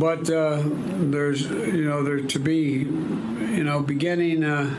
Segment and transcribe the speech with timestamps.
[0.00, 4.74] But uh, there's, you know, there to be, you know, beginning uh,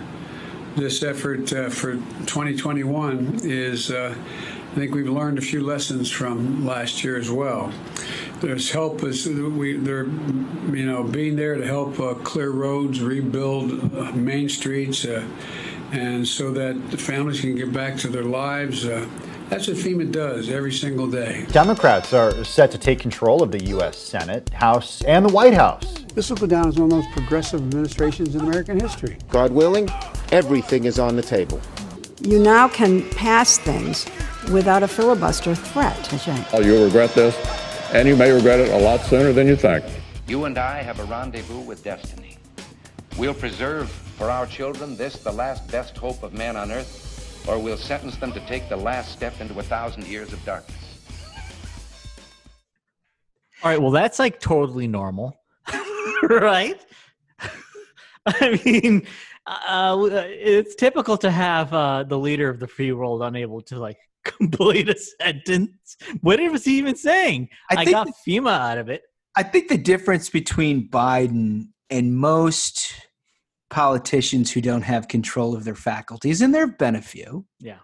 [0.76, 1.94] this effort uh, for
[2.26, 7.72] 2021 is, uh, I think we've learned a few lessons from last year as well.
[8.40, 13.94] There's help is we they're, you know, being there to help uh, clear roads, rebuild
[13.96, 15.06] uh, main streets,
[15.92, 18.88] and so that the families can get back to their lives.
[19.52, 21.46] That's what FEMA does every single day.
[21.52, 23.98] Democrats are set to take control of the U.S.
[23.98, 26.06] Senate, House, and the White House.
[26.16, 29.18] This will go down as one of the most progressive administrations in American history.
[29.28, 29.90] God willing,
[30.32, 31.60] everything is on the table.
[32.22, 34.06] You now can pass things
[34.54, 36.02] without a filibuster threat.
[36.10, 36.48] That's right.
[36.54, 37.36] Oh, you'll regret this,
[37.92, 39.84] and you may regret it a lot sooner than you think.
[40.30, 42.38] You and I have a rendezvous with destiny.
[43.18, 47.11] We'll preserve for our children this, the last best hope of man on earth,
[47.48, 50.78] or we'll sentence them to take the last step into a thousand years of darkness.
[53.64, 55.38] All right, well, that's like totally normal,
[56.24, 56.84] right?
[58.26, 59.06] I mean,
[59.46, 63.98] uh, it's typical to have uh, the leader of the free world unable to like
[64.24, 65.98] complete a sentence.
[66.22, 67.50] What was he even saying?
[67.70, 69.04] I, I got the, FEMA out of it.
[69.36, 72.94] I think the difference between Biden and most
[73.72, 77.80] politicians who don't have control of their faculties, and there have been a few, yeah,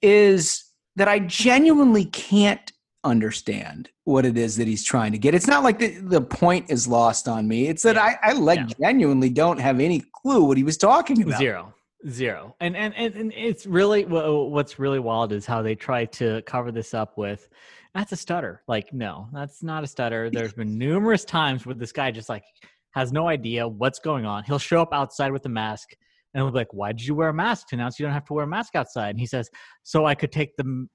[0.00, 0.64] is
[0.96, 2.72] that I genuinely can't
[3.04, 5.34] understand what it is that he's trying to get.
[5.34, 7.68] It's not like the, the point is lost on me.
[7.68, 8.16] It's that yeah.
[8.22, 8.74] I, I like yeah.
[8.80, 11.38] genuinely don't have any clue what he was talking about.
[11.38, 11.74] Zero.
[12.08, 12.56] Zero.
[12.60, 16.72] And, and, and, and it's really, what's really wild is how they try to cover
[16.72, 17.48] this up with,
[17.94, 18.62] that's a stutter.
[18.68, 20.30] Like, no, that's not a stutter.
[20.30, 22.44] There's been numerous times where this guy just like
[22.92, 24.44] has no idea what's going on.
[24.44, 25.90] He'll show up outside with a mask
[26.34, 28.24] and we'll be like, why did you wear a mask to announce you don't have
[28.26, 29.10] to wear a mask outside?
[29.10, 29.50] And he says,
[29.82, 30.86] so I could take the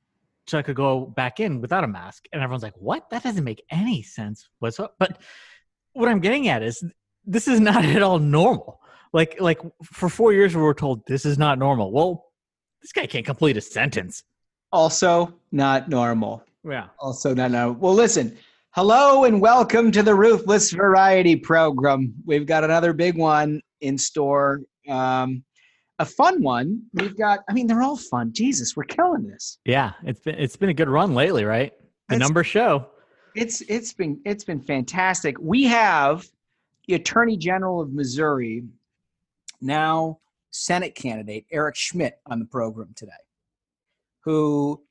[0.47, 2.25] so I could go back in without a mask.
[2.31, 3.09] And everyone's like, what?
[3.09, 4.93] That doesn't make any sense whatsoever.
[4.97, 5.21] But
[5.91, 6.81] what I'm getting at is
[7.25, 8.79] this is not at all normal.
[9.13, 11.91] Like, like for four years we were told this is not normal.
[11.91, 12.25] Well,
[12.81, 14.23] this guy can't complete a sentence.
[14.71, 16.43] Also not normal.
[16.63, 16.87] Yeah.
[16.99, 17.75] Also not normal.
[17.75, 18.37] Well, listen.
[18.77, 22.13] Hello and welcome to the Ruthless Variety Program.
[22.27, 24.61] We've got another big one in store.
[24.87, 25.43] Um,
[25.97, 26.83] a fun one.
[26.93, 27.39] We've got.
[27.49, 28.33] I mean, they're all fun.
[28.33, 29.57] Jesus, we're killing this.
[29.65, 31.73] Yeah, it's been it's been a good run lately, right?
[32.09, 32.85] The it's, numbers show.
[33.33, 35.37] It's it's been it's been fantastic.
[35.39, 36.27] We have
[36.87, 38.63] the Attorney General of Missouri,
[39.59, 40.19] now
[40.51, 43.11] Senate candidate Eric Schmitt, on the program today,
[44.23, 44.83] who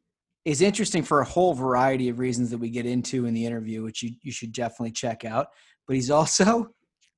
[0.47, 3.83] is interesting for a whole variety of reasons that we get into in the interview,
[3.83, 5.49] which you, you should definitely check out.
[5.87, 6.69] But he's also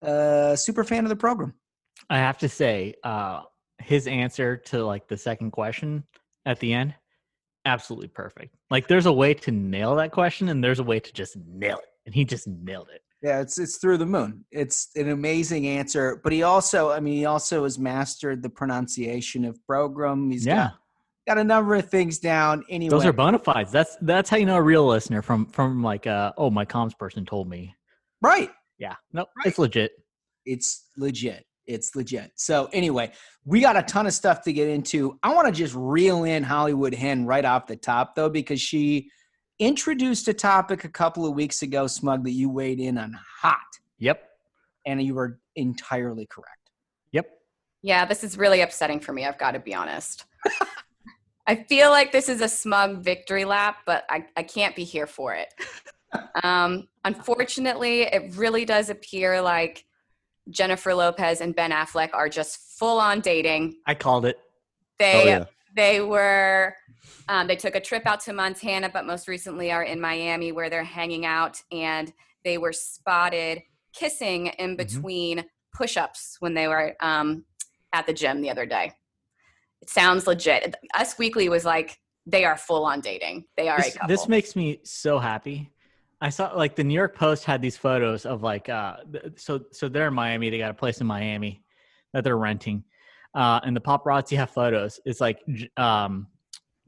[0.02, 1.54] a super fan of the program.
[2.10, 3.42] I have to say, uh,
[3.80, 6.04] his answer to like the second question
[6.46, 6.94] at the end
[7.64, 8.54] absolutely perfect.
[8.70, 11.78] Like there's a way to nail that question and there's a way to just nail
[11.78, 11.88] it.
[12.06, 13.02] And he just nailed it.
[13.22, 14.44] Yeah it's it's through the moon.
[14.50, 16.20] It's an amazing answer.
[16.24, 20.30] But he also i mean he also has mastered the pronunciation of program.
[20.30, 20.54] He's yeah.
[20.54, 20.72] got,
[21.28, 24.46] got a number of things down anyway those are bona fides that's that's how you
[24.46, 27.74] know a real listener from from like uh oh my comms person told me
[28.22, 29.46] right yeah no nope, right.
[29.46, 29.92] it's legit
[30.44, 32.32] it's legit it's legit.
[32.34, 33.12] So anyway,
[33.44, 35.18] we got a ton of stuff to get into.
[35.22, 39.10] I want to just reel in Hollywood Hen right off the top though, because she
[39.58, 43.58] introduced a topic a couple of weeks ago, Smug, that you weighed in on hot.
[43.98, 44.22] Yep.
[44.86, 46.70] And you were entirely correct.
[47.12, 47.28] Yep.
[47.82, 49.26] Yeah, this is really upsetting for me.
[49.26, 50.24] I've got to be honest.
[51.48, 55.06] I feel like this is a smug victory lap, but I, I can't be here
[55.06, 55.52] for it.
[56.42, 59.84] Um, unfortunately, it really does appear like
[60.48, 63.76] Jennifer Lopez and Ben Affleck are just full on dating.
[63.86, 64.38] I called it.
[64.98, 65.44] They oh, yeah.
[65.76, 66.74] they were
[67.28, 70.70] um, they took a trip out to Montana, but most recently are in Miami where
[70.70, 72.10] they're hanging out, and
[72.42, 74.76] they were spotted kissing in mm-hmm.
[74.76, 75.48] between mm-hmm.
[75.74, 77.44] push-ups when they were um,
[77.92, 78.92] at the gym the other day.
[79.82, 80.74] It sounds legit.
[80.94, 83.44] Us Weekly was like they are full on dating.
[83.56, 85.72] They are this, This makes me so happy
[86.20, 88.96] I saw like the New York Post had these photos of like uh
[89.36, 91.62] so so they're in Miami, they got a place in Miami
[92.12, 92.84] that they're renting.
[93.34, 94.98] Uh and the paparazzi have photos.
[95.04, 95.40] It's like
[95.76, 96.26] um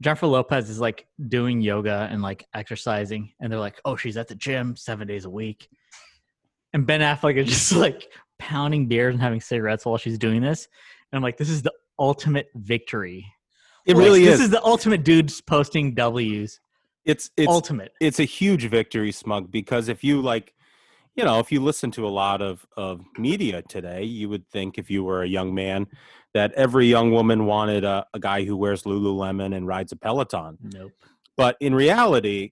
[0.01, 4.27] Jennifer Lopez is like doing yoga and like exercising and they're like, "Oh, she's at
[4.27, 5.69] the gym 7 days a week."
[6.73, 10.67] And Ben Affleck is just like pounding beers and having cigarettes while she's doing this.
[11.11, 13.25] And I'm like, "This is the ultimate victory."
[13.85, 14.37] It really is.
[14.37, 16.59] This is the ultimate dudes posting W's
[17.05, 17.93] it's it's ultimate.
[17.99, 20.53] It's a huge victory, Smug, because if you like,
[21.15, 24.77] you know, if you listen to a lot of of media today, you would think
[24.77, 25.87] if you were a young man
[26.33, 30.57] that every young woman wanted a, a guy who wears Lululemon and rides a Peloton.
[30.61, 30.91] Nope.
[31.35, 32.51] But in reality,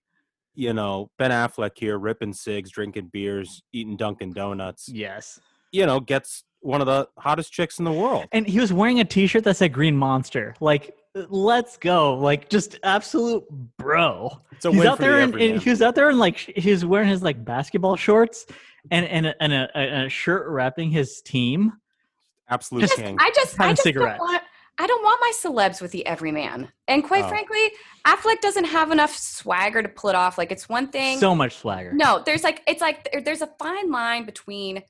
[0.55, 4.89] you know Ben Affleck here ripping cigs, drinking beers, eating Dunkin' Donuts.
[4.89, 5.39] Yes.
[5.71, 8.25] You know, gets one of the hottest chicks in the world.
[8.31, 10.55] And he was wearing a T-shirt that said Green Monster.
[10.59, 12.15] Like, let's go!
[12.15, 13.43] Like, just absolute
[13.77, 14.41] bro.
[14.51, 15.59] It's a he's win out for there the and everyman.
[15.61, 18.45] he was out there and like he was wearing his like basketball shorts
[18.91, 21.73] and and a, and a, a, a shirt wrapping his team.
[22.49, 23.15] Absolute Just- king.
[23.19, 24.41] I just, I just don't want.
[24.81, 26.69] I don't want my celebs with the everyman.
[26.87, 27.27] And quite Oh.
[27.27, 27.69] frankly,
[28.07, 30.37] Affleck doesn't have enough swagger to pull it off.
[30.37, 31.19] Like it's one thing.
[31.19, 31.91] So much swagger.
[31.93, 34.81] No, there's like it's like there's a fine line between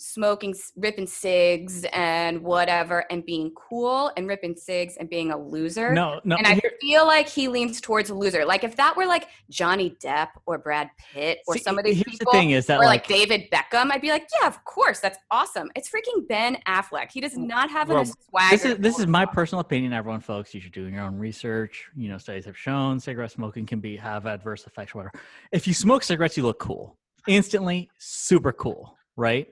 [0.00, 5.92] smoking, ripping cigs and whatever, and being cool, and ripping cigs and being a loser.
[5.92, 6.36] No, no.
[6.36, 8.44] and I here- feel like he leans towards a loser.
[8.44, 11.96] Like if that were like Johnny Depp or Brad Pitt or See, some of these
[11.96, 14.46] here's the people, thing is that, or like, like- David Beckham, I'd be like, yeah,
[14.48, 15.70] of course, that's awesome.
[15.76, 17.10] It's freaking Ben Affleck.
[17.12, 18.50] He does not have Well, enough swagger.
[18.56, 19.92] this is this is my personal opinion.
[19.92, 21.84] Everyone, folks, you should do your own research.
[21.94, 24.94] You know, studies have shown cigarette smoking can be have adverse effects.
[24.94, 25.12] Whatever.
[25.52, 26.96] If you smoke cigarettes, you look cool
[27.28, 27.90] instantly.
[27.98, 29.46] Super cool, right?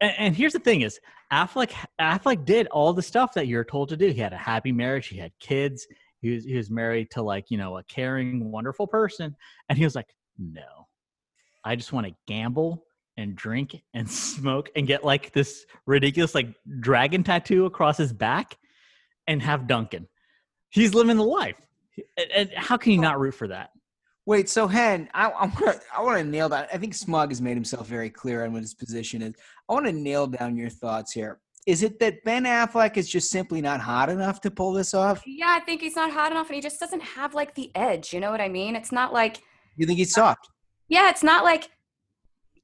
[0.00, 1.00] And, and here's the thing: is
[1.32, 4.08] Affleck Affleck did all the stuff that you're told to do.
[4.08, 5.08] He had a happy marriage.
[5.08, 5.86] He had kids.
[6.20, 9.36] He was he was married to like you know a caring, wonderful person,
[9.68, 10.08] and he was like,
[10.38, 10.88] no,
[11.64, 12.84] I just want to gamble
[13.16, 18.56] and drink and smoke and get like this ridiculous like dragon tattoo across his back
[19.26, 20.06] and have Dunkin'.
[20.70, 21.56] He's living the life.
[22.16, 23.70] And, and how can you not root for that?
[24.28, 26.66] Wait, so Hen, I, I want I want to nail down.
[26.70, 29.32] I think Smug has made himself very clear on what his position is.
[29.70, 31.40] I want to nail down your thoughts here.
[31.66, 35.22] Is it that Ben Affleck is just simply not hot enough to pull this off?
[35.24, 38.12] Yeah, I think he's not hot enough, and he just doesn't have like the edge.
[38.12, 38.76] You know what I mean?
[38.76, 39.40] It's not like
[39.78, 40.50] You think he's soft?
[40.90, 41.70] Yeah, it's not like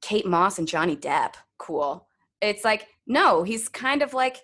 [0.01, 1.33] Kate Moss and Johnny Depp.
[1.57, 2.07] Cool.
[2.41, 4.37] It's like no, he's kind of like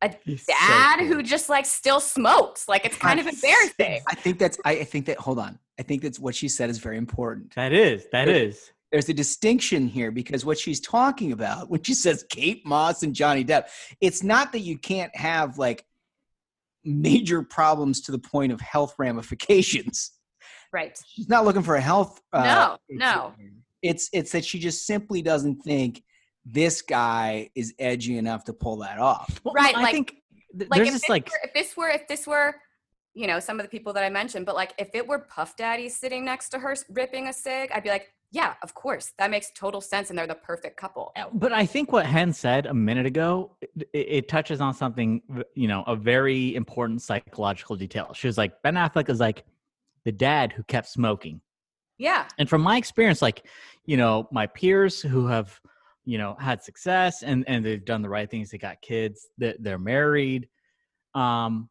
[0.00, 1.08] a He's so dad cool.
[1.08, 2.68] who just like still smokes.
[2.68, 4.00] Like it's kind of embarrassing.
[4.06, 4.58] I think that's.
[4.64, 5.18] I, I think that.
[5.18, 5.58] Hold on.
[5.80, 7.54] I think that's what she said is very important.
[7.54, 8.70] That is, that There- is.
[8.92, 13.14] There's a distinction here because what she's talking about when she says Kate Moss and
[13.14, 13.68] Johnny Depp,
[14.00, 15.86] it's not that you can't have like
[16.84, 20.10] major problems to the point of health ramifications.
[20.72, 20.98] Right.
[21.06, 22.20] She's not looking for a health.
[22.32, 23.34] Uh, No, no.
[23.80, 26.02] It's it's that she just simply doesn't think
[26.44, 29.40] this guy is edgy enough to pull that off.
[29.44, 30.14] Well, Right, I like- think
[30.58, 32.56] th- Like there's if this this, like were, if this were if this were
[33.14, 35.56] you know some of the people that I mentioned, but like if it were Puff
[35.56, 39.30] Daddy sitting next to her ripping a cig, I'd be like, yeah, of course, that
[39.30, 41.10] makes total sense, and they're the perfect couple.
[41.16, 45.20] Uh, But I think what Hen said a minute ago, it, it touches on something,
[45.54, 48.12] you know, a very important psychological detail.
[48.14, 49.44] She was like, Ben Affleck is like
[50.04, 51.40] the dad who kept smoking.
[51.98, 52.28] Yeah.
[52.38, 53.46] And from my experience, like,
[53.84, 55.60] you know, my peers who have,
[56.04, 59.56] you know, had success and, and they've done the right things, they got kids, they're,
[59.58, 60.48] they're married.
[61.14, 61.68] Um,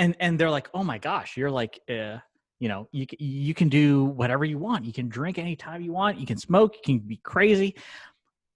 [0.00, 2.16] and, and they're like, oh my gosh, you're like, uh,
[2.58, 4.86] you know, you, you can do whatever you want.
[4.86, 6.18] You can drink anytime you want.
[6.18, 6.74] You can smoke.
[6.74, 7.76] You can be crazy.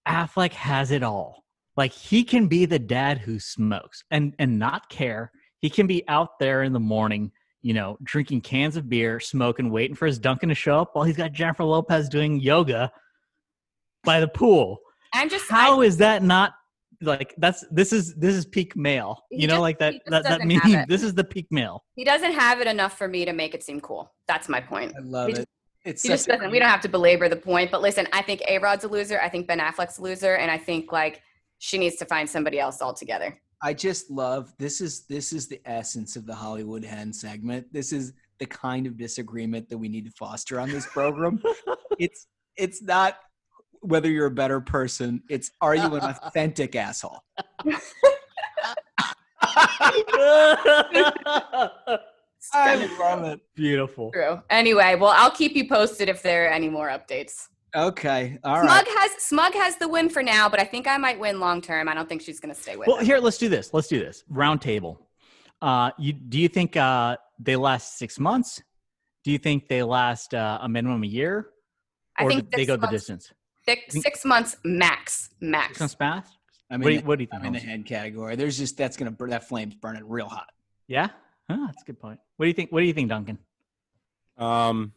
[0.07, 1.43] Affleck has it all.
[1.77, 5.31] Like he can be the dad who smokes and and not care.
[5.59, 7.31] He can be out there in the morning,
[7.61, 11.05] you know, drinking cans of beer, smoking, waiting for his Dunkin' to show up while
[11.05, 12.91] he's got Jennifer Lopez doing yoga
[14.03, 14.79] by the pool.
[15.13, 16.53] I'm just How is that not
[17.05, 19.23] like that's this is this is peak male.
[19.29, 20.59] He You know, just- like that that that doesn't meme.
[20.61, 20.89] have it.
[20.89, 21.83] This is the peak male.
[21.95, 24.11] He doesn't have it enough for me to make it seem cool.
[24.27, 24.93] That's my point.
[24.97, 25.35] I love He it.
[25.37, 25.47] just-
[25.85, 26.49] It's He just doesn't.
[26.51, 29.19] We don't have to belabor the point, but listen, I think A Rod's a loser.
[29.21, 31.21] I think Ben Affleck's a loser, and I think like
[31.59, 33.39] she needs to find somebody else altogether.
[33.61, 37.71] I just love this is this is the essence of the Hollywood Hen segment.
[37.71, 41.41] This is the kind of disagreement that we need to foster on this program.
[41.99, 43.17] it's it's not
[43.85, 47.23] whether you're a better person, it's are you an authentic asshole?
[52.53, 53.39] I love it.
[53.55, 54.11] Beautiful.
[54.11, 54.41] True.
[54.49, 57.47] Anyway, well, I'll keep you posted if there are any more updates.
[57.75, 58.37] Okay.
[58.43, 58.87] All Smug right.
[58.87, 61.89] has Smug has the win for now, but I think I might win long term.
[61.89, 62.87] I don't think she's going to stay with.
[62.87, 63.05] Well, him.
[63.05, 63.73] here, let's do this.
[63.73, 64.23] Let's do this.
[64.29, 65.09] Round table.
[65.61, 68.61] Uh, you do you think uh, they last six months?
[69.23, 71.49] Do you think they last uh, a minimum a year?
[72.17, 73.33] I Or think they six go the distance?
[73.67, 75.29] Six, six months max.
[75.41, 75.69] Max.
[75.69, 76.29] Six months max?
[76.69, 77.41] I'm what, do in you, the- what do you think?
[77.41, 78.35] I'm in the head category.
[78.35, 80.49] There's just that's gonna burn that flame's burning real hot.
[80.87, 81.09] Yeah,
[81.49, 82.19] huh, that's a good point.
[82.37, 82.71] What do you think?
[82.71, 83.39] What do you think, Duncan?
[84.37, 84.93] Um,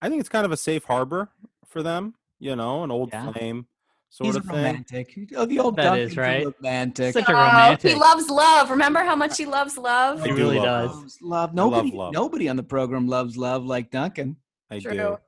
[0.00, 1.30] I think it's kind of a safe harbor
[1.66, 2.14] for them.
[2.38, 3.32] You know, an old Yeah.
[3.32, 3.66] flame
[4.10, 4.54] sort He's of thing.
[4.56, 5.18] romantic.
[5.34, 6.46] Oh, the old That Duncan's is, right?
[6.60, 7.12] romantic.
[7.14, 7.90] Such a Oh, romantic.
[7.92, 8.70] he loves love.
[8.70, 10.22] Remember how much he loves love?
[10.24, 10.96] He really love does.
[10.96, 11.50] Loves love.
[11.50, 12.12] I love Nobody, love.
[12.12, 14.36] nobody on the program loves love like Duncan.
[14.70, 14.92] I True.
[14.92, 15.18] do.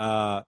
[0.00, 0.42] Uh,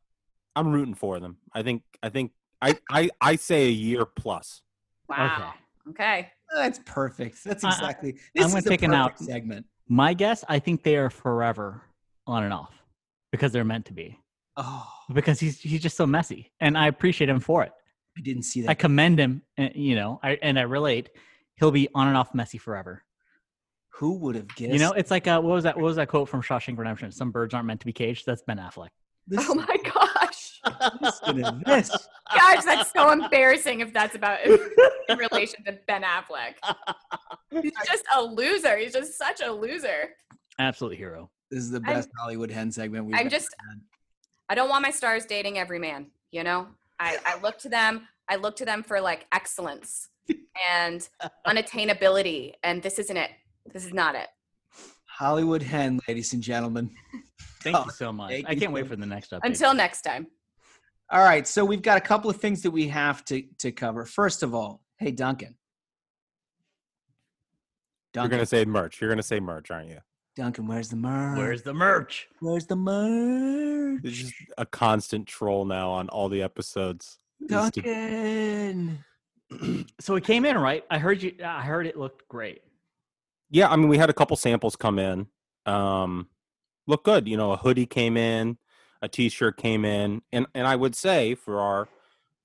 [0.60, 1.38] I'm rooting for them.
[1.54, 1.82] I think.
[2.02, 2.32] I think.
[2.62, 2.76] I.
[2.90, 3.10] I.
[3.20, 4.62] I say a year plus.
[5.08, 5.54] Wow.
[5.88, 6.28] Okay.
[6.52, 7.42] Oh, That's perfect.
[7.44, 8.12] That's I- I- exactly.
[8.34, 9.26] This I'm gonna is the take an perfect out.
[9.26, 9.66] segment.
[9.88, 11.82] My guess, I think they are forever
[12.26, 12.72] on and off.
[13.32, 14.18] because they're meant to be.
[14.56, 17.72] Oh, Because he's he's just so messy, and I appreciate him for it.
[18.16, 18.70] I didn't see that.
[18.70, 21.10] I commend him, and, you know, I and I relate.
[21.56, 23.02] He'll be on and off messy forever.
[23.94, 24.72] Who would have guessed?
[24.72, 25.76] You know, it's like uh, what was that?
[25.76, 27.10] What was that quote from Shawshank Redemption?
[27.12, 28.26] Some birds aren't meant to be caged.
[28.26, 28.88] That's Ben Affleck.
[29.38, 30.09] Oh my gosh.
[31.00, 31.90] Listen to this.
[32.34, 34.58] Gosh, that's so embarrassing if that's about in
[35.18, 36.54] relation to Ben Affleck.
[37.62, 38.76] He's just a loser.
[38.76, 40.10] He's just such a loser.
[40.58, 41.30] Absolute hero.
[41.50, 43.80] This is the I'm- best Hollywood hen segment we've I'm ever just had.
[44.48, 46.68] I don't want my stars dating every man, you know?
[46.98, 50.08] I, I look to them, I look to them for like excellence
[50.70, 51.08] and
[51.46, 52.52] unattainability.
[52.62, 53.30] And this isn't it.
[53.72, 54.28] This is not it.
[55.06, 56.90] Hollywood hen, ladies and gentlemen.
[57.62, 58.42] Thank Oh, you so much.
[58.46, 59.40] I can't wait for the next update.
[59.44, 60.26] Until next time.
[61.12, 64.04] All right, so we've got a couple of things that we have to to cover.
[64.04, 65.56] First of all, hey Duncan.
[68.14, 69.00] You're gonna say merch.
[69.00, 69.98] You're gonna say merch, aren't you?
[70.36, 71.38] Duncan, where's the merch?
[71.38, 72.28] Where's the merch?
[72.40, 74.00] Where's the merch?
[74.04, 77.18] It's just a constant troll now on all the episodes.
[77.46, 79.04] Duncan.
[80.00, 80.84] So it came in right.
[80.92, 81.34] I heard you.
[81.44, 82.62] I heard it looked great.
[83.50, 85.26] yeah, I mean, we had a couple samples come in.
[85.66, 86.28] Um,
[86.86, 87.26] look good.
[87.26, 88.58] You know, a hoodie came in,
[89.02, 91.88] a T-shirt came in, and and I would say for our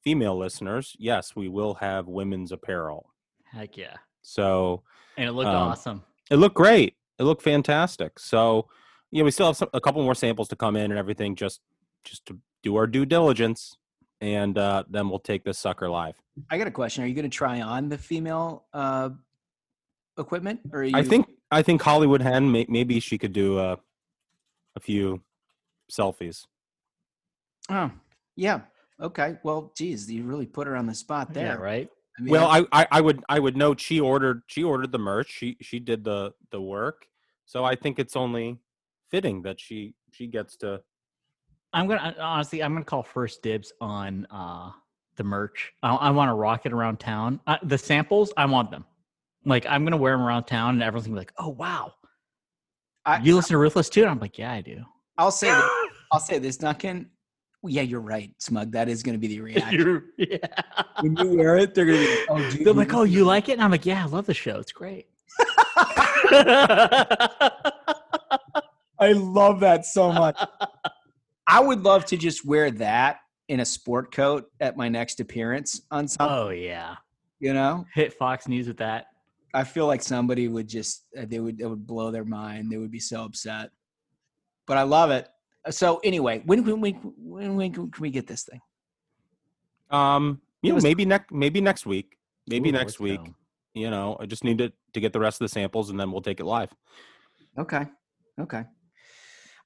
[0.04, 3.10] female listeners, yes, we will have women's apparel.
[3.52, 3.98] Heck yeah!
[4.22, 4.84] So
[5.18, 6.04] And it looked Um, awesome.
[6.30, 6.96] it looked great.
[7.20, 8.20] It looked fantastic.
[8.20, 8.68] So
[9.12, 11.62] yeah, we still have some, a couple more samples to come in and everything, just
[12.04, 13.78] just to do our due diligence,
[14.22, 16.16] and uh, then we'll take this sucker live.
[16.50, 17.04] I got a question.
[17.04, 19.10] Are you going to try on the female uh,
[20.18, 23.60] equipment, or are you, I think I think Hollywood Hen may, maybe she could do
[23.60, 23.78] a
[24.76, 25.22] a few
[25.92, 26.46] selfies.
[27.70, 27.92] Oh,
[28.36, 28.62] yeah.
[29.02, 29.38] Okay.
[29.44, 31.46] Well, geez, you really put her on the spot there.
[31.48, 31.90] Yeah, right.
[32.18, 35.00] I mean, Well, I, I I would I would know she ordered she ordered the
[35.00, 35.30] merch.
[35.30, 37.08] She she did the the work.
[37.46, 38.58] So I think it's only
[39.12, 40.82] fitting that she she gets to
[41.74, 42.64] I'm gonna honestly.
[42.64, 44.72] I'm gonna call first dibs on uh
[45.18, 45.74] the merch.
[45.84, 47.40] I, I want to rock it around town.
[47.48, 48.86] Uh, the samples, I want them.
[49.46, 51.94] Like I'm gonna wear them around town, and everyone's gonna be like, "Oh wow,
[53.06, 54.86] I, you listen to Ruthless too?" And I'm like, "Yeah, I do."
[55.18, 55.64] I'll say this,
[56.12, 57.10] I'll say this, Duncan.
[57.62, 58.72] Well, yeah, you're right, Smug.
[58.72, 59.80] That is going to be the reaction.
[59.80, 60.48] You're, yeah.
[61.02, 62.66] when you wear it, they're going to be, like, oh, dude.
[62.66, 64.60] They're like, "Oh, you like it?" And I'm like, "Yeah, I love the show.
[64.60, 65.08] It's great."
[68.98, 70.40] I love that so much.
[71.48, 73.18] I would love to just wear that
[73.50, 76.36] in a sport coat at my next appearance on something.
[76.36, 76.96] oh yeah,
[77.40, 79.08] You know, hit Fox News with that.
[79.54, 82.72] I feel like somebody would just uh, they would it would blow their mind.
[82.72, 83.70] They would be so upset.
[84.68, 85.28] But I love it.
[85.70, 88.62] So anyway, when when when when, when can we get this thing?
[89.92, 92.18] um you know maybe next maybe next week.
[92.48, 93.24] Maybe Ooh, next week.
[93.24, 93.36] go.
[93.74, 96.12] You know, I just need to to get the rest of the samples and then
[96.12, 96.72] we'll take it live.
[97.58, 97.86] Okay.
[98.40, 98.64] Okay.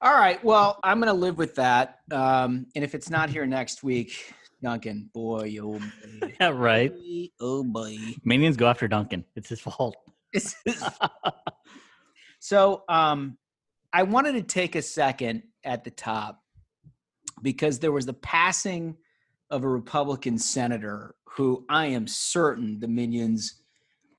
[0.02, 0.42] All right.
[0.42, 1.98] Well, I'm going to live with that.
[2.10, 6.90] Um, and if it's not here next week, Duncan, boy, oh boy, Yeah, right.
[6.90, 7.98] boy, oh boy.
[8.24, 9.24] Minions go after Duncan.
[9.36, 9.96] It's his fault.
[10.32, 10.82] This is-
[12.38, 13.36] so um,
[13.92, 16.42] I wanted to take a second at the top
[17.42, 18.96] because there was the passing
[19.50, 23.62] of a Republican senator who I am certain the minions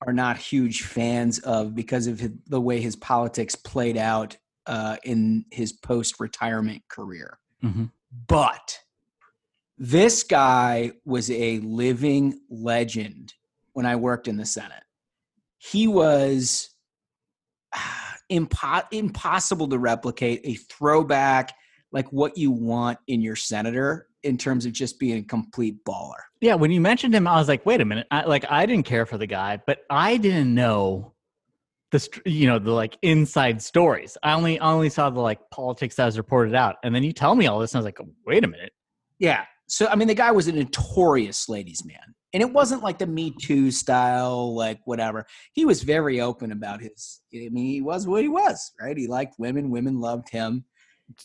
[0.06, 4.36] are not huge fans of because of his, the way his politics played out
[4.66, 7.38] uh, in his post-retirement career.
[7.62, 7.90] Mhm.
[8.26, 8.80] But
[9.78, 13.34] this guy was a living legend
[13.72, 14.82] when I worked in the Senate.
[15.58, 16.70] He was
[17.74, 21.54] ah, impo- impossible to replicate, a throwback
[21.92, 26.20] like what you want in your senator in terms of just being a complete baller.
[26.40, 28.06] Yeah, when you mentioned him, I was like, wait a minute.
[28.10, 31.12] I, like, I didn't care for the guy, but I didn't know
[31.90, 34.16] the, you know, the like inside stories.
[34.22, 37.12] I only, I only saw the like politics that was reported out, and then you
[37.12, 38.72] tell me all this, and I was like, wait a minute.
[39.18, 39.44] Yeah.
[39.68, 43.06] So I mean, the guy was a notorious ladies' man, and it wasn't like the
[43.06, 45.26] Me Too style, like whatever.
[45.52, 47.20] He was very open about his.
[47.34, 48.96] I mean, he was what he was, right?
[48.96, 49.70] He liked women.
[49.70, 50.64] Women loved him.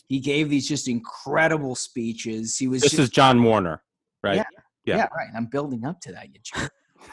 [0.08, 2.58] He gave these just incredible speeches.
[2.58, 2.82] He was.
[2.82, 3.82] This just, is John Warner,
[4.22, 4.36] right?
[4.36, 4.44] Yeah.
[4.84, 4.96] yeah.
[4.96, 5.28] yeah, right.
[5.34, 6.28] I'm building up to that.
[6.32, 6.68] You.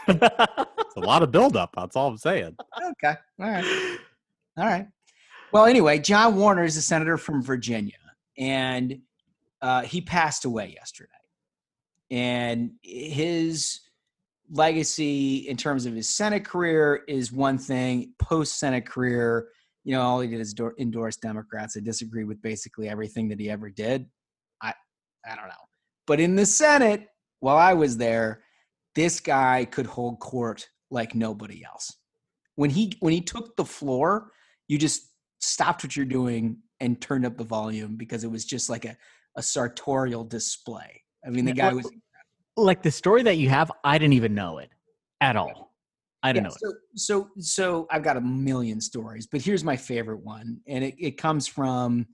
[0.07, 1.71] It's a lot of buildup.
[1.75, 2.55] That's all I'm saying.
[2.81, 3.15] okay.
[3.39, 3.97] All right.
[4.57, 4.87] All right.
[5.51, 7.97] Well, anyway, John Warner is a senator from Virginia,
[8.37, 8.99] and
[9.61, 11.11] uh, he passed away yesterday.
[12.11, 13.81] And his
[14.49, 18.13] legacy in terms of his Senate career is one thing.
[18.19, 19.47] Post Senate career,
[19.83, 21.77] you know, all he did is do- endorse Democrats.
[21.77, 24.07] I disagree with basically everything that he ever did.
[24.61, 24.73] I,
[25.25, 25.53] I don't know.
[26.07, 27.07] But in the Senate,
[27.39, 28.43] while I was there,
[28.93, 31.91] this guy could hold court like nobody else.
[32.55, 34.31] When he when he took the floor,
[34.67, 38.69] you just stopped what you're doing and turned up the volume because it was just
[38.69, 38.95] like a,
[39.35, 41.03] a sartorial display.
[41.25, 41.89] I mean, the guy was
[42.57, 43.71] like the story that you have.
[43.83, 44.69] I didn't even know it
[45.21, 45.73] at all.
[46.23, 46.55] I don't Yeah, know.
[46.57, 50.95] So, so, so I've got a million stories, but here's my favorite one, and it,
[50.97, 52.07] it comes from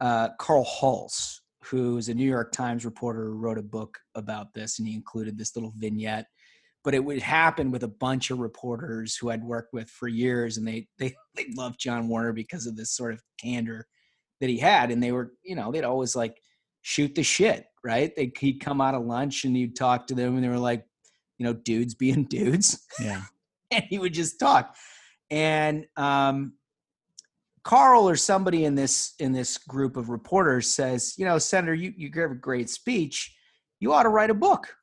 [0.00, 4.52] uh, Carl Hulse, who is a New York Times reporter who wrote a book about
[4.52, 6.26] this, and he included this little vignette.
[6.82, 10.56] But it would happen with a bunch of reporters who I'd worked with for years,
[10.56, 13.86] and they they they loved John Warner because of this sort of candor
[14.40, 16.42] that he had, and they were, you know, they'd always like
[16.82, 18.14] shoot the shit, right?
[18.14, 20.84] They he'd come out of lunch and you'd talk to them, and they were like,
[21.38, 23.22] you know, dudes being dudes Yeah.
[23.70, 24.76] and he would just talk.
[25.30, 26.54] And um,
[27.64, 31.92] Carl or somebody in this in this group of reporters says, you know, Senator, you
[31.96, 33.34] you gave a great speech.
[33.80, 34.76] You ought to write a book.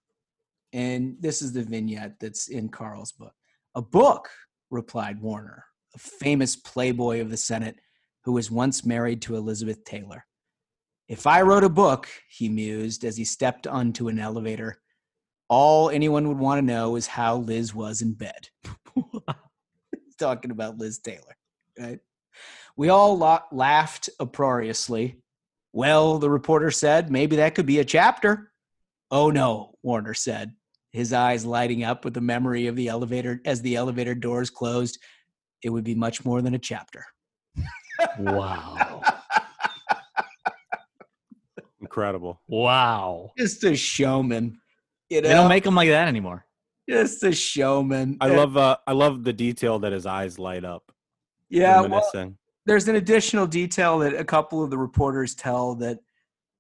[0.74, 3.34] And this is the vignette that's in Carl's book.
[3.76, 4.30] A book,
[4.70, 5.66] replied Warner,
[5.96, 7.76] a famous playboy of the Senate
[8.24, 10.26] who was once married to Elizabeth Taylor.
[11.10, 14.80] If I wrote a book, he mused as he stepped onto an elevator,
[15.50, 18.50] all anyone would want to know is how Liz was in bed.
[20.20, 21.36] Talking about Liz Taylor,
[21.80, 22.00] right?
[22.78, 25.20] We all la- laughed uproariously.
[25.74, 28.52] Well, the reporter said, maybe that could be a chapter.
[29.10, 30.54] Oh no, Warner said,
[30.92, 35.00] his eyes lighting up with the memory of the elevator as the elevator doors closed.
[35.64, 37.04] It would be much more than a chapter.
[38.20, 38.99] Wow.
[41.90, 42.40] Incredible.
[42.48, 43.32] Wow.
[43.36, 44.60] Just a showman.
[45.10, 46.46] You know, They don't make them like that anymore.
[46.88, 48.16] just a showman.
[48.22, 50.92] I love uh I love the detail that his eyes light up.
[51.50, 52.12] Yeah, well,
[52.68, 55.98] there's an additional detail that a couple of the reporters tell that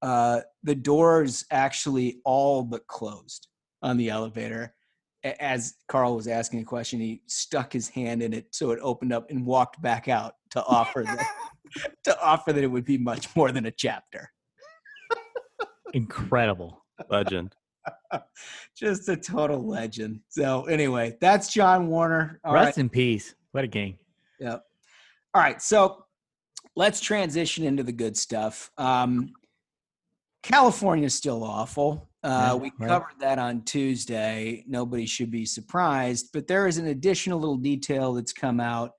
[0.02, 3.48] uh, the doors actually all but closed
[3.84, 4.74] on the elevator.
[5.24, 9.14] As Carl was asking a question, he stuck his hand in it so it opened
[9.14, 11.28] up and walked back out to offer that
[12.06, 14.32] to offer that it would be much more than a chapter.
[15.94, 16.84] Incredible.
[17.10, 17.56] Legend.
[18.78, 20.20] Just a total legend.
[20.30, 22.40] So anyway, that's John Warner.
[22.44, 22.66] All right.
[22.66, 23.36] Rest in peace.
[23.52, 23.98] What a gang.
[24.40, 24.64] Yep.
[25.34, 25.62] All right.
[25.62, 26.06] So
[26.76, 28.70] let's transition into the good stuff.
[28.78, 29.32] Um,
[30.44, 32.10] California's still awful.
[32.24, 32.90] Uh, Yeah, we right.
[32.90, 34.64] covered that on Tuesday.
[34.68, 38.92] Nobody should be surprised, but there is an additional little detail that's come out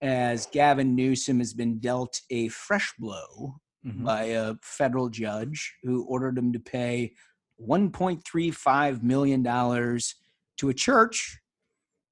[0.00, 4.04] as Gavin Newsom has been dealt a fresh blow Mhm.
[4.04, 7.14] by a federal judge who ordered him to pay
[7.60, 11.40] $1.35 million to a church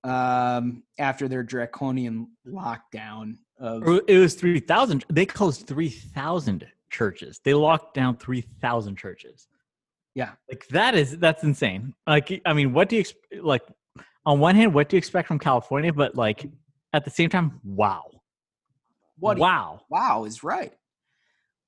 [0.02, 5.04] um, after their draconian lockdown of It was 3,000.
[5.11, 7.40] They closed 3,000 churches.
[7.44, 9.46] They locked down 3,000 churches.
[10.14, 10.33] Yeah.
[10.48, 11.94] Like that is, that's insane.
[12.06, 13.04] Like, I mean, what do you,
[13.42, 13.62] like,
[14.26, 15.92] on one hand, what do you expect from California?
[15.92, 16.46] But like,
[16.92, 18.11] at the same time, wow.
[19.18, 19.83] what do you- wow.
[19.88, 20.72] wow is right.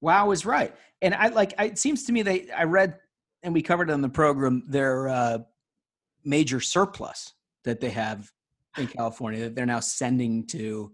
[0.02, 0.74] Wow is right.
[1.00, 2.98] And I like I, it seems to me they I read
[3.42, 5.38] and we covered on the program their uh,
[6.24, 7.32] major surplus
[7.64, 8.30] that they have
[8.76, 10.92] in California that they're now sending to,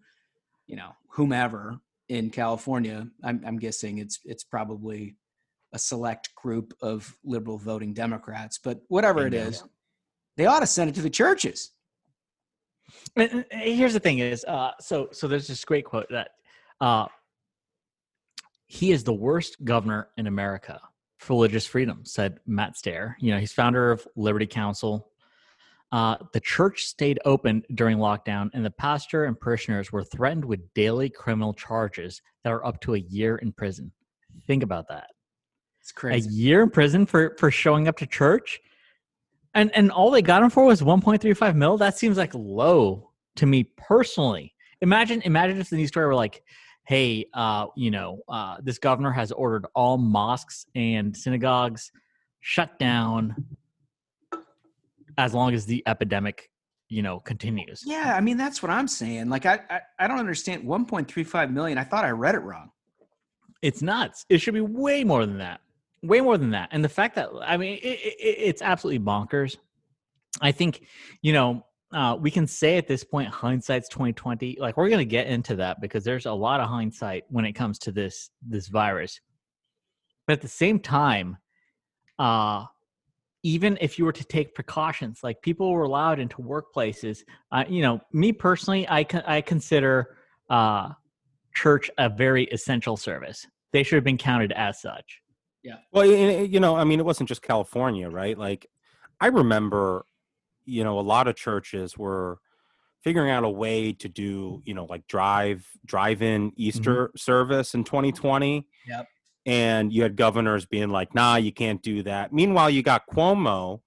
[0.66, 3.08] you know, whomever in California.
[3.24, 5.16] I'm, I'm guessing it's it's probably
[5.72, 9.62] a select group of liberal voting Democrats, but whatever it is,
[10.36, 11.72] they ought to send it to the churches.
[13.16, 16.30] And- here's the thing is uh so so there's this great quote that
[16.80, 17.06] uh
[18.68, 20.80] he is the worst governor in america
[21.18, 23.16] for religious freedom said Mat Staver.
[23.18, 25.10] You know he's founder of Liberty Counsel
[25.90, 30.72] uh, the church stayed open during lockdown and the pastor and parishioners were threatened with
[30.74, 33.90] daily criminal charges that are up to a year in prison.
[34.46, 35.06] Think about that.
[35.80, 36.28] It's crazy.
[36.28, 38.60] a year in prison for for showing up to church?
[39.54, 41.78] And and all they got him for was 1.35 mil?
[41.78, 44.54] That seems like low to me personally.
[44.82, 46.42] Imagine imagine if the news story were like
[46.88, 51.92] hey uh you know uh this governor has ordered all mosques and synagogues
[52.40, 53.36] shut down
[55.18, 56.50] as long as the epidemic
[56.88, 59.28] you know continues Yeah, I mean that's what I'm saying.
[59.28, 61.76] Like I, I, I don't understand 1.35 million.
[61.76, 62.70] I thought I read it wrong.
[63.60, 64.24] it's nuts.
[64.30, 65.60] It should be way more than that.
[66.02, 66.70] Way more than that.
[66.72, 69.56] And the fact that I mean, it, it, it's absolutely bonkers.
[70.40, 70.86] I think
[71.20, 74.56] you know uh, we can say at this point, hindsight's twenty twenty.
[74.60, 77.78] Like we're gonna get into that because there's a lot of hindsight when it comes
[77.80, 79.20] to this this virus.
[80.26, 81.38] But at the same time,
[82.18, 82.66] uh,
[83.42, 87.20] even if you were to take precautions, like people were allowed into workplaces,
[87.52, 90.16] uh, you know, me personally, I I consider
[90.50, 90.90] uh,
[91.54, 93.46] church a very essential service.
[93.72, 95.20] They should have been counted as such.
[95.62, 95.76] Yeah.
[95.92, 98.38] Well, you know, I mean, it wasn't just California, right?
[98.38, 98.66] Like,
[99.20, 100.06] I remember,
[100.68, 102.38] you know, a lot of churches were
[103.02, 108.66] figuring out a way to do, you know, like drive drive-in Easter service in 2020
[108.86, 109.06] Yep.
[109.46, 113.80] and you had governors being like, "Nah, you can't do that." Meanwhile, you got Cuomo,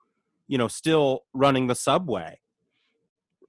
[0.48, 2.39] you know, still running the subway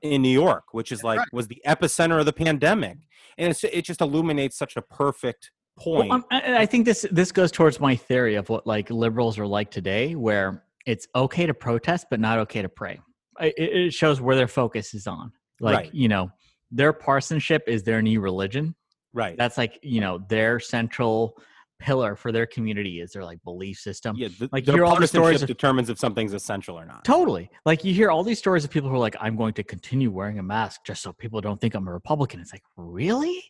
[0.03, 2.99] in New York, which is like was the epicenter of the pandemic,
[3.38, 6.11] and it's, it just illuminates such a perfect point.
[6.11, 9.38] Well, um, I, I think this this goes towards my theory of what like liberals
[9.38, 13.01] are like today, where it's okay to protest but not okay to pray.
[13.40, 15.33] It, it shows where their focus is on.
[15.61, 15.95] Like Right.
[15.95, 16.31] you know,
[16.71, 18.75] their parsonship is their new religion.
[19.12, 19.37] right.
[19.37, 21.37] That's like you know their central
[21.79, 24.14] pillar for their community is their like belief system.
[24.16, 27.05] yeah, the, like you hear all the stories of determines if something's essential or not.
[27.05, 27.51] Totally.
[27.66, 30.11] Like you hear all these stories of people who are like, I'm going to continue
[30.11, 32.38] wearing a mask just so people don't think I'm a Republican.
[32.40, 33.42] It's like, really?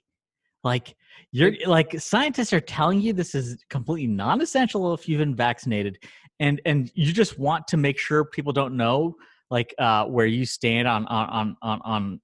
[0.65, 0.97] Like
[1.33, 5.99] you're like scientists are telling you this is completely non-essential if you've been vaccinated,
[6.41, 9.17] and and you just want to make sure people don't know
[9.53, 12.21] like uh, where you stand on on on on,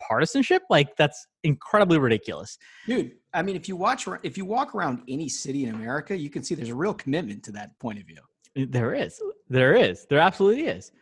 [0.00, 0.62] partisanship.
[0.68, 2.58] Like that's incredibly ridiculous.
[2.86, 6.28] Dude, I mean, if you watch, if you walk around any city in America, you
[6.28, 8.18] can see there's a real commitment to that point of view.
[8.54, 10.92] There is, there is, there absolutely is.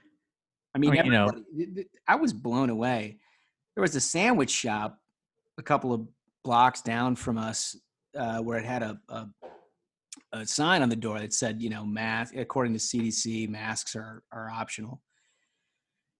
[0.74, 3.18] I mean, you know- everybody- th- th- I was blown away.
[3.74, 4.98] There was a sandwich shop
[5.58, 6.06] a couple of
[6.44, 7.76] blocks down from us
[8.16, 9.26] uh, where it had a, a
[10.34, 12.36] a sign on the door that said, you know, mask.
[12.36, 15.00] According to CDC, masks are are optional.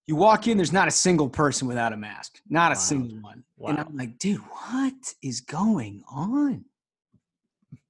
[0.07, 2.81] You walk in, there's not a single person without a mask, not a Wow.
[2.81, 3.45] single one.
[3.65, 6.65] And I'm like, dude, what is going on?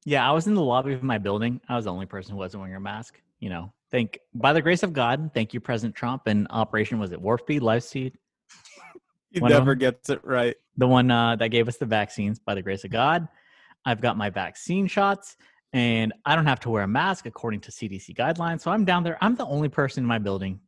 [0.05, 1.61] Yeah, I was in the lobby of my building.
[1.69, 3.21] I was the only person who wasn't wearing a mask.
[3.41, 7.13] You know, thank by the grace of God, thank you, President Trump, and Operation was
[7.13, 8.19] it Warp Speed, Life Speed,
[9.31, 9.79] He One never them?
[9.79, 10.55] gets it right.
[10.77, 12.39] the one uh, that gave us the vaccines.
[12.39, 13.27] By the grace of God,
[13.87, 15.37] I've got my vaccine shots,
[15.73, 18.61] and I don't have to wear a mask according to CDC guidelines.
[18.61, 19.17] So I'm down there.
[19.23, 20.61] I'm the only person in my building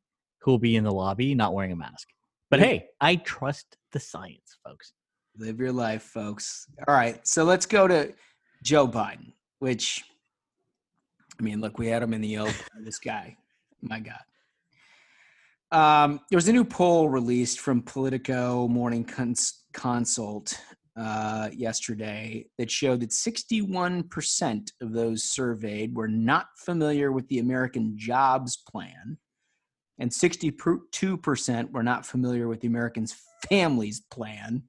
[0.45, 2.09] who will be in the lobby not wearing a mask.
[2.51, 2.67] But Yeah.
[2.67, 4.93] hey, I trust the science, folks.
[5.39, 6.67] Live your life, folks.
[6.87, 8.13] All right, so let's go to
[8.63, 10.05] Joe Biden, which,
[11.41, 12.55] I mean, look, we had him in the open.
[12.85, 13.37] this guy,
[13.81, 14.21] my God.
[15.73, 20.61] Um, there was a new poll released from Politico Morning Cons- Consult
[20.97, 27.95] uh, yesterday that showed that 61% of those surveyed were not familiar with the American
[27.97, 29.19] Jobs Plan,
[29.99, 33.15] and 62% were not familiar with the Americans
[33.49, 34.65] Families Plan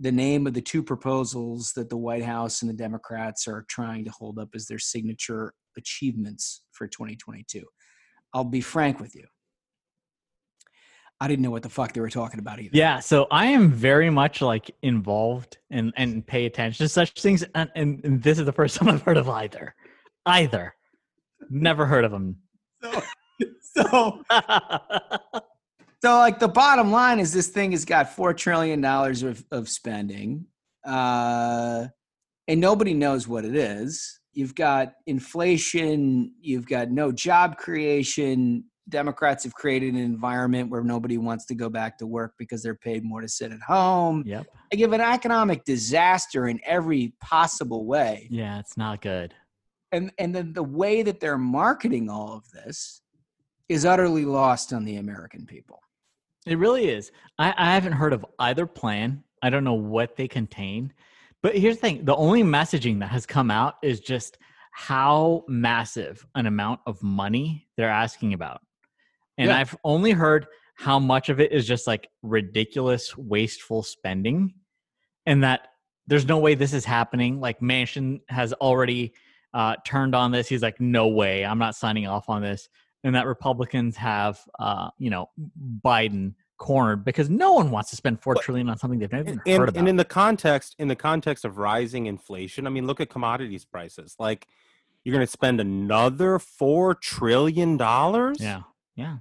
[0.00, 4.02] the name of the two proposals that the White House and the Democrats are trying
[4.06, 7.62] to hold up as their signature achievements for 2022.
[8.32, 9.26] I'll be frank with you.
[11.20, 12.70] I didn't know what the fuck they were talking about either.
[12.72, 17.44] Yeah, so I am very much like involved and and pay attention to such things,
[17.54, 19.74] and, and, and this is the first time I've heard of either.
[20.24, 20.74] Either,
[21.50, 22.36] never heard of them.
[23.72, 24.22] So,
[26.02, 29.68] so like the bottom line is this thing has got four trillion dollars of, of
[29.68, 30.46] spending,
[30.84, 31.86] uh,
[32.48, 34.18] and nobody knows what it is.
[34.32, 36.32] You've got inflation.
[36.40, 38.64] You've got no job creation.
[38.88, 42.74] Democrats have created an environment where nobody wants to go back to work because they're
[42.74, 44.24] paid more to sit at home.
[44.26, 44.46] Yep.
[44.72, 49.32] They give an economic disaster in every possible way Yeah, it's not good.
[49.92, 53.02] and and then the way that they're marketing all of this
[53.70, 55.80] is utterly lost on the American people.
[56.44, 57.12] It really is.
[57.38, 59.22] I, I haven't heard of either plan.
[59.42, 60.92] I don't know what they contain.
[61.40, 64.38] But here's the thing the only messaging that has come out is just
[64.72, 68.60] how massive an amount of money they're asking about.
[69.38, 69.58] And Yeah.
[69.58, 74.54] I've only heard how much of it is just like ridiculous, wasteful spending,
[75.26, 75.68] and that
[76.08, 77.38] there's no way this is happening.
[77.38, 79.14] Like Manchin has already
[79.54, 80.48] uh, turned on this.
[80.48, 82.68] He's like, no way, I'm not signing off on this.
[83.02, 85.30] And that Republicans have, uh, you know,
[85.84, 89.30] Biden cornered because no one wants to spend four But- trillion on something they've never
[89.30, 89.78] even and, heard about.
[89.78, 93.64] and in the context in the context of rising inflation i mean look at commodities
[93.64, 94.46] prices like
[95.02, 98.60] you're going to spend another four trillion dollars yeah,
[98.94, 99.16] yeah.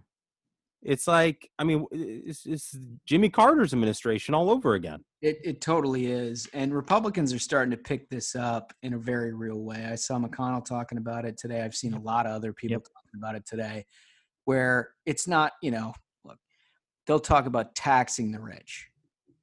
[0.83, 6.07] it's like i mean it's, it's jimmy carter's administration all over again It it totally
[6.07, 9.85] is, and Republicans are starting to pick this up in a very real way.
[9.89, 11.61] I saw McConnell talking about it today.
[11.61, 12.87] I've seen a lot of other people Yep.
[13.17, 13.85] About it today,
[14.45, 15.93] where it's not you know
[16.23, 16.37] look
[17.05, 18.87] they'll talk about taxing the rich,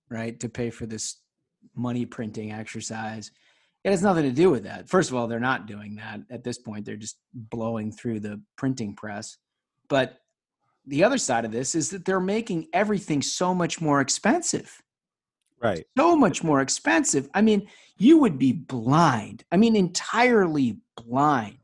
[0.08, 1.20] right, to pay for this
[1.74, 3.30] money printing exercise.
[3.84, 4.88] It has nothing to do with that.
[4.88, 6.84] First of all, they're not doing that at this point.
[6.84, 9.36] They're just blowing through the printing press.
[9.88, 10.18] But
[10.86, 14.82] the other side of this is that they're making everything so much more expensive
[15.62, 17.28] right so much more expensive.
[17.34, 19.44] I mean, you would be blind.
[19.50, 21.58] I mean, entirely blind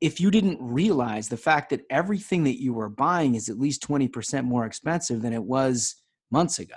[0.00, 3.86] if you didn't realize the fact that everything that you were buying is at least
[3.86, 5.96] 20% more expensive than it was
[6.30, 6.74] months ago.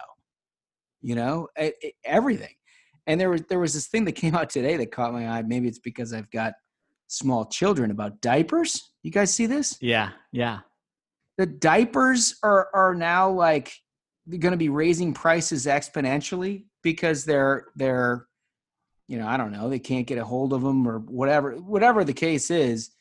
[1.02, 2.54] You know, e- e- everything.
[3.08, 5.42] And there was there was this thing that came out today that caught my eye.
[5.42, 6.54] Maybe it's because I've got
[7.08, 8.92] small children about diapers.
[9.04, 9.78] You guys see this?
[9.82, 10.60] Yeah, yeah.
[11.38, 13.74] The diapers are are now like
[14.28, 18.28] going to be raising prices exponentially because they're they're
[19.08, 22.04] you know, I don't know, they can't get a hold of them or whatever whatever
[22.04, 22.92] the case is,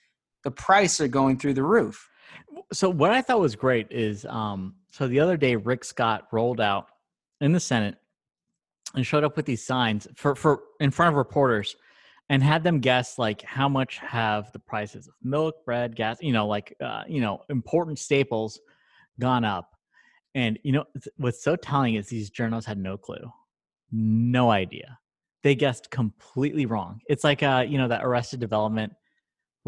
[0.48, 2.08] the price are going through the roof.
[2.72, 6.58] So what I thought was great is um so the other day Rick Scott rolled
[6.58, 6.86] out
[7.42, 7.96] in the Senate
[8.94, 11.76] and showed up with these signs for for in front of reporters
[12.30, 16.32] and had them guess like how much have the prices of milk, bread, gas, you
[16.32, 18.58] know, like uh, you know, important staples
[19.20, 19.74] gone up.
[20.34, 20.84] And you know,
[21.18, 23.30] what's so telling is these journalists had no clue.
[23.92, 24.98] No idea.
[25.42, 27.00] They guessed completely wrong.
[27.06, 28.94] It's like uh, you know, that arrested development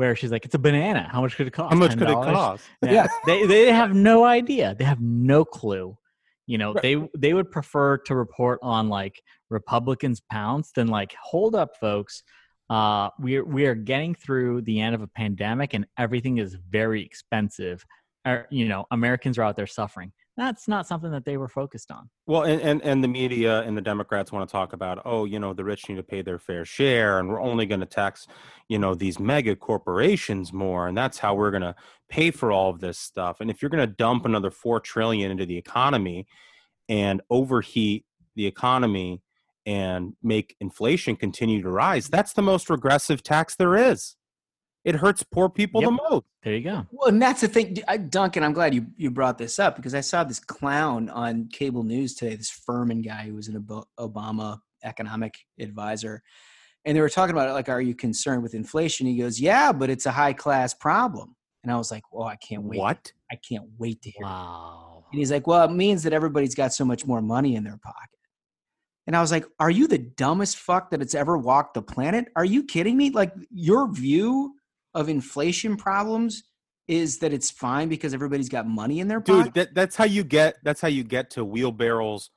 [0.01, 1.07] where she's like, "It's a banana.
[1.13, 1.75] How much could it cost?
[1.75, 2.65] How much could it cost?
[2.81, 4.75] Yeah, they they have no idea.
[4.79, 5.99] They have no clue.
[6.47, 11.55] You know, they they would prefer to report on like Republicans pounds than like, hold
[11.55, 12.23] up, folks.
[12.71, 16.57] Uh, we are we are getting through the end of a pandemic and everything is
[16.71, 17.85] very expensive.
[18.27, 20.13] Or, you know, Americans are out there suffering.
[20.37, 22.09] That's not something that they were focused on.
[22.27, 25.39] Well, and, and, and the media and the Democrats want to talk about, oh, you
[25.39, 28.27] know, the rich need to pay their fair share, and we're only going to tax,
[28.69, 31.75] you know, these mega corporations more, and that's how we're going to
[32.09, 33.41] pay for all of this stuff.
[33.41, 36.27] And if you're going to dump another four trillion into the economy
[36.89, 39.23] and overheat the economy
[39.67, 44.17] and make inflation continue to rise, that's the most regressive tax there is.
[44.85, 46.25] It hurts poor people the most.
[46.43, 46.87] There you go.
[46.91, 48.43] Well, and that's the thing, I- Duncan.
[48.43, 52.15] I'm glad you you brought this up because I saw this clown on cable news
[52.15, 52.35] today.
[52.35, 53.63] This Furman guy who was an
[53.99, 56.23] Obama economic advisor,
[56.87, 57.53] and they were talking about it.
[57.53, 59.07] Like, are you concerned with inflation?
[59.07, 62.37] He goes, "Yeah, but it's a high class problem." And I was like, "Well, I
[62.37, 62.79] can't wait.
[62.81, 63.13] What?
[63.31, 65.05] I can't wait to hear." Wow.
[65.13, 67.77] And he's like, "Well, it means that everybody's got so much more money in their
[67.77, 68.09] pocket."
[69.07, 72.29] And I was like, "Are you the dumbest fuck that it's ever walked the planet?
[72.35, 73.11] Are you kidding me?
[73.11, 74.55] Like your view
[74.95, 76.43] of inflation problems
[76.89, 80.05] is that it's fine because everybody's got money in their pocket." Dude, that, that's how
[80.05, 82.31] you get that's how you get to wheelbarrows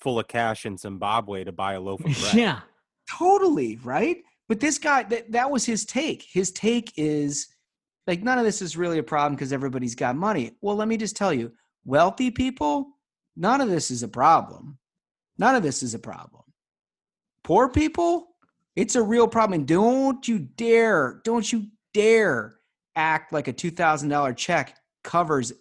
[0.00, 2.34] full of cash in Zimbabwe to buy a loaf of bread.
[2.34, 2.60] Yeah.
[3.10, 4.18] Totally, right?
[4.48, 6.26] But this guy that that was his take.
[6.32, 7.48] His take is
[8.06, 10.52] like none of this is really a problem because everybody's got money.
[10.60, 11.52] Well, let me just tell you,
[11.84, 12.88] wealthy people,
[13.36, 14.78] none of this is a problem.
[15.38, 16.42] None of this is a problem.
[17.44, 18.28] Poor people,
[18.76, 19.60] it's a real problem.
[19.60, 22.56] And don't you dare, don't you dare
[22.96, 25.52] act like a $2,000 check covers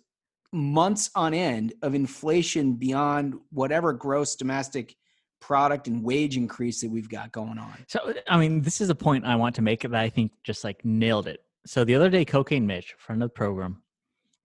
[0.54, 4.96] months on end of inflation beyond whatever gross domestic
[5.40, 7.74] product and wage increase that we've got going on.
[7.88, 10.64] So, I mean, this is a point I want to make that I think just
[10.64, 11.42] like nailed it.
[11.66, 13.82] So, the other day, Cocaine Mitch, friend of the program,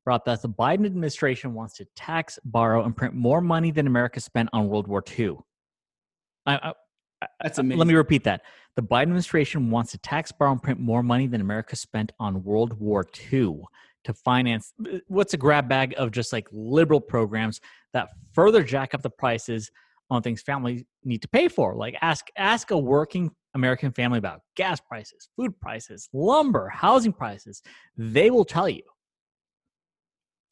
[0.04, 4.20] brought that the Biden administration wants to tax, borrow, and print more money than America
[4.20, 5.36] spent on World War II.
[6.46, 6.72] I,
[7.20, 7.78] I, That's amazing.
[7.78, 8.42] Let me repeat that.
[8.76, 12.44] The Biden administration wants to tax, borrow, and print more money than America spent on
[12.44, 13.62] World War II
[14.04, 17.60] to finance uh, what's a grab bag of just like liberal programs
[17.92, 19.70] that further jack up the prices
[20.10, 21.74] on things families need to pay for.
[21.74, 27.62] Like ask ask a working American family about gas prices, food prices, lumber, housing prices.
[27.96, 28.82] They will tell you.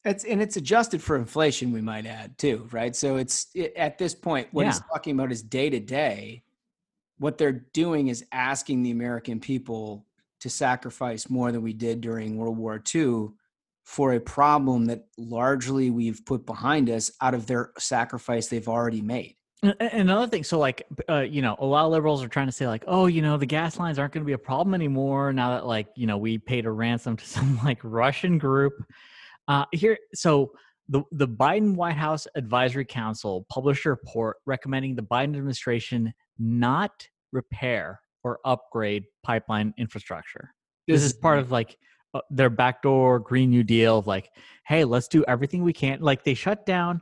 [0.04, 2.96] It's and it's adjusted for inflation, we might add too, right?
[2.96, 6.42] So it's it, at this point, what he's talking about is day to day.
[7.18, 10.06] What they're doing is asking the American people
[10.40, 13.28] to sacrifice more than we did during World War II
[13.84, 19.02] for a problem that largely we've put behind us out of their sacrifice they've already
[19.02, 19.36] made.
[19.62, 22.52] And- Another thing, so like, uh, you know, a lot of liberals are trying to
[22.52, 25.32] say like, oh, you know, the gas lines aren't going to be a problem anymore
[25.32, 28.74] now that like, you know, we paid a ransom to some like Russian group.
[29.48, 30.52] Uh, here, so
[30.88, 37.08] the the Biden White House Advisory Council published a report recommending the Biden administration not
[37.32, 40.54] repair or upgrade pipeline infrastructure.
[40.86, 41.76] This, This is part of like
[42.14, 44.30] uh, their backdoor Green New Deal of like,
[44.66, 46.00] hey, let's do everything we can.
[46.00, 47.00] Like they shut down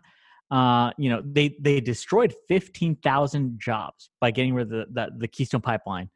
[0.52, 5.10] uh, you know, they they destroyed fifteen thousand jobs by getting rid of the, the
[5.16, 6.10] the Keystone Pipeline,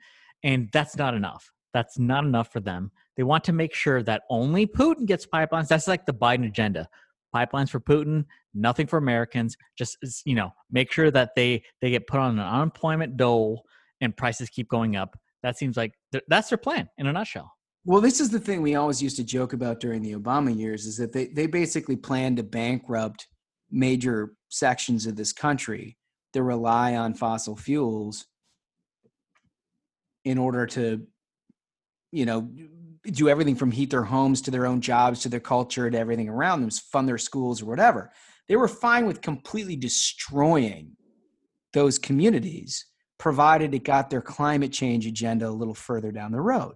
[0.44, 1.50] and that's not enough.
[1.72, 2.92] That's not enough for them.
[3.16, 5.68] They want to make sure that only Putin gets pipelines.
[5.68, 6.86] That's like the Biden agenda:
[7.34, 9.56] pipelines for Putin, nothing for Americans.
[9.76, 13.62] Just you know, make sure that they they get put on an unemployment dole
[14.00, 15.18] and prices keep going up.
[15.42, 17.52] That seems like th- that's their plan in a nutshell.
[17.84, 20.86] Well, this is the thing we always used to joke about during the Obama years
[20.86, 23.28] is that they, they basically planned to bankrupt
[23.70, 25.96] major sections of this country
[26.32, 28.26] that rely on fossil fuels
[30.24, 31.06] in order to,
[32.10, 32.50] you know,
[33.12, 36.28] do everything from heat their homes to their own jobs to their culture to everything
[36.28, 38.12] around them, fund their schools or whatever.
[38.48, 40.96] They were fine with completely destroying
[41.72, 42.86] those communities,
[43.18, 46.74] provided it got their climate change agenda a little further down the road.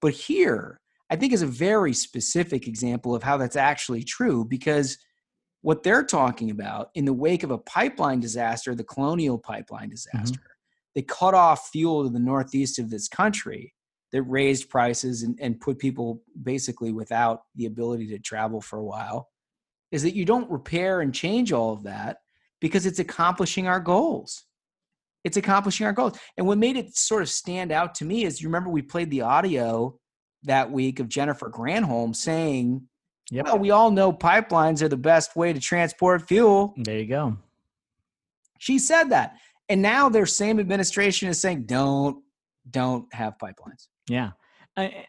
[0.00, 4.98] But here, I think is a very specific example of how that's actually true because
[5.62, 9.90] what they're talking about in the wake of a pipeline disaster, the colonial pipeline mm-hmm.
[9.90, 10.40] disaster,
[10.94, 13.74] they cut off fuel to the northeast of this country
[14.14, 18.84] that raised prices and, and put people basically without the ability to travel for a
[18.84, 19.28] while
[19.90, 22.18] is that you don't repair and change all of that
[22.60, 24.44] because it's accomplishing our goals.
[25.24, 26.16] It's accomplishing our goals.
[26.36, 29.10] And what made it sort of stand out to me is you remember we played
[29.10, 29.98] the audio
[30.44, 32.86] that week of Jennifer Granholm saying,
[33.32, 33.46] Yep.
[33.46, 36.72] well, we all know pipelines are the best way to transport fuel.
[36.76, 37.36] There you go.
[38.60, 39.38] She said that.
[39.68, 42.22] And now their same administration is saying, don't,
[42.70, 43.88] don't have pipelines.
[44.08, 44.32] Yeah.
[44.76, 45.06] I,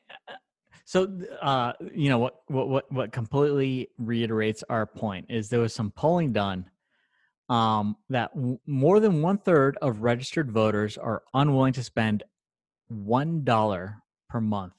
[0.86, 5.74] so, uh, you know what, what, what, what completely reiterates our point is there was
[5.74, 6.70] some polling done
[7.50, 12.24] um, that w- more than one third of registered voters are unwilling to spend
[12.88, 13.98] one dollar
[14.30, 14.74] per month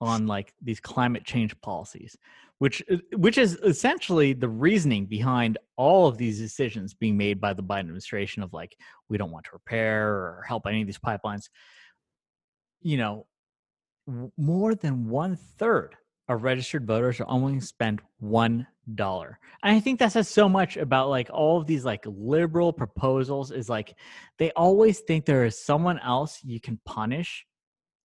[0.00, 2.16] on like these climate change policies,
[2.58, 7.54] which uh, which is essentially the reasoning behind all of these decisions being made by
[7.54, 8.76] the Biden administration of like
[9.08, 11.48] we don't want to repair or help any of these pipelines.
[12.82, 13.26] You know,
[14.36, 15.96] more than one third
[16.28, 19.38] of registered voters are only to spend one dollar.
[19.62, 23.50] And I think that says so much about like all of these like liberal proposals
[23.50, 23.94] is like
[24.38, 27.44] they always think there is someone else you can punish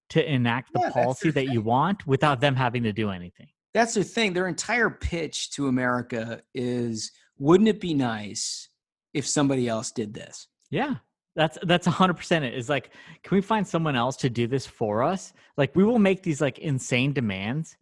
[0.10, 3.48] to enact the Yeah, policy that you want without them having to do anything.
[3.74, 4.34] That's the thing.
[4.34, 8.70] Their entire pitch to America is wouldn't it be nice
[9.14, 10.48] if somebody else did this?
[10.70, 10.96] Yeah.
[11.36, 12.54] That's that's a hundred percent it.
[12.54, 12.91] Is like,
[13.24, 15.34] can we find someone else to do this for us?
[15.58, 17.78] Like we will make these like insane demands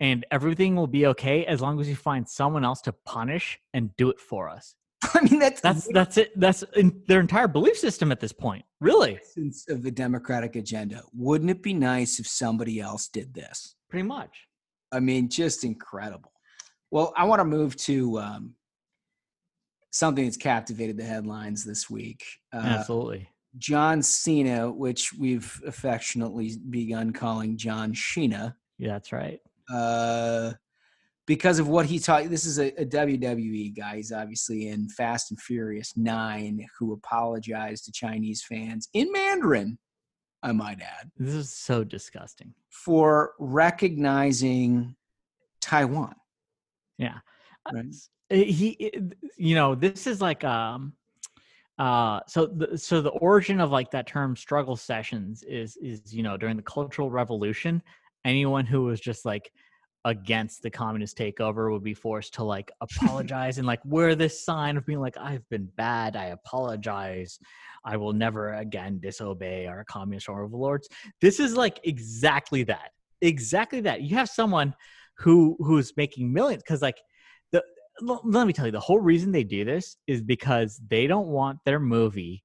[0.00, 3.96] and everything will be okay as long as you find someone else to punish and
[3.96, 4.74] do it for us.
[5.14, 6.38] I mean, that's That's that's it.
[6.38, 8.64] That's in their entire belief system at this point.
[8.80, 11.02] Really, Since of the Democratic agenda.
[11.14, 13.74] Wouldn't it be nice if somebody else did this?
[13.88, 14.46] pretty much.
[14.92, 16.32] I mean, just incredible.
[16.90, 18.54] Well, I want to move to um,
[19.96, 22.24] something that's captivated the headlines this week.
[22.52, 23.28] Uh, Absolutely.
[23.58, 29.40] John Cena, which we've affectionately begun calling John Sheena, Yeah, that's right.
[29.72, 30.52] uh,
[31.26, 32.28] because of what he taught.
[32.28, 33.96] This is a, a WWE guy.
[33.96, 39.78] He's obviously in Fast and Furious 9, who apologized to Chinese fans in Mandarin,
[40.42, 42.52] I might add, This is so disgusting.
[42.70, 44.94] for recognizing
[45.60, 46.14] Taiwan.
[46.98, 47.18] Yeah.
[47.66, 47.86] Uh, Right.
[48.30, 48.92] Uh, He,
[49.36, 50.92] you know, this is like um,
[51.78, 56.22] uh, so the so the origin of like that term struggle sessions is is you
[56.22, 57.82] know during the Cultural Revolution,
[58.24, 59.50] anyone who was just like
[60.06, 64.76] against the communist takeover would be forced to like apologize and like wear this sign
[64.76, 67.38] of being like I've been bad, I apologize,
[67.84, 70.88] I will never again disobey our communist overlords.
[71.20, 74.00] This is like exactly that, exactly that.
[74.00, 74.74] You have someone
[75.18, 76.98] who who's making millions because like
[78.00, 81.58] let me tell you the whole reason they do this is because they don't want
[81.64, 82.44] their movie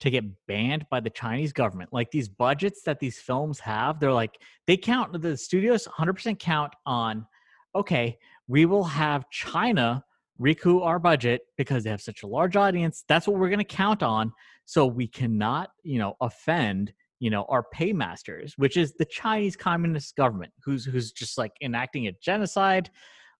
[0.00, 1.92] to get banned by the Chinese government.
[1.92, 6.72] Like these budgets that these films have, they're like they count the studios 100% count
[6.84, 7.26] on
[7.74, 8.16] okay,
[8.48, 10.02] we will have China
[10.38, 13.04] recoup our budget because they have such a large audience.
[13.06, 14.32] That's what we're going to count on
[14.64, 20.14] so we cannot, you know, offend you know our paymasters which is the chinese communist
[20.16, 22.90] government who's who's just like enacting a genocide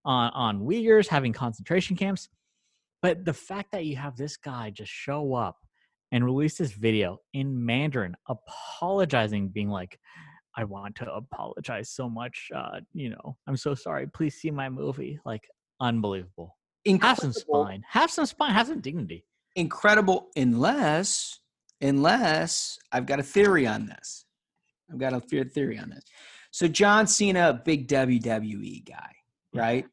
[0.07, 2.29] on on uyghurs having concentration camps.
[3.03, 5.59] But the fact that you have this guy just show up
[6.13, 9.99] and release this video in mandarin apologizing being like
[10.57, 14.07] i want to apologize so much uh you know i'm so sorry.
[14.07, 15.19] Please see my movie.
[15.25, 15.49] Like
[15.81, 16.57] unbelievable.
[17.01, 17.83] Have some spine.
[17.89, 18.53] Have some spine.
[18.53, 19.27] Have some dignity.
[19.57, 21.41] Incredible unless
[21.81, 24.25] unless I've got a theory on this.
[24.91, 26.05] I've got a theory on this.
[26.53, 29.13] So John Cena, big WWE guy,
[29.53, 29.85] right?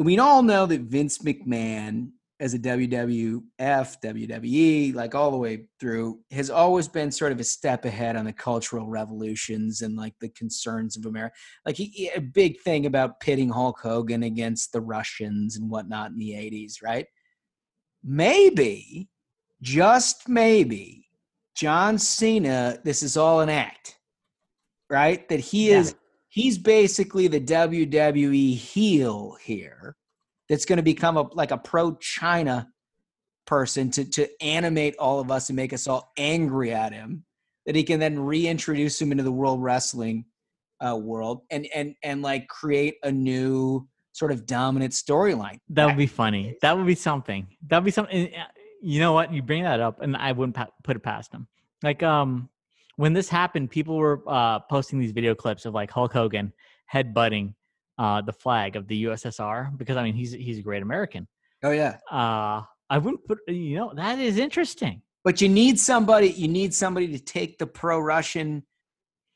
[0.00, 2.10] We all know that Vince McMahon,
[2.40, 7.44] as a WWF, WWE, like all the way through, has always been sort of a
[7.44, 11.34] step ahead on the cultural revolutions and like the concerns of America.
[11.66, 16.18] Like he, a big thing about pitting Hulk Hogan against the Russians and whatnot in
[16.18, 17.06] the 80s, right?
[18.02, 19.08] maybe,
[19.62, 21.06] just maybe,
[21.54, 23.98] John Cena, this is all an act,
[24.88, 25.28] right?
[25.28, 25.80] That he Yeah.
[25.80, 25.94] is,
[26.30, 29.96] he's basically the WWE heel here
[30.48, 32.68] that's going to become a like a pro China
[33.46, 37.24] person to, to animate all of us and make us all angry at him.
[37.66, 40.24] That he can then reintroduce him into the world wrestling
[40.80, 45.58] uh, world and and and like create a new sort of dominant storyline.
[45.68, 46.56] That would be funny.
[46.62, 47.46] That would be something.
[47.68, 48.34] That would be something.
[48.34, 48.44] uh,
[48.82, 49.32] You know what?
[49.32, 51.46] You bring that up, and I wouldn't put it past him.
[51.82, 52.49] Like, um,
[53.00, 56.52] when this happened, people were uh, posting these video clips of like Hulk Hogan
[56.92, 57.54] headbutting
[57.96, 61.26] uh, the flag of the USSR because I mean he's he's a great American.
[61.62, 61.96] Oh yeah.
[62.10, 63.38] Uh, I wouldn't put.
[63.48, 65.00] You know, that is interesting.
[65.24, 66.28] But you need somebody.
[66.28, 68.64] You need somebody to take the pro-Russian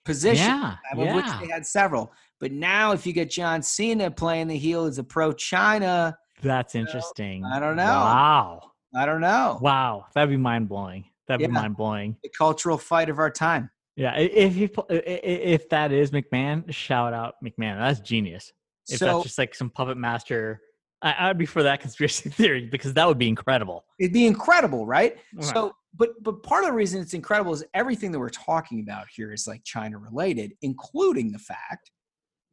[0.04, 2.12] position, Yeah, of which they had several.
[2.40, 7.46] But now, if you get John Cena playing the heel as a pro-China, That's interesting.
[7.46, 7.84] I don't know.
[7.84, 8.72] Wow.
[8.94, 9.58] I don't know.
[9.62, 10.04] Wow.
[10.14, 11.06] That'd be mind blowing.
[11.28, 12.16] That'd be mind blowing.
[12.22, 13.70] The cultural fight of our time.
[13.96, 14.16] Yeah.
[14.16, 17.78] If he, pu- i- i- if that is McMahon, shout out McMahon.
[17.78, 18.52] That's genius.
[18.88, 20.60] If So- that's just like some puppet master,
[21.00, 23.84] I, I'd be for that conspiracy theory because that would be incredible.
[23.98, 25.16] It'd be incredible, right?
[25.34, 25.44] Right.
[25.44, 29.06] So, but but part of the reason it's incredible is everything that we're talking about
[29.14, 31.90] here is like China related, including the fact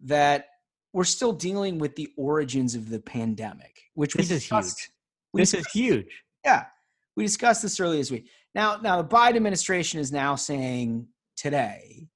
[0.04, 0.46] that
[0.94, 4.90] we're still dealing with the origins of the pandemic, which we This is discussed- huge.
[5.34, 6.24] we This is huge.
[6.46, 6.66] Yeah,
[7.16, 8.30] we discussed this earlier this week.
[8.54, 12.08] Now, now the Biden administration is now saying today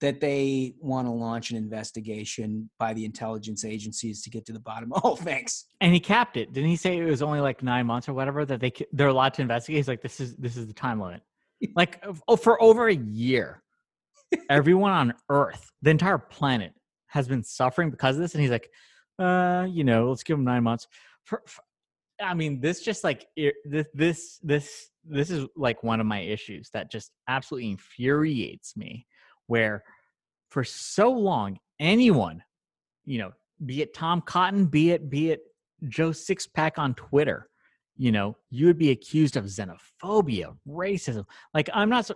[0.00, 4.60] that they want to launch an investigation by the intelligence agencies to get to the
[4.60, 4.92] bottom.
[5.02, 5.66] Oh, thanks.
[5.80, 6.52] And he capped it.
[6.52, 9.34] Didn't he say it was only like nine months or whatever that they they're allowed
[9.34, 9.78] to investigate?
[9.78, 11.22] He's like, this is this is the time limit.
[11.76, 13.62] Like oh, for over a year,
[14.50, 16.74] everyone on Earth, the entire planet,
[17.06, 18.34] has been suffering because of this.
[18.34, 18.68] And he's like,
[19.18, 20.88] uh, you know, let's give him nine months.
[21.22, 21.62] For, for
[22.20, 23.26] I mean, this just like
[23.64, 29.06] this this this this is like one of my issues that just absolutely infuriates me.
[29.46, 29.84] Where
[30.50, 32.42] for so long, anyone,
[33.04, 33.32] you know,
[33.64, 35.40] be it Tom Cotton, be it be it
[35.88, 37.48] Joe Sixpack on Twitter,
[37.96, 41.24] you know, you would be accused of xenophobia, racism.
[41.52, 42.06] Like I'm not.
[42.06, 42.14] So,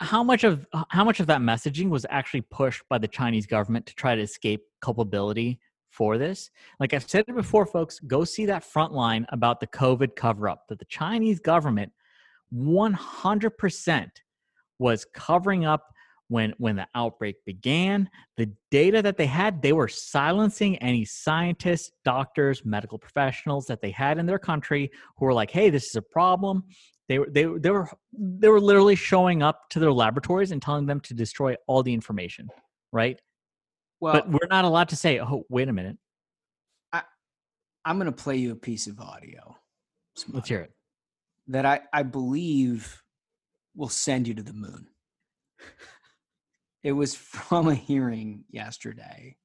[0.00, 3.86] how much of how much of that messaging was actually pushed by the Chinese government
[3.86, 5.58] to try to escape culpability
[5.98, 6.50] for this?
[6.78, 10.48] Like I've said it before, folks, go see that front line about the COVID cover
[10.48, 11.92] up that the Chinese government
[12.54, 14.06] 100%
[14.78, 15.92] was covering up
[16.28, 18.08] when when the outbreak began.
[18.36, 23.90] The data that they had they were silencing any scientists doctors medical professionals that they
[23.90, 26.62] had in their country who were like hey this is a problem.
[27.08, 30.86] They were they, they were they were literally showing up to their laboratories and telling
[30.86, 32.48] them to destroy all the information
[32.92, 33.18] right
[34.00, 35.98] Well, but we're not allowed to say oh wait a minute.
[36.92, 37.02] I,
[37.84, 39.56] I'm going to play you a piece of audio
[40.32, 40.72] let's hear it.
[41.48, 43.02] that I, I believe
[43.76, 44.86] will send you to the moon.
[46.82, 49.36] It was from a hearing yesterday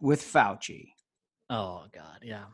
[0.00, 0.90] with Fauci,
[1.48, 2.44] oh god yeah.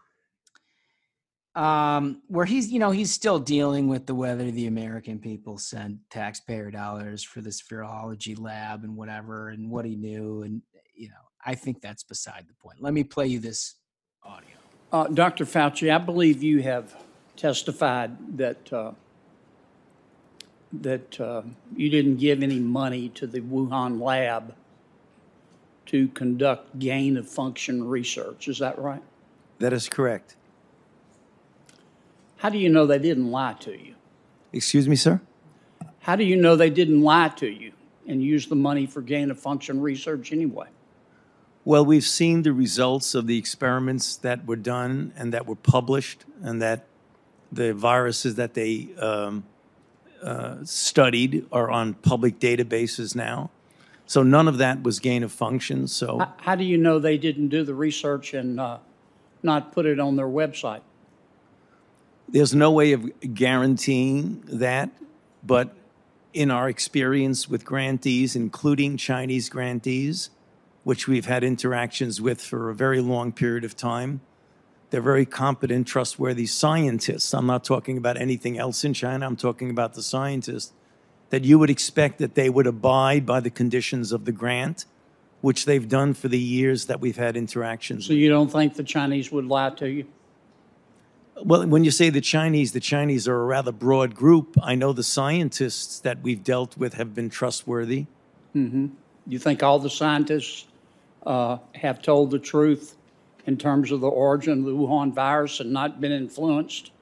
[1.55, 5.99] Um, where he's, you know, he's still dealing with the whether the American people sent
[6.11, 10.61] taxpayer dollars for this virology lab and whatever, and what he knew, and
[10.97, 12.83] you know, I think that's beside the point.
[12.83, 13.75] Let me play you this
[14.23, 14.57] audio.
[14.93, 15.45] Uh, Dr.
[15.45, 16.95] Fauci, I believe you have
[17.37, 18.93] testified that, uh,
[20.73, 21.43] that uh,
[21.77, 24.55] you didn't give any money to the Wuhan lab
[25.87, 28.49] to conduct gain of function research.
[28.49, 29.03] Is that right?
[29.59, 30.37] That is correct.
[32.39, 33.95] How do you know they didn't lie to you?
[34.53, 35.21] Excuse me, sir?
[36.01, 37.73] How do you know they didn't lie to you
[38.07, 40.69] and use the money for gain of function research anyway?
[41.67, 46.25] Well, we've seen the results of the experiments that were done and that were published,
[46.41, 46.87] and that
[47.53, 49.45] the viruses that they um,
[50.23, 53.51] uh, studied are on public databases now.
[54.07, 55.89] So none of that was gain of function.
[55.89, 58.79] So How, how do you know they didn't do the research and uh,
[59.43, 60.81] not put it on their website?
[62.29, 64.91] there's no way of guaranteeing that,
[65.45, 65.75] but
[66.33, 70.31] in our experience with grantees, including Chinese grantees,
[70.87, 74.21] which we've had interactions with for a very long period of time,
[74.91, 77.35] they're very competent, trustworthy scientists.
[77.35, 79.27] I'm not talking about anything else in China.
[79.27, 80.73] I'm talking about the scientists
[81.31, 84.85] that you would expect that they would abide by the conditions of the grant,
[85.41, 88.85] which they've done for the years that we've had interactions So you don't think the
[88.85, 90.07] Chinese would lie to you?
[91.43, 94.57] Well, when you say the Chinese, the Chinese are a rather broad group.
[94.63, 98.07] I know the scientists that we've dealt with have been trustworthy.
[98.53, 98.87] hmm
[99.27, 100.67] You think all the scientists
[101.27, 102.97] uh, have told the truth
[103.47, 106.93] in terms of the origin of the Wuhan virus and not been influenced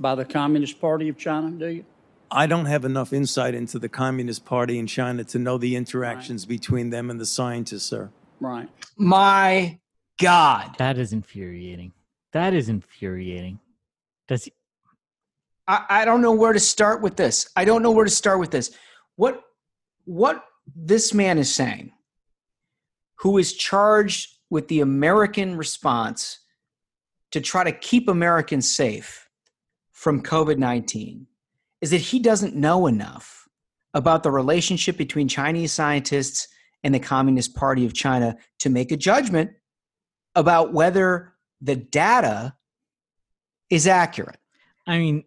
[0.00, 1.84] by the Communist Party of China, do you?
[2.30, 6.44] I don't have enough insight into the Communist Party in China to know the interactions
[6.44, 8.10] between them and the scientists, sir.
[8.40, 8.68] Right.
[8.96, 9.78] My
[10.18, 10.74] God.
[10.78, 11.92] that is infuriating
[12.32, 13.58] that is infuriating
[14.26, 14.52] does he,
[15.66, 17.48] I, I don't know where to start with this.
[17.56, 18.70] I don't know where to start with this.
[19.16, 19.42] What
[20.04, 20.44] what
[20.74, 21.92] this man is saying,
[23.20, 26.40] who is charged with the American response
[27.32, 29.28] to try to keep Americans safe
[29.92, 31.26] from COVID 19
[31.80, 33.48] is that he doesn't know enough
[33.94, 36.48] about the relationship between Chinese scientists
[36.84, 39.50] and the Communist Party of China to make a judgment
[40.34, 42.54] about whether the data
[43.70, 44.38] is accurate.
[44.86, 45.24] I mean,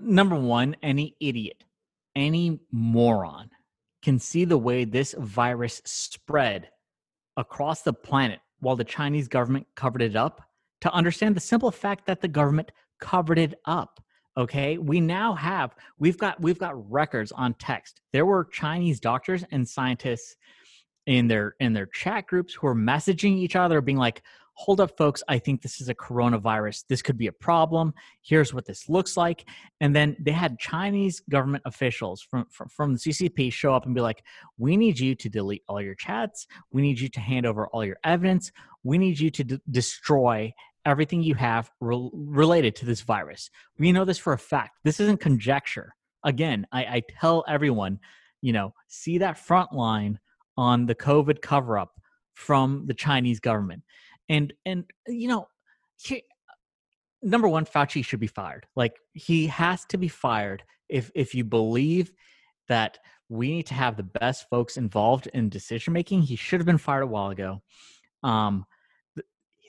[0.00, 1.64] number one, any idiot,
[2.14, 3.50] any moron
[4.02, 6.70] can see the way this virus spread
[7.36, 10.42] across the planet while the Chinese government covered it up
[10.80, 14.00] to understand the simple fact that the government covered it up
[14.36, 14.78] okay?
[14.78, 18.00] We now have we've got we've got records on text.
[18.12, 20.36] There were chinese doctors and scientists
[21.06, 24.22] in their in their chat groups who are messaging each other being like
[24.60, 26.84] hold up folks i think this is a coronavirus.
[26.86, 27.94] This could be a problem.
[28.20, 29.46] Here's what this looks like.
[29.80, 33.94] And then they had chinese government officials from from, from the ccp show up and
[33.94, 34.22] be like
[34.58, 36.46] we need you to delete all your chats.
[36.72, 38.52] We need you to hand over all your evidence.
[38.84, 40.52] We need you to d- destroy
[40.84, 43.50] everything you have re- related to this virus.
[43.78, 44.72] We know this for a fact.
[44.84, 45.94] This isn't conjecture.
[46.22, 47.98] Again I, I tell everyone
[48.42, 50.18] you know see that front line
[50.58, 51.92] on the COVID cover up
[52.34, 53.82] from the Chinese government.
[54.30, 55.48] And and you know,
[56.02, 56.22] he,
[57.20, 58.66] number one, Fauci should be fired.
[58.76, 62.12] Like he has to be fired if if you believe
[62.68, 66.22] that we need to have the best folks involved in decision making.
[66.22, 67.62] He should have been fired a while ago.
[68.22, 68.64] Um,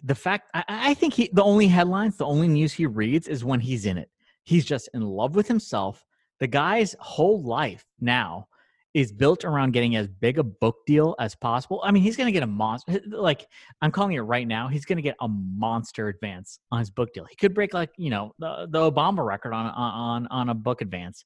[0.03, 3.43] the, fact I, I think he the only headlines, the only news he reads is
[3.43, 4.09] when he's in it.
[4.43, 6.05] He's just in love with himself.
[6.39, 8.47] The guy's whole life now
[8.94, 11.82] is built around getting as big a book deal as possible.
[11.84, 13.00] I mean, he's going to get a monster.
[13.08, 13.48] Like
[13.82, 17.14] I'm calling it right now, he's going to get a monster advance on his book
[17.14, 17.26] deal.
[17.26, 20.82] He could break like you know the the Obama record on on on a book
[20.82, 21.24] advance,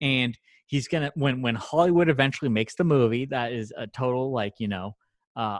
[0.00, 0.36] and
[0.66, 4.68] he's gonna when when Hollywood eventually makes the movie that is a total like you
[4.68, 4.94] know
[5.36, 5.58] uh,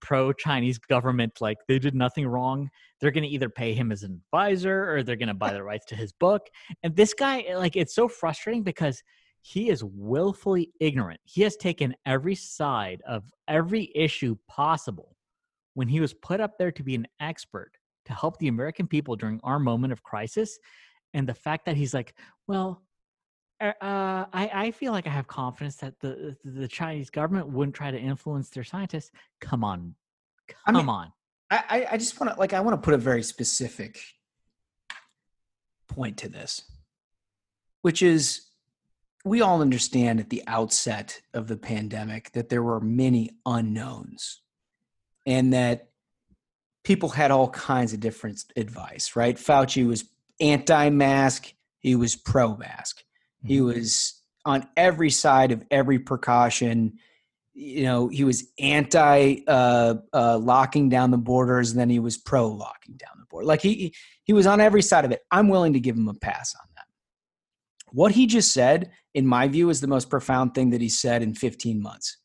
[0.00, 2.68] pro Chinese government like they did nothing wrong.
[3.00, 5.62] They're going to either pay him as an advisor or they're going to buy the
[5.62, 6.42] rights to his book.
[6.82, 9.02] And this guy, like, it's so frustrating because
[9.42, 11.20] he is willfully ignorant.
[11.24, 15.16] He has taken every side of every issue possible
[15.74, 17.72] when he was put up there to be an expert
[18.06, 20.58] to help the American people during our moment of crisis.
[21.14, 22.14] And the fact that he's like,
[22.46, 22.82] well,
[23.60, 27.74] uh, uh I, I feel like I have confidence that the the Chinese government wouldn't
[27.74, 29.10] try to influence their scientists.
[29.40, 29.94] Come on,
[30.48, 31.12] come I mean, on.
[31.50, 33.98] I I just want to like I want to put a very specific
[35.88, 36.62] point to this,
[37.82, 38.49] which is
[39.24, 44.40] we all understand at the outset of the pandemic that there were many unknowns
[45.26, 45.90] and that
[46.84, 49.36] people had all kinds of different advice, right?
[49.36, 50.04] Fauci was
[50.40, 53.48] anti mask, he was pro mask, mm-hmm.
[53.48, 56.94] he was on every side of every precaution.
[57.52, 62.16] You know, he was anti uh, uh, locking down the borders, and then he was
[62.16, 63.46] pro locking down the border.
[63.46, 63.94] Like he
[64.24, 65.20] he was on every side of it.
[65.30, 66.69] I'm willing to give him a pass on.
[67.92, 71.22] What he just said in my view, is the most profound thing that he said
[71.22, 72.18] in 15 months.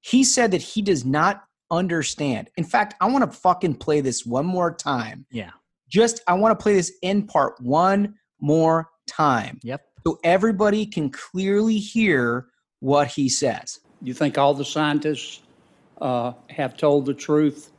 [0.00, 2.50] He said that he does not understand.
[2.56, 5.26] In fact, I want to fucking play this one more time.
[5.30, 5.50] Yeah.
[5.88, 9.58] Just, I want to play this in part one more time.
[9.62, 9.82] Yep.
[10.06, 12.46] So everybody can clearly hear
[12.80, 13.80] what he says.
[14.00, 15.42] You think all the scientists
[16.00, 17.70] uh, have told the truth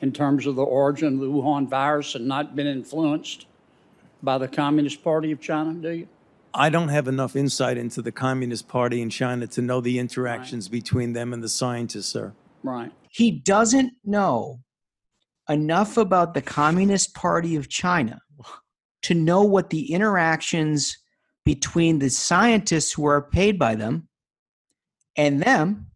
[0.00, 3.46] in terms of the origin of the Wuhan virus and not been influenced
[4.22, 6.08] by the Communist Party of China, do you?
[6.54, 10.66] I don't have enough insight into the Communist Party in China to know the interactions
[10.66, 10.72] right.
[10.72, 12.34] between them and the scientists, sir.
[12.62, 12.92] Right.
[13.10, 14.60] He doesn't know
[15.48, 18.20] enough about the Communist Party of China
[19.02, 20.98] to know what the interactions
[21.44, 24.08] between the scientists who are paid by them
[25.16, 25.86] and them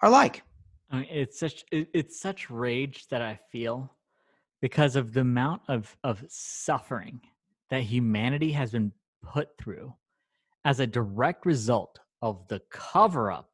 [0.00, 0.42] are like.
[0.90, 3.96] I mean, it's such it's such rage that I feel
[4.60, 7.20] because of the amount of of suffering
[7.70, 8.92] that humanity has been
[9.22, 9.94] put through
[10.64, 13.50] as a direct result of the cover up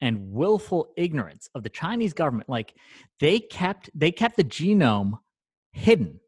[0.00, 2.48] and willful ignorance of the Chinese government.
[2.48, 2.74] Like
[3.18, 5.18] they kept they kept the genome
[5.72, 6.20] hidden,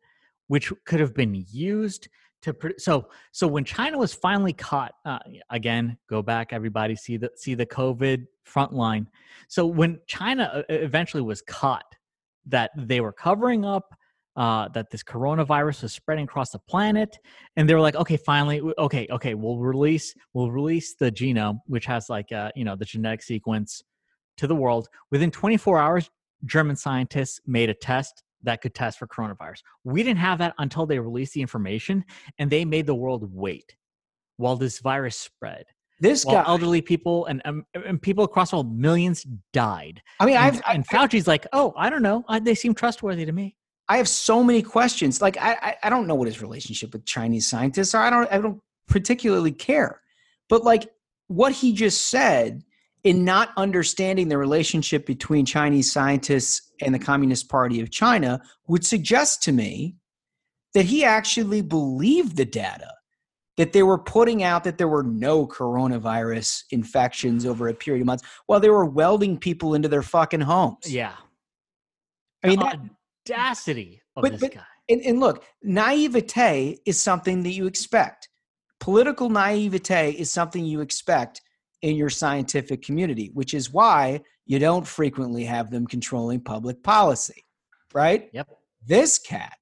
[0.48, 2.08] which could have been used
[2.42, 5.18] to so so when China was finally caught uh,
[5.50, 9.08] again go back everybody see the see the COVID front line.
[9.48, 11.94] So when China uh, eventually was caught
[12.46, 13.94] that they were covering up
[14.36, 17.18] uh, that this coronavirus was spreading across the planet,
[17.56, 21.86] and they were like, okay, finally, okay, okay, we'll release we'll release the genome, which
[21.86, 23.82] has like uh, you know the genetic sequence
[24.38, 24.88] to the world.
[25.10, 26.10] Within 24 hours,
[26.46, 29.62] German scientists made a test that could test for coronavirus.
[29.84, 32.04] We didn't have that until they released the information,
[32.38, 33.76] and they made the world wait
[34.38, 35.64] while this virus spread.
[36.00, 40.00] This while guy- elderly people and um, and people across the world, millions died.
[40.18, 42.74] I mean, and, I've- I- and Fauci's like, oh, I don't know, I, they seem
[42.74, 43.56] trustworthy to me.
[43.88, 45.20] I have so many questions.
[45.20, 48.02] Like I, I, I don't know what his relationship with Chinese scientists are.
[48.02, 50.00] I don't, I don't particularly care.
[50.48, 50.88] But like
[51.28, 52.62] what he just said
[53.04, 58.86] in not understanding the relationship between Chinese scientists and the Communist Party of China would
[58.86, 59.96] suggest to me
[60.74, 62.88] that he actually believed the data
[63.56, 68.06] that they were putting out that there were no coronavirus infections over a period of
[68.06, 70.86] months while they were welding people into their fucking homes.
[70.86, 71.14] Yeah.
[72.42, 72.80] I mean, uh, that,
[73.28, 74.62] audacity of but, this but guy.
[74.88, 78.28] And, and look, naivete is something that you expect.
[78.80, 81.40] Political naivete is something you expect
[81.82, 87.44] in your scientific community, which is why you don't frequently have them controlling public policy,
[87.94, 88.28] right?
[88.32, 88.48] Yep.
[88.84, 89.56] This cat,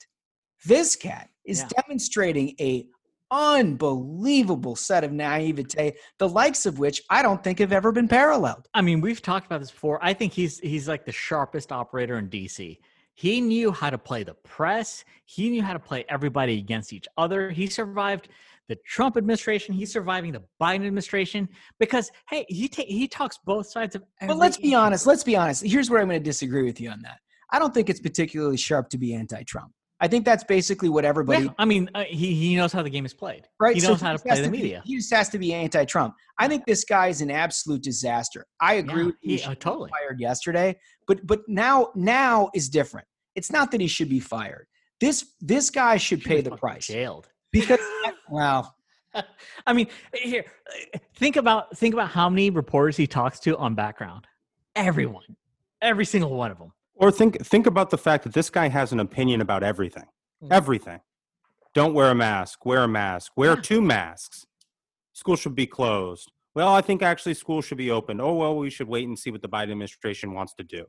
[0.64, 1.82] this cat is Yeah.
[1.82, 2.86] demonstrating a
[3.30, 8.66] unbelievable set of naivete, the likes of which I don't think have ever been paralleled.
[8.74, 9.98] I mean, we've talked about this before.
[10.02, 12.78] I think he's he's like the sharpest operator in DC.
[13.14, 15.04] He knew how to play the press.
[15.24, 17.50] He knew how to play everybody against each other.
[17.50, 18.28] He survived
[18.68, 19.74] the Trump administration.
[19.74, 21.48] He's surviving the Biden administration
[21.78, 24.04] because hey, he ta- he talks both sides of.
[24.26, 25.06] But let's be honest.
[25.06, 25.64] Let's be honest.
[25.64, 27.18] Here's where I'm going to disagree with you on that.
[27.50, 29.72] I don't think it's particularly sharp to be anti-Trump.
[30.02, 31.44] I think that's basically what everybody.
[31.44, 33.46] Yeah, I mean, uh, he he knows how the game is played.
[33.58, 33.74] Right.
[33.74, 34.82] He so knows how to just has play the be- media.
[34.86, 36.14] he just has to be anti-Trump.
[36.38, 38.46] I think this guy is an absolute disaster.
[38.60, 39.36] I agree Yeah, with you.
[39.36, 39.90] he- uh, totally.
[39.90, 40.76] fired yesterday,
[41.06, 43.06] but but now now is different.
[43.36, 44.66] It's not that he should be fired.
[45.00, 47.28] This this guy should pay the price Jailed.
[47.52, 47.80] because
[48.30, 48.68] wow.
[49.66, 50.44] I mean, here,
[50.94, 54.26] uh, think about think about how many reporters he talks to on background.
[54.76, 55.24] Everyone,
[55.82, 56.72] every single one of them.
[57.00, 60.04] Or think think about the fact that this guy has an opinion about everything.
[60.44, 60.48] Mm.
[60.52, 61.00] Everything.
[61.74, 62.66] Don't wear a mask.
[62.66, 63.32] Wear a mask.
[63.36, 64.44] Wear two masks.
[65.14, 66.30] School should be closed.
[66.54, 68.20] Well, I think actually school should be open.
[68.20, 70.84] Oh well, we should wait and see what the Biden administration wants to do.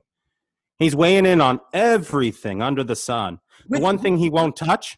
[0.79, 3.39] He's weighing in on everything under the sun.
[3.69, 4.97] The one thing he won't touch.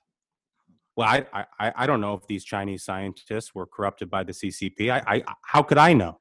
[0.95, 4.31] Well, I, I- I I don't know if these Chinese scientists were corrupted by the
[4.31, 4.89] CCP.
[4.89, 6.19] I, I how could I know?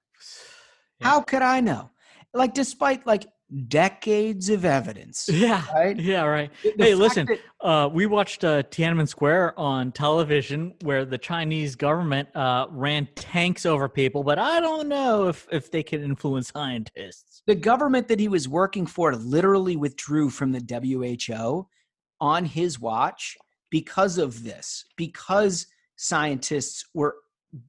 [1.00, 1.90] How could I know?
[2.34, 3.26] Like despite like
[3.68, 5.28] decades of evidence.
[5.28, 5.64] Yeah.
[5.74, 5.98] Right?
[5.98, 6.50] Yeah, right.
[6.62, 11.74] The- hey, listen, that- uh, we watched uh, Tiananmen Square on television where the Chinese
[11.74, 16.48] government uh, ran tanks over people, but I don't know if, if they can influence
[16.48, 17.42] scientists.
[17.46, 21.68] The government that he was working for literally withdrew from the WHO
[22.20, 23.36] on his watch
[23.70, 27.16] because of this, because scientists were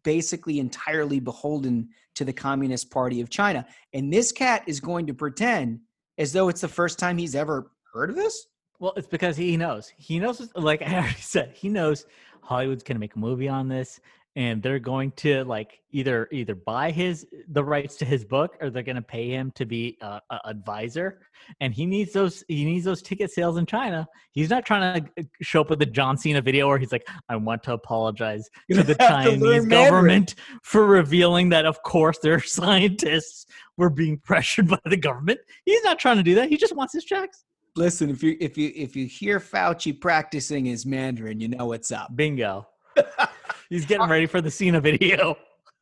[0.04, 3.66] basically entirely beholden to the Communist Party of China.
[3.94, 5.80] And this cat is going to pretend
[6.18, 8.48] as though it's the first time he's ever heard of this.
[8.80, 9.92] Well, it's because he knows.
[9.98, 12.06] He knows, like I already said, he knows
[12.42, 14.00] Hollywood's going to make a movie on this,
[14.36, 18.70] and they're going to like either either buy his the rights to his book, or
[18.70, 21.20] they're going to pay him to be a, a advisor.
[21.60, 22.44] And he needs those.
[22.48, 24.08] He needs those ticket sales in China.
[24.32, 27.36] He's not trying to show up with the John Cena video where he's like, "I
[27.36, 32.18] want to apologize to the have to Chinese Mandarin." government for revealing that, of course,
[32.20, 33.46] their scientists
[33.78, 36.50] were being pressured by the government." He's not trying to do that.
[36.50, 37.46] He just wants his checks.
[37.76, 41.92] Listen, if you if you if you hear Fauci practicing his Mandarin, you know what's
[41.92, 42.16] up.
[42.16, 42.68] Bingo.
[43.70, 45.38] He's getting ready for the Cena video.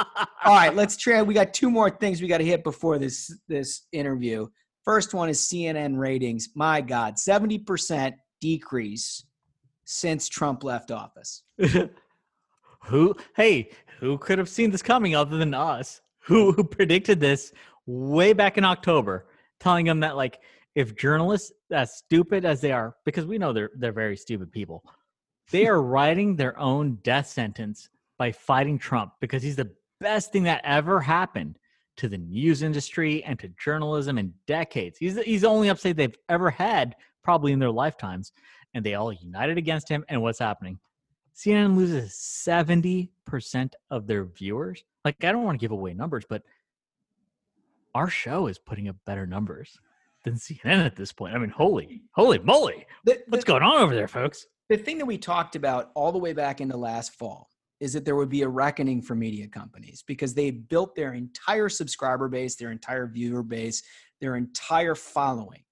[0.44, 1.22] All right, let's try.
[1.22, 4.48] We got two more things we got to hit before this this interview.
[4.84, 6.48] First one is CNN ratings.
[6.54, 9.24] My God, seventy percent decrease
[9.84, 11.42] since Trump left office.
[12.86, 13.14] who?
[13.36, 16.00] Hey, who could have seen this coming other than us?
[16.24, 17.52] Who who predicted this
[17.86, 19.26] way back in October,
[19.58, 20.40] telling them that like
[20.74, 24.82] if journalists as stupid as they are, because we know they're they're very stupid people,
[25.50, 27.88] they are writing their own death sentence
[28.18, 29.70] by fighting Trump because he's the
[30.00, 31.58] best thing that ever happened
[31.96, 34.98] to the news industry and to journalism in decades.
[34.98, 38.32] He's he's the only upside they've ever had probably in their lifetimes,
[38.74, 40.04] and they all united against him.
[40.08, 40.78] And what's happening?
[41.36, 44.84] CNN loses seventy percent of their viewers.
[45.04, 46.42] Like I don't want to give away numbers, but
[47.94, 49.78] our show is putting up better numbers
[50.24, 51.34] than CNN at this point.
[51.34, 52.86] I mean, holy, holy moly,
[53.28, 54.46] what's going on over there, folks?
[54.70, 57.50] The thing that we talked about all the way back into last fall
[57.80, 61.68] is that there would be a reckoning for media companies because they built their entire
[61.68, 63.82] subscriber base, their entire viewer base,
[64.20, 65.64] their entire following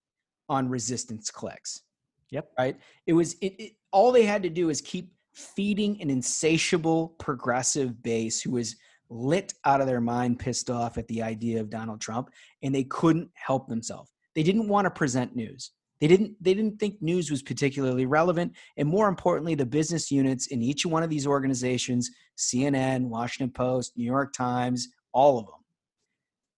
[0.49, 1.83] on resistance clicks.
[2.31, 2.51] Yep.
[2.59, 2.77] Right.
[3.07, 8.03] It was it, it all they had to do is keep feeding an insatiable progressive
[8.03, 8.75] base who was
[9.11, 12.31] lit out of their mind, pissed off at the idea of Donald Trump,
[12.63, 14.11] and they couldn't help themselves.
[14.35, 15.71] They didn't want to present news.
[16.01, 20.47] They didn't they didn't think news was particularly relevant and more importantly the business units
[20.47, 25.55] in each one of these organizations, CNN, Washington Post, New York Times, all of them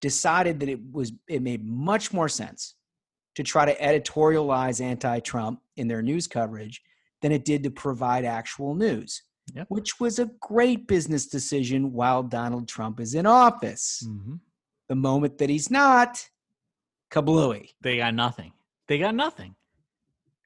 [0.01, 2.75] decided that it was it made much more sense
[3.37, 6.83] to try to editorialize anti-Trump in their news coverage
[7.23, 9.23] than it did to provide actual news.
[9.55, 9.67] Yep.
[9.69, 14.05] Which was a great business decision while Donald Trump is in office.
[14.07, 14.35] Mm-hmm.
[14.89, 16.25] The moment that he's not,
[17.11, 17.71] kablooey.
[17.81, 18.53] They got nothing.
[18.91, 19.55] They got nothing.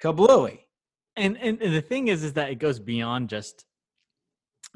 [0.02, 0.58] Kablooey.
[1.16, 3.64] And, and and the thing is, is that it goes beyond just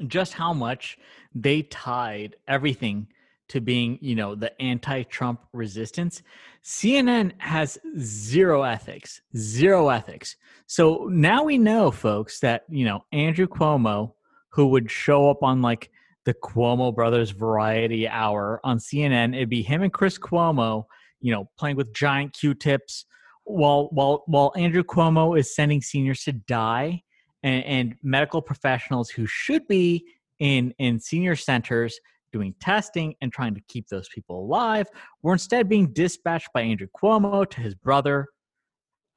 [0.07, 0.97] just how much
[1.35, 3.09] they tied everything
[3.49, 6.23] to being, you know, the anti-Trump resistance.
[6.63, 10.35] CNN has zero ethics, zero ethics.
[10.65, 14.13] So now we know, folks, that you know Andrew Cuomo,
[14.49, 15.91] who would show up on like
[16.25, 20.85] the Cuomo Brothers Variety Hour on CNN, it'd be him and Chris Cuomo,
[21.21, 23.05] you know, playing with giant Q-tips
[23.49, 27.01] while while while Andrew Cuomo is sending seniors to die,
[27.43, 30.05] and, and medical professionals who should be
[30.39, 31.99] in in senior centers
[32.31, 34.87] doing testing and trying to keep those people alive
[35.23, 38.27] were instead being dispatched by Andrew Cuomo to his brother.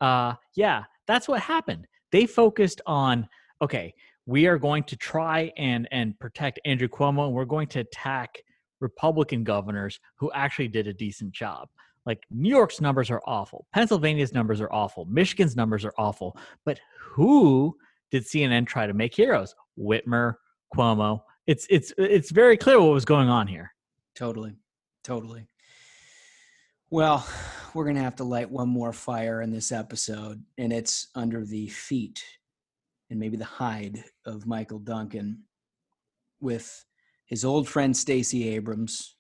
[0.01, 1.87] Uh, yeah, that's what happened.
[2.11, 3.29] They focused on
[3.61, 3.95] okay,
[4.27, 8.43] we are going to try and and protect Andrew Cuomo, and we're going to attack
[8.81, 11.69] Republican governors who actually did a decent job.
[12.05, 13.67] Like New York's numbers are awful.
[13.73, 15.05] Pennsylvania's numbers are awful.
[15.07, 16.37] Michigan's numbers are awful.
[16.65, 17.77] But who
[18.11, 19.55] did CNN try to make heroes?
[19.79, 20.35] Whitmer,
[20.75, 21.21] Cuomo.
[21.47, 23.73] It's it's it's very clear what was going on here.
[24.15, 24.55] Totally.
[25.05, 25.47] Totally.
[26.91, 27.27] Well,
[27.75, 31.69] we're to have to light one more fire in this episode, and it's under the
[31.69, 32.23] feet
[33.11, 35.43] and maybe the hide of Michael Duncan
[36.41, 36.85] with
[37.27, 39.17] his old friend Stacey Abrams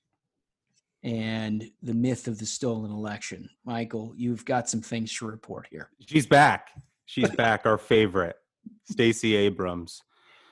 [1.03, 3.48] and the myth of the stolen election.
[3.64, 5.90] Michael, you've got some things to report here.
[6.07, 6.70] She's back.
[7.07, 7.66] She's back.
[7.66, 8.36] Our favorite,
[8.90, 10.00] Stacey Abrams.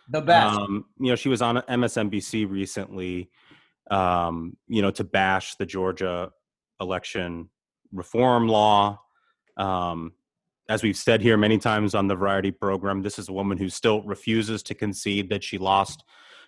[0.08, 0.58] The best.
[0.58, 3.30] Um, you know, she was on MSNBC recently.
[3.90, 6.30] Um, you know, to bash the Georgia
[6.80, 7.48] election
[7.92, 9.00] reform law.
[9.56, 10.12] Um,
[10.68, 13.68] as we've said here many times on the Variety program, this is a woman who
[13.68, 16.04] still refuses to concede that she lost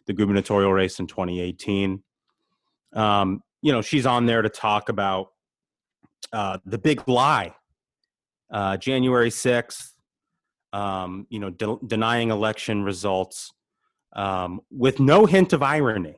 [0.07, 2.03] the gubernatorial race in 2018.
[2.93, 5.29] Um, you know, she's on there to talk about
[6.33, 7.55] uh, the big lie,
[8.51, 9.91] uh, January 6th,
[10.73, 13.53] um, you know, de- denying election results
[14.15, 16.17] um, with no hint of irony.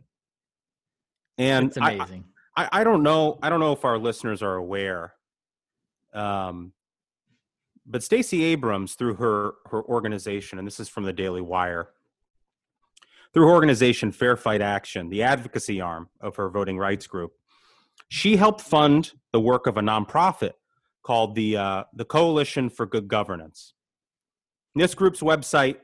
[1.38, 2.24] And It's amazing.
[2.56, 3.38] I, I, I don't know.
[3.42, 5.14] I don't know if our listeners are aware.
[6.12, 6.72] Um,
[7.86, 11.88] but Stacey Abrams, through her her organization, and this is from the Daily Wire,
[13.34, 17.32] through her organization Fair Fight Action, the advocacy arm of her voting rights group,
[18.08, 20.52] she helped fund the work of a nonprofit
[21.02, 23.74] called the uh, the Coalition for Good Governance.
[24.74, 25.76] This group's website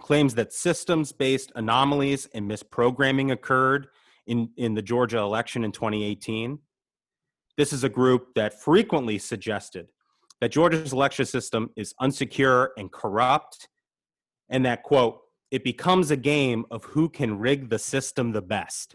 [0.00, 3.88] claims that systems-based anomalies and misprogramming occurred
[4.26, 6.58] in, in the Georgia election in 2018.
[7.58, 9.88] This is a group that frequently suggested
[10.40, 13.68] that Georgia's election system is unsecure and corrupt,
[14.48, 15.20] and that, quote,
[15.50, 18.94] it becomes a game of who can rig the system the best.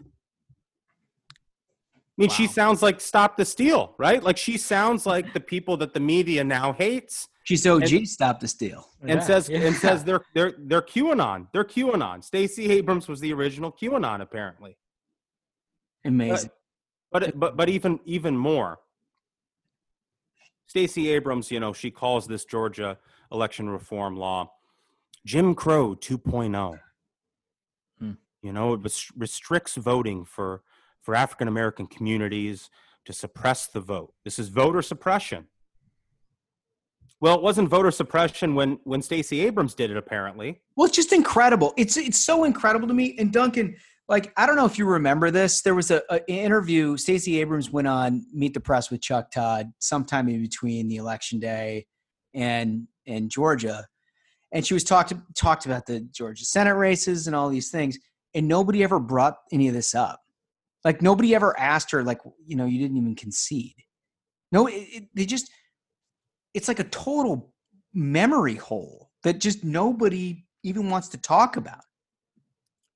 [2.18, 4.22] I mean, she sounds like Stop the Steal, right?
[4.22, 7.28] Like she sounds like the people that the media now hates.
[7.44, 8.86] She's OG Stop the Steal.
[8.88, 9.26] Oh, and Yeah.
[9.26, 9.58] says Yeah.
[9.60, 11.48] and says they're they're they're QAnon.
[11.52, 12.24] They're QAnon.
[12.24, 14.78] Stacey Abrams was the original QAnon, apparently.
[16.06, 16.50] Amazing.
[17.12, 18.80] But but but even even more.
[20.68, 22.98] Stacey Abrams, you know, she calls this Georgia
[23.30, 24.50] election reform law
[25.26, 26.78] Jim Crow 2.0.
[27.98, 28.12] Hmm.
[28.42, 30.62] You know, it res- restricts voting for
[31.02, 32.70] for African American communities
[33.04, 34.14] to suppress the vote.
[34.24, 35.46] This is voter suppression.
[37.20, 40.62] Well, it wasn't voter suppression when when Stacey Abrams did it apparently.
[40.76, 41.74] Well, it's just incredible.
[41.76, 43.16] It's it's so incredible to me.
[43.18, 43.76] And Duncan,
[44.08, 45.62] like I don't know if you remember this.
[45.62, 46.96] There was a, a interview.
[46.96, 51.40] Stacey Abrams went on Meet the Press with Chuck Todd sometime in between the election
[51.40, 51.86] day
[52.32, 53.86] and and Georgia,
[54.52, 57.98] and she was talked talked about the Georgia Senate races and all these things,
[58.34, 60.20] and nobody ever brought any of this up.
[60.84, 63.74] Like nobody ever asked her, like you know, you didn't even concede.
[64.52, 65.50] No, it, it, they just
[66.54, 67.52] it's like a total
[67.92, 71.82] memory hole that just nobody even wants to talk about.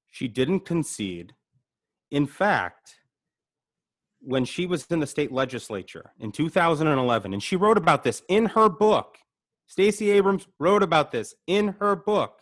[0.09, 1.34] She didn't concede.
[2.11, 2.96] In fact,
[4.20, 8.46] when she was in the state legislature in 2011, and she wrote about this in
[8.46, 9.16] her book,
[9.70, 12.40] Stacey Abrams wrote about this in her book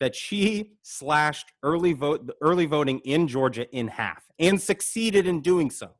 [0.00, 5.70] that she slashed early vote early voting in Georgia in half and succeeded in doing
[5.70, 5.92] so.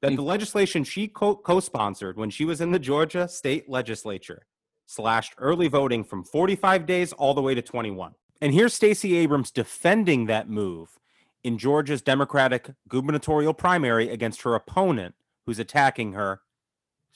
[0.00, 4.46] that the legislation she co- co-sponsored when she was in the Georgia state legislature
[4.86, 8.14] slashed early voting from 45 days all the way to 21.
[8.40, 10.98] And here's Stacey Abrams defending that move
[11.44, 15.14] in Georgia's Democratic gubernatorial primary against her opponent
[15.44, 16.40] who's attacking her,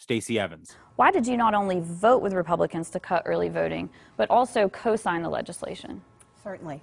[0.02, 0.76] Stacey Evans.
[0.96, 4.96] Why did you not only vote with Republicans to cut early voting, but also co
[4.96, 6.02] sign the legislation?
[6.42, 6.80] Certainly.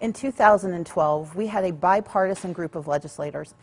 [0.00, 3.54] In 2012, we had a bipartisan group of legislators,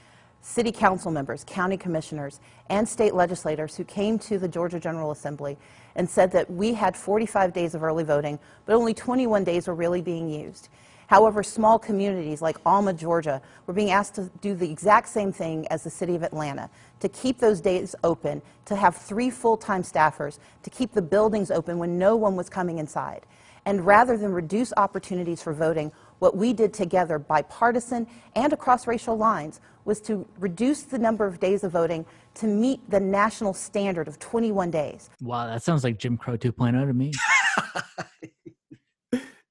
[0.41, 2.39] city council members, county commissioners,
[2.70, 5.56] and state legislators who came to the Georgia General Assembly
[5.96, 9.76] and said that we had 45 days of early voting, but only 21 days were
[9.76, 10.70] really being used.
[11.08, 15.68] However, small communities like Alma, Georgia, were being asked to do the exact same thing
[15.68, 19.84] as the city of Atlanta to keep those days open, to have three full time
[19.84, 23.26] staffers, to keep the buildings open when no one was coming inside.
[23.66, 29.18] And rather than reduce opportunities for voting, what we did together, bipartisan and across racial
[29.18, 34.08] lines, was to reduce the number of days of voting to meet the national standard
[34.08, 35.10] of 21 days.
[35.22, 37.12] Wow, that sounds like Jim Crow 2.0 to me.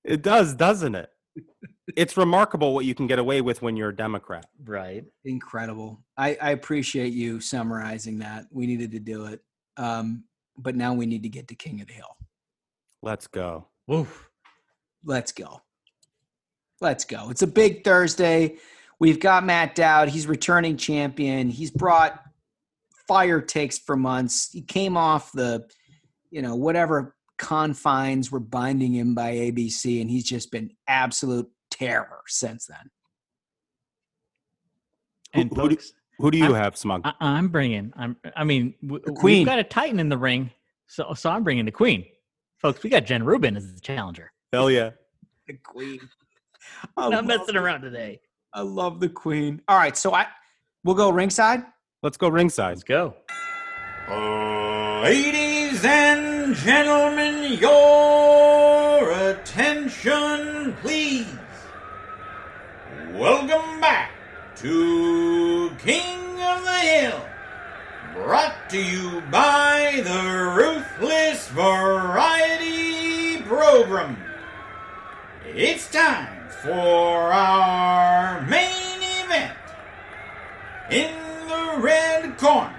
[0.04, 1.10] It does, doesn't it?
[1.96, 4.46] It's remarkable what you can get away with when you're a Democrat.
[4.64, 5.04] Right.
[5.24, 6.00] Incredible.
[6.16, 8.46] I, I appreciate you summarizing that.
[8.50, 9.40] We needed to do it.
[9.76, 10.24] Um,
[10.56, 12.16] but now we need to get to King of the Hill.
[13.02, 13.66] Let's go.
[13.86, 14.28] Woof.
[15.04, 15.60] Let's go.
[16.80, 17.30] Let's go.
[17.30, 18.56] It's a big Thursday.
[18.98, 20.08] We've got Matt Dowd.
[20.08, 21.50] He's returning champion.
[21.50, 22.22] He's brought
[23.06, 24.50] fire takes for months.
[24.52, 25.66] He came off the,
[26.30, 32.20] you know, whatever confines were binding him by ABC, and he's just been absolute terror
[32.26, 32.90] since then.
[35.32, 35.76] And who, who do,
[36.18, 37.02] who do you I'm- have, Smug?
[37.04, 37.92] I, I'm bringing.
[37.96, 38.16] I'm.
[38.36, 39.38] I mean, w- Queen.
[39.38, 40.50] we've got a Titan in the ring,
[40.86, 42.04] so so I'm bringing the Queen,
[42.58, 42.82] folks.
[42.82, 44.30] We got Jen Rubin as the challenger.
[44.52, 44.90] Hell yeah.
[45.48, 45.98] The Queen.
[46.96, 48.20] I'm not messing around today.
[48.52, 49.60] I love the Queen.
[49.68, 50.26] All right, so I
[50.84, 51.64] we'll go ringside.
[52.02, 52.70] Let's go ringside.
[52.76, 53.16] Let's go.
[55.02, 61.13] Ladies and gentlemen, your attention, please.
[63.14, 64.10] Welcome back
[64.56, 67.24] to King of the Hill,
[68.12, 74.16] brought to you by the Ruthless Variety Program.
[75.46, 79.58] It's time for our main event.
[80.90, 81.14] In
[81.46, 82.74] the red corner,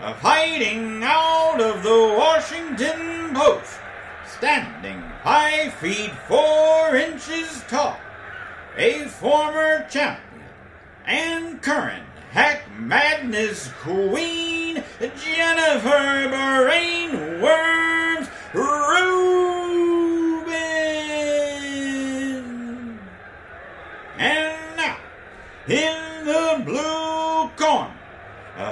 [0.00, 3.78] of hiding out of the Washington Post,
[4.26, 7.98] standing five feet four inches tall,
[8.78, 10.44] a former champion
[11.04, 19.48] and current Hack Madness Queen, Jennifer Brain Worms Rubin.
[24.18, 24.98] And now,
[25.66, 27.92] in the blue corner,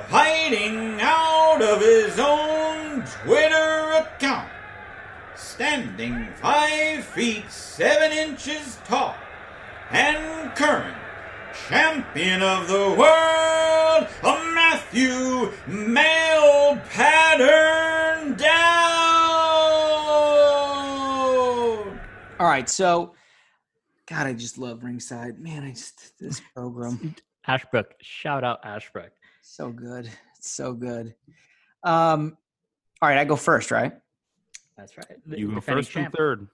[0.09, 4.49] hiding out of his own Twitter account,
[5.35, 9.17] standing five feet seven inches tall,
[9.91, 10.97] and current
[11.68, 18.57] champion of the world, a Matthew Male Pattern Down.
[22.39, 23.14] All right, so
[24.07, 25.39] God, I just love ringside.
[25.39, 27.14] Man, I just this program
[27.47, 29.12] Ashbrook, shout out Ashbrook.
[29.43, 30.11] so good,
[30.41, 31.14] so good.
[31.82, 32.37] Um,
[33.01, 33.93] all right, I go first, right?
[34.76, 35.07] That's right.
[35.26, 36.49] You go Defending first and third.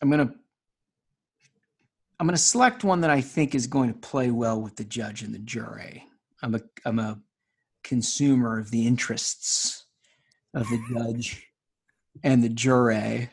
[0.00, 0.34] I'm gonna
[2.18, 5.22] I'm gonna select one that I think is going to play well with the judge
[5.22, 6.04] and the jury.
[6.42, 7.20] I'm a I'm a
[7.84, 9.86] consumer of the interests
[10.54, 11.46] of the judge
[12.22, 13.30] and the jury.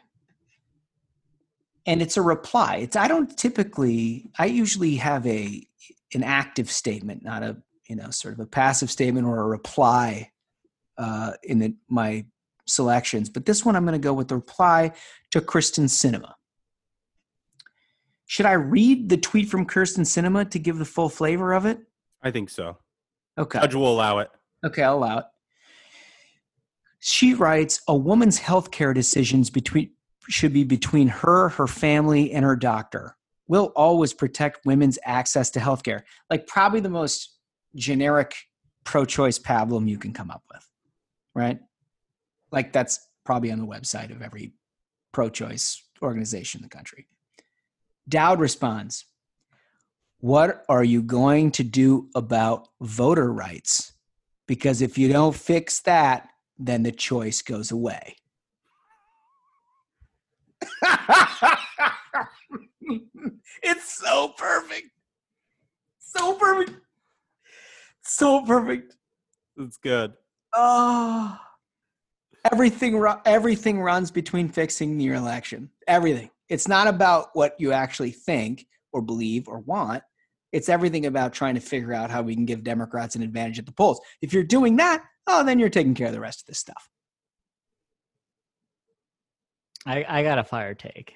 [1.85, 2.77] And it's a reply.
[2.77, 5.65] It's I don't typically I usually have a
[6.13, 7.57] an active statement, not a
[7.87, 10.31] you know sort of a passive statement or a reply
[10.97, 12.25] uh, in the, my
[12.67, 13.29] selections.
[13.29, 14.91] But this one I'm going to go with the reply
[15.31, 16.33] to Kyrsten Sinema.
[18.33, 21.77] Should I read the tweet from Kyrsten Sinema to give the full flavor of it?
[22.23, 22.79] I think so.
[23.37, 23.59] Okay.
[23.59, 24.31] Judge will allow it.
[24.65, 25.25] Okay, I'll allow it.
[26.99, 29.91] She writes, a woman's healthcare decisions between
[30.29, 33.15] should be between her, her family, and her doctor.
[33.47, 36.01] We'll always protect women's access to healthcare.
[36.31, 37.37] Like probably the most
[37.75, 38.33] generic
[38.83, 40.67] pro-choice pablum you can come up with.
[41.35, 41.59] Right?
[42.51, 44.53] Like that's probably on the website of every
[45.11, 47.05] pro-choice organization in the country.
[48.07, 49.05] Dowd responds,
[50.19, 53.93] What are you going to do about voter rights?
[54.47, 58.17] Because if you don't fix that, then the choice goes away.
[63.63, 64.89] it's so perfect.
[65.99, 66.71] So perfect.
[68.03, 68.95] so perfect.
[69.57, 70.13] It's good.
[70.53, 71.37] Oh,
[72.51, 75.69] everything everything runs between fixing your election.
[75.87, 76.29] Everything.
[76.49, 80.03] It's not about what you actually think or believe or want.
[80.51, 83.65] It's everything about trying to figure out how we can give Democrats an advantage at
[83.65, 83.99] the polls.
[84.21, 86.89] If you're doing that, oh, then you're taking care of the rest of this stuff.
[89.85, 91.13] I, I got a fire take.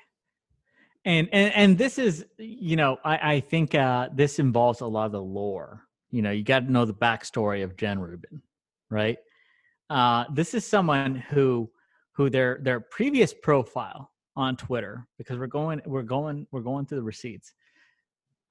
[1.06, 5.06] And, and and this is you know I, I think uh, this involves a lot
[5.06, 5.84] of the lore.
[6.12, 8.42] You know you got to know the backstory of Jen Rubin,
[8.90, 9.18] right?
[9.90, 11.70] Uh, this is someone who
[12.12, 17.00] who their their previous profile on Twitter because we're going we're going we're going through
[17.00, 17.54] the receipts.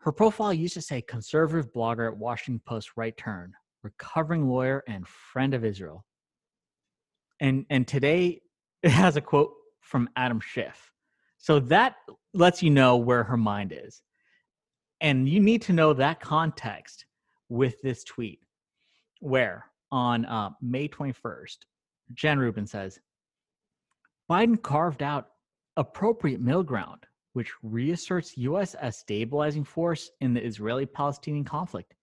[0.00, 5.06] Her profile used to say conservative blogger at Washington Post right turn, recovering lawyer and
[5.06, 6.04] friend of Israel.
[7.40, 8.42] And and today
[8.82, 10.92] it has a quote from Adam Schiff.
[11.38, 11.94] So that
[12.34, 14.02] lets you know where her mind is.
[15.00, 17.04] And you need to know that context
[17.48, 18.40] with this tweet,
[19.20, 21.58] where on uh, May 21st,
[22.14, 22.98] Jen Rubin says
[24.28, 25.28] Biden carved out
[25.76, 27.04] appropriate middle ground,
[27.34, 28.74] which reasserts U.S.
[28.74, 31.94] as stabilizing force in the Israeli Palestinian conflict.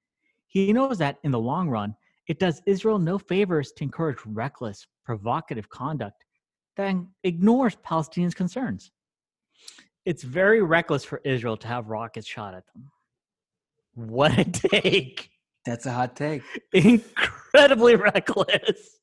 [0.48, 1.96] He knows that in the long run,
[2.28, 6.24] it does Israel no favors to encourage reckless, provocative conduct
[6.78, 8.92] that ignores Palestinians' concerns.
[10.06, 12.92] It's very reckless for Israel to have rockets shot at them.
[13.96, 15.30] What a take.
[15.66, 16.42] That's a hot take.
[16.74, 19.00] Incredibly reckless.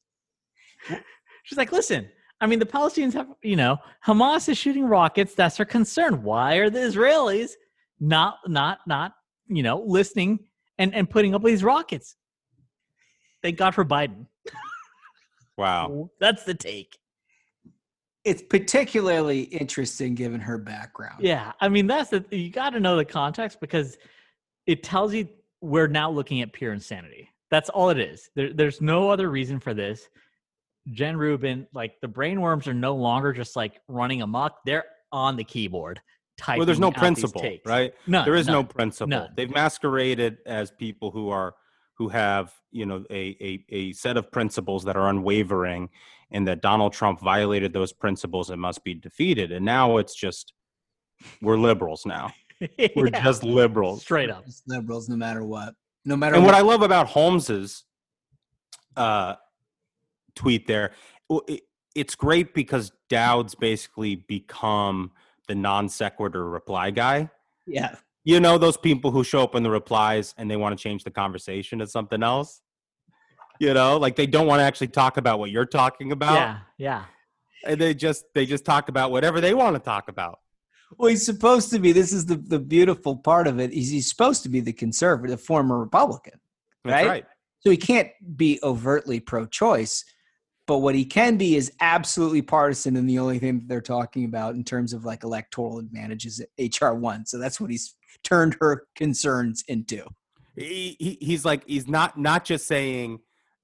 [1.44, 2.08] She's like, listen,
[2.40, 5.34] I mean, the Palestinians have, you know, Hamas is shooting rockets.
[5.34, 6.22] That's their concern.
[6.22, 7.52] Why are the Israelis
[7.98, 9.12] not, not, not,
[9.46, 10.40] you know, listening
[10.78, 12.16] and, and putting up these rockets?
[13.42, 14.26] Thank God for Biden.
[15.56, 16.10] Wow.
[16.20, 16.96] That's the take.
[18.24, 21.22] It's particularly interesting given her background.
[21.24, 23.96] Yeah, I mean that's the you got to know the context because
[24.66, 25.26] it tells you
[25.62, 27.30] we're now looking at pure insanity.
[27.50, 28.28] That's all it is.
[28.36, 30.10] There, there's no other reason for this.
[30.92, 35.44] Jen Rubin, like the brainworms are no longer just like running amok; they're on the
[35.44, 36.00] keyboard.
[36.38, 36.60] Typing.
[36.60, 37.92] Well, there's no out principle, right?
[38.06, 39.08] None, there is no principle.
[39.08, 39.30] none.
[39.36, 41.54] They've masqueraded as people who are
[41.94, 45.90] who have you know a, a a set of principles that are unwavering,
[46.30, 49.52] and that Donald Trump violated those principles and must be defeated.
[49.52, 50.54] And now it's just
[51.42, 52.32] we're liberals now.
[52.96, 53.24] We're Yeah.
[53.24, 54.02] just liberals.
[54.02, 54.44] Straight up.
[54.46, 55.74] Just liberals, no matter what.
[56.04, 57.84] No matter And what what I love about Holmes's
[58.96, 59.34] uh,
[60.34, 60.92] tweet there,
[61.48, 61.62] it,
[61.94, 65.12] it's great because Dowd's basically become
[65.48, 67.30] the non sequitur reply guy.
[67.66, 67.96] Yeah.
[68.24, 71.04] You know those people who show up in the replies and they want to change
[71.04, 72.60] the conversation to something else.
[73.58, 76.34] You know, like they don't want to actually talk about what you're talking about.
[76.34, 77.04] Yeah, yeah.
[77.66, 80.38] And they just they just talk about whatever they want to talk about.
[80.98, 81.92] Well, he's supposed to be.
[81.92, 83.72] This is the, the beautiful part of it.
[83.72, 86.40] Is he's supposed to be the conservative, former Republican,
[86.84, 87.08] That's right?
[87.08, 87.24] right.
[87.60, 90.04] So he can't be overtly pro-choice,
[90.70, 92.94] but what he can be is absolutely partisan.
[92.94, 96.80] And the only thing that they're talking about in terms of like electoral advantages is
[96.80, 97.26] HR one.
[97.26, 100.06] So that's what he's turned her concerns into.
[100.54, 103.18] he, he he's like he's not not just saying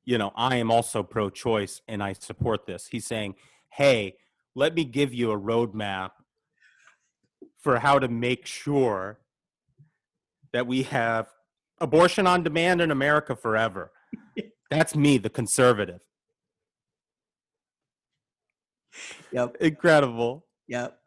[0.04, 3.34] you know i am also pro-choice and i support this he's saying
[3.72, 4.14] hey
[4.54, 6.10] let me give you a roadmap
[7.60, 9.18] for how to make sure
[10.52, 11.28] that we have
[11.80, 13.92] abortion on demand in america forever
[14.70, 16.00] that's me the conservative
[19.32, 19.56] Yep.
[19.60, 20.98] incredible Yep.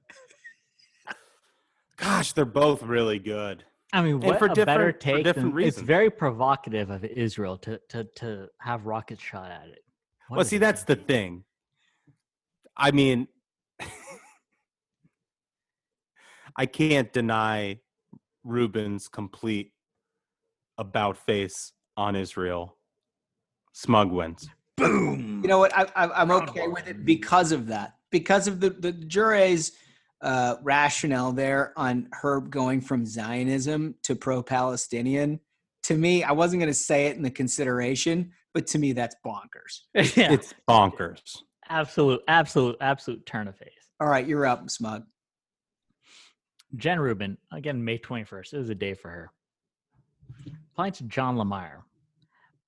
[1.98, 5.56] gosh they're both really good I mean, what for a better different- for take different
[5.56, 9.84] than, It's very provocative of Israel to to to have rockets shot at it.
[10.28, 10.60] What well see it?
[10.60, 11.44] that's the thing
[12.78, 13.28] i mean
[16.56, 17.80] i can't deny
[18.44, 19.74] rubin's complete
[20.78, 22.78] about face on israel
[23.74, 25.42] smug wins Boom.
[25.44, 25.76] You know what?
[25.78, 27.96] I, I, I'm okay with it because of that.
[28.12, 29.74] Because of the the jury's
[30.22, 35.39] uh, rationale there on her going from Zionism to pro-Palestinian.
[35.84, 39.16] To me, I wasn't going to say it in the consideration, but to me, that's
[39.26, 39.82] bonkers.
[40.18, 41.38] yeah, it's bonkers
[41.70, 43.70] absolute, absolute, absolute turn of face.
[43.99, 45.03] All right, you're up, Smug.
[46.76, 48.53] Jen Rubin, again, May 21st.
[48.53, 49.32] It was a day for her.
[50.74, 51.82] Applying to John Lemire.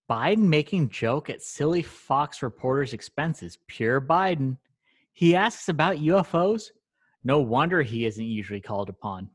[0.10, 3.58] Biden making joke at silly Fox reporter's expenses.
[3.68, 4.58] Pure Biden.
[5.14, 6.64] He asks about UFOs.
[7.24, 9.30] No wonder he isn't usually called upon.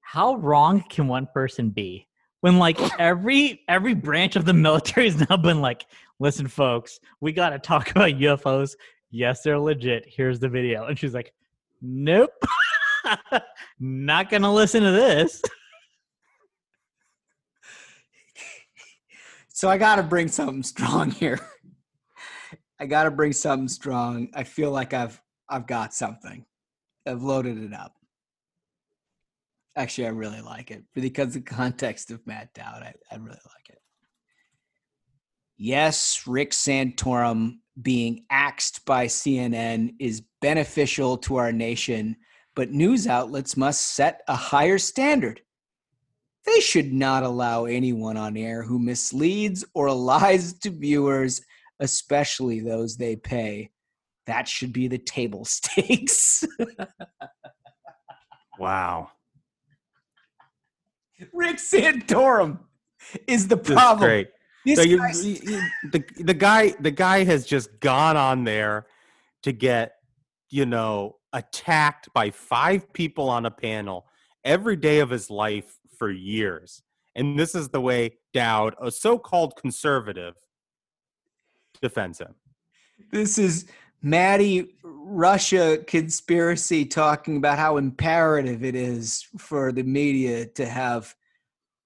[0.00, 2.08] How wrong can one person be?
[2.40, 5.86] When like every every branch of the military has now been like,
[6.18, 8.76] listen, folks, we gotta talk about UFOs.
[9.10, 10.04] Yes, they're legit.
[10.08, 10.86] Here's the video.
[10.86, 11.32] And she's like,
[11.80, 12.32] Nope.
[13.80, 15.42] Not gonna listen to this.
[19.56, 21.38] So I got to bring something strong here.
[22.80, 24.28] I got to bring something strong.
[24.34, 26.44] I feel like I've I've got something.
[27.06, 27.94] I've loaded it up.
[29.76, 32.82] Actually, I really like it because the context of Matt Dowd.
[32.82, 33.78] I, I really like it.
[35.56, 42.16] Yes, Rick Santorum being axed by CNN is beneficial to our nation,
[42.54, 45.40] but news outlets must set a higher standard.
[46.46, 51.40] They should not allow anyone on air who misleads or lies to viewers,
[51.80, 53.70] especially those they pay.
[54.26, 56.44] That should be the table stakes.
[58.58, 59.10] Wow.
[61.32, 62.58] Rick Santorum
[63.26, 64.08] is the problem.
[64.08, 64.28] great.
[64.64, 65.02] This So you-
[65.42, 68.86] you- the the guy the guy has just gone on there
[69.42, 69.96] to get
[70.50, 74.06] you know attacked by five people on a panel
[74.44, 76.82] every day of his life for years,
[77.14, 80.34] and this is the way Dowd, a so-called conservative,
[81.80, 82.34] defends him.
[83.10, 83.66] This is
[84.04, 91.14] Maddow Russia conspiracy talking about how imperative it is for the media to have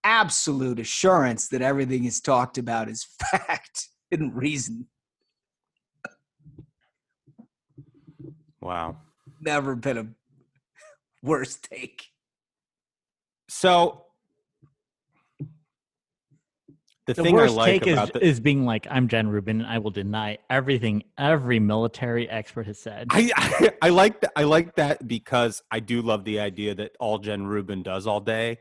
[0.04, 4.86] absolute assurance that everything is talked about is fact and reason.
[8.60, 8.96] Wow.
[9.40, 10.06] Never been a
[11.22, 12.06] worse take.
[13.48, 14.04] So
[17.08, 19.28] the, The thing worst I like take about is, the, is being like, I'm Jen
[19.28, 23.06] Rubin, and I will deny everything every military expert has said.
[23.10, 24.32] I, I I like that.
[24.36, 28.20] I like that because I do love the idea that all Jen Rubin does all
[28.20, 28.58] day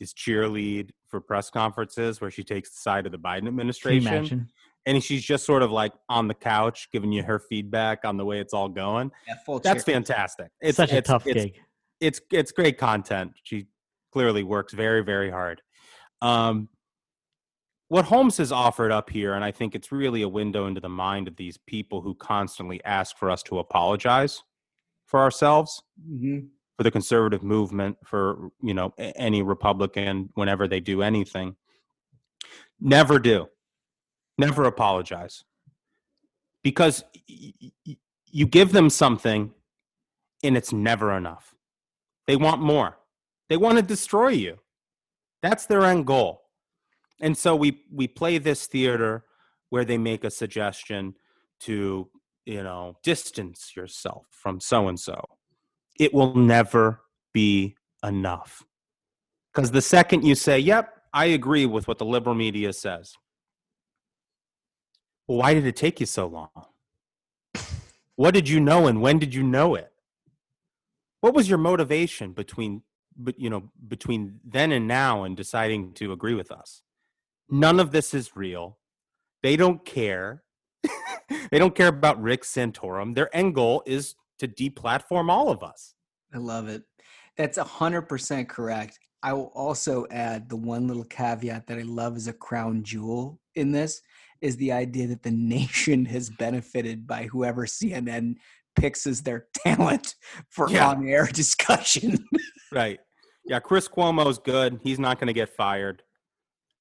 [0.00, 4.48] is cheerlead for press conferences where she takes the side of the Biden administration, imagine?
[4.86, 8.24] and she's just sort of like on the couch giving you her feedback on the
[8.24, 9.10] way it's all going.
[9.28, 9.96] Yeah, full That's cheer.
[9.96, 10.48] fantastic.
[10.62, 11.60] It's Such a it's, tough it's, gig.
[12.00, 13.32] It's it's great content.
[13.42, 13.66] She
[14.12, 15.60] clearly works very very hard.
[16.22, 16.70] Um,
[17.92, 20.88] what Holmes has offered up here, and I think it's really a window into the
[20.88, 24.42] mind of these people who constantly ask for us to apologize
[25.04, 26.48] for ourselves, Mhm.
[26.78, 31.54] for the conservative movement, for you know any Republican whenever they do anything.
[32.80, 33.50] Never do,
[34.38, 35.44] never apologize,
[36.62, 37.52] because y-
[37.86, 39.52] y- you give them something,
[40.42, 41.54] and it's never enough.
[42.26, 42.98] They want more.
[43.50, 44.60] They want to destroy you.
[45.42, 46.41] That's their end goal.
[47.20, 49.24] And so we we play this theater
[49.70, 51.14] where they make a suggestion
[51.60, 52.08] to,
[52.44, 55.24] you know, distance yourself from so and so.
[55.98, 57.02] It will never
[57.32, 58.64] be enough.
[59.54, 63.14] Cuz the second you say, "Yep, I agree with what the liberal media says."
[65.26, 66.66] Well, why did it take you so long?
[68.16, 69.92] What did you know and when did you know it?
[71.20, 72.82] What was your motivation between
[73.16, 76.82] but you know between then and now and deciding to agree with us?
[77.50, 78.78] None of this is real.
[79.42, 80.42] They don't care.
[81.50, 83.14] they don't care about Rick Santorum.
[83.14, 85.94] Their end goal is to deplatform all of us.
[86.34, 86.82] I love it.
[87.36, 88.98] That's a hundred percent correct.
[89.22, 93.38] I will also add the one little caveat that I love as a crown jewel
[93.54, 94.00] in this
[94.40, 98.34] is the idea that the nation has benefited by whoever CNN
[98.74, 100.14] picks as their talent
[100.48, 100.88] for Yeah.
[100.88, 102.18] on-air discussion.
[102.72, 102.98] Right.
[103.44, 104.80] Yeah, Chris Cuomo's good.
[104.82, 106.02] He's not going to get fired.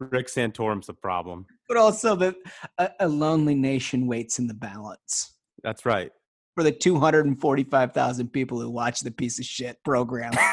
[0.02, 1.46] Rick Santorum's the problem.
[1.68, 2.36] but also that
[2.78, 5.34] a, a lonely nation waits in the balance
[5.64, 6.12] That's right.
[6.56, 10.34] for the 245,000 people who watch the piece of shit program.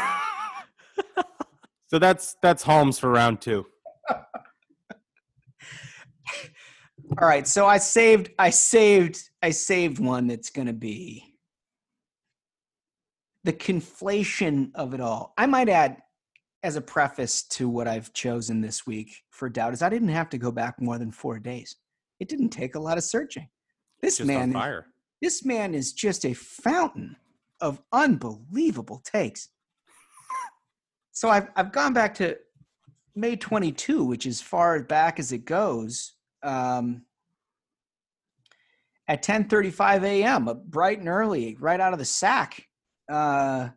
[1.90, 3.64] So that's that's Holmes for round 2.
[7.18, 11.34] All right, so I saved I saved I saved one that's going to be
[13.45, 15.33] the conflation of it all.
[15.38, 15.96] I might add
[16.63, 20.29] as a preface to what I've chosen this week for Dowd is I didn't have
[20.30, 21.76] to go back more than 4 days.
[22.21, 23.49] It didn't take a lot of searching.
[24.03, 24.87] This Just man on is- fire.
[25.21, 27.17] this man is just a fountain
[27.61, 29.49] of unbelievable takes.
[31.13, 32.37] So I've I've gone back to
[33.17, 36.14] May 22, which is far back as it goes.
[36.45, 37.03] Um,
[39.09, 42.64] at 10:35 a.m., bright and early, right out of the sack.
[43.11, 43.71] Uh,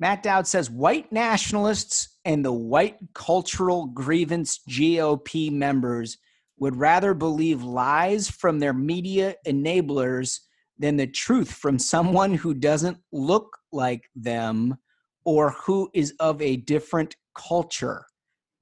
[0.00, 6.18] Matt Dowd says white nationalists and the white cultural grievance GOP members
[6.58, 10.40] would rather believe lies from their media enablers
[10.78, 14.76] than the truth from someone who doesn't look like them
[15.24, 18.04] or who is of a different culture.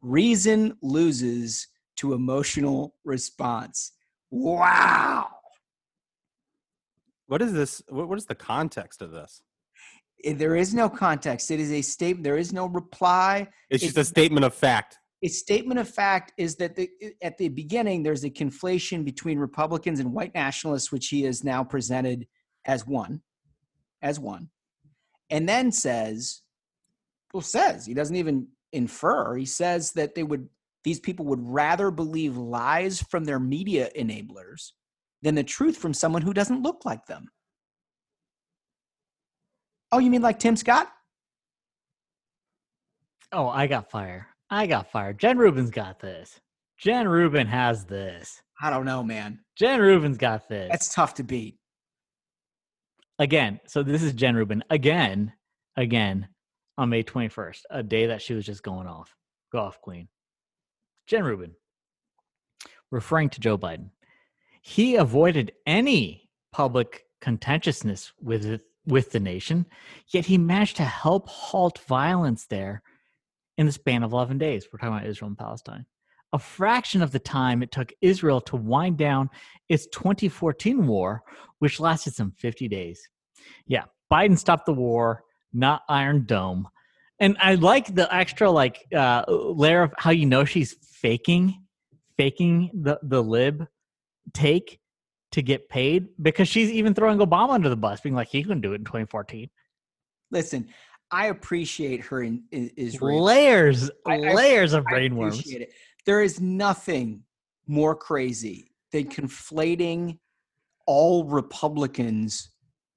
[0.01, 3.93] Reason loses to emotional response.
[4.31, 5.29] Wow.
[7.27, 7.83] What is this?
[7.89, 9.43] What, is the context of this?
[10.25, 11.51] There is no context.
[11.51, 12.25] It is a statement.
[12.25, 13.49] There is no reply.
[13.71, 14.99] It's just a statement of fact.
[15.25, 16.91] A statement of fact is that the,
[17.23, 21.63] at the beginning there's a conflation between Republicans and white nationalists, which he has now
[21.63, 22.27] presented
[22.65, 23.23] as one,
[24.03, 24.49] as one,
[25.31, 26.43] and then says,
[27.33, 29.37] well, says he doesn't even infer.
[29.37, 30.49] He says that they would
[30.85, 34.73] these people would rather believe lies from their media enablers
[35.23, 37.29] than the truth from someone who doesn't look like them.
[39.93, 40.91] Oh, you mean like Tim Scott?
[43.31, 44.27] Oh, I got fire.
[44.51, 45.13] I got fire.
[45.13, 46.41] Jen Rubin's got this.
[46.79, 48.43] Jen Rubin has this.
[48.61, 49.41] I don't know, man.
[49.57, 50.69] Jen Rubin's got this.
[50.71, 51.59] That's tough to beat.
[53.19, 55.33] Again, so this is Jen Rubin again,
[55.77, 56.29] again
[56.79, 59.15] on May 21st, a day that she was just going off.
[59.53, 60.09] Go off, Queen.
[61.07, 61.53] Jen Rubin,
[62.91, 63.91] referring to Joe Biden,
[64.63, 69.67] he avoided any public contentiousness with with the nation,
[70.09, 72.83] yet he managed to help halt violence there
[73.59, 74.67] in the span of 11 days.
[74.73, 75.87] We're talking about Israel and Palestine.
[76.33, 79.29] A fraction of the time it took Israel to wind down
[79.69, 81.23] its 2014 war,
[81.59, 83.01] which lasted some 50 days.
[83.67, 86.69] Yeah, Biden stopped the war, not Iron Dome.
[87.21, 91.63] And I like the extra like uh, layer of how you know she's faking,
[92.17, 93.67] faking the the lib
[94.33, 94.81] take
[95.33, 98.61] to get paid because she's even throwing Obama under the bus, being like he couldn't
[98.61, 99.49] do it in 2014.
[100.31, 100.69] Listen,
[101.11, 105.47] I appreciate her in, in layers, I, layers I, of brainworms.
[105.47, 105.73] It.
[106.07, 107.23] There is nothing
[107.67, 110.19] more crazy than conflating
[110.87, 112.51] all Republicans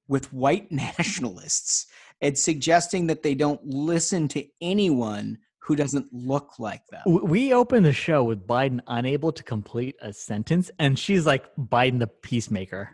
[0.07, 1.88] with white nationalists
[2.22, 7.01] and suggesting that they don't listen to anyone who doesn't look like them.
[7.05, 11.97] We open the show with Biden unable to complete a sentence, and she's like Biden
[11.97, 12.91] the peacemaker.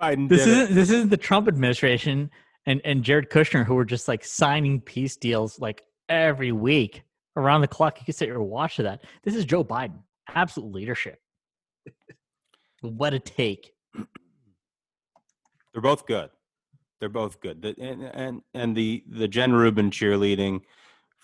[0.00, 0.28] Biden.
[0.28, 0.62] This did it.
[0.62, 2.30] isn't this isn't the Trump administration
[2.66, 7.04] and and Jared Kushner who were just like signing peace deals like every week
[7.36, 8.00] around the clock.
[8.00, 9.04] You can sit your watch to that.
[9.22, 10.00] This is Joe Biden,
[10.34, 11.20] absolute leadership.
[12.80, 13.74] what a take!
[15.72, 16.30] They're both good.
[16.98, 17.62] They're both good.
[17.62, 20.62] The, and, and and the the Jen Rubin cheerleading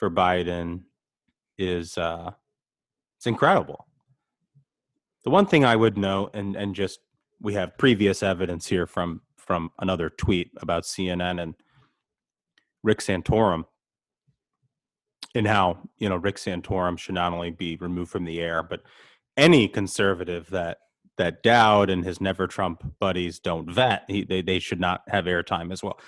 [0.04, 0.82] for Biden
[1.56, 2.30] is uh
[3.16, 3.86] it's incredible.
[5.24, 7.00] The one thing I would note, and and just
[7.40, 11.54] we have previous evidence here from from another tweet about CNN and
[12.82, 13.64] Rick Santorum,
[15.34, 18.82] and how you know Rick Santorum should not only be removed from the air, but
[19.38, 20.80] any conservative that
[21.16, 25.24] that Dowd and his never Trump buddies don't vet, he, they they should not have
[25.24, 25.98] airtime as well.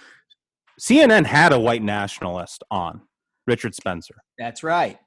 [0.79, 3.01] CNN had a white nationalist on
[3.47, 4.15] Richard Spencer.
[4.39, 4.99] That's right.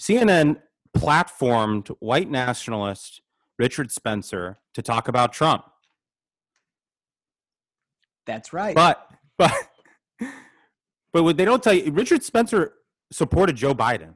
[0.00, 0.60] CNN
[0.96, 3.20] platformed white nationalist
[3.58, 5.64] Richard Spencer to talk about Trump.
[8.26, 8.74] That's right.
[8.74, 9.08] But
[9.38, 9.52] but
[11.12, 12.74] but what they don't tell you, Richard Spencer
[13.12, 14.14] supported Joe Biden.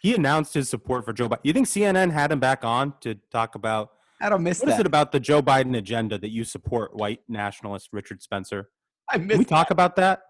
[0.00, 1.40] He announced his support for Joe Biden.
[1.42, 3.90] You think CNN had him back on to talk about?
[4.20, 4.80] I don't miss What is that.
[4.82, 8.70] it about the Joe Biden agenda that you support white nationalist Richard Spencer?
[9.10, 10.22] I Can we missed talk about that?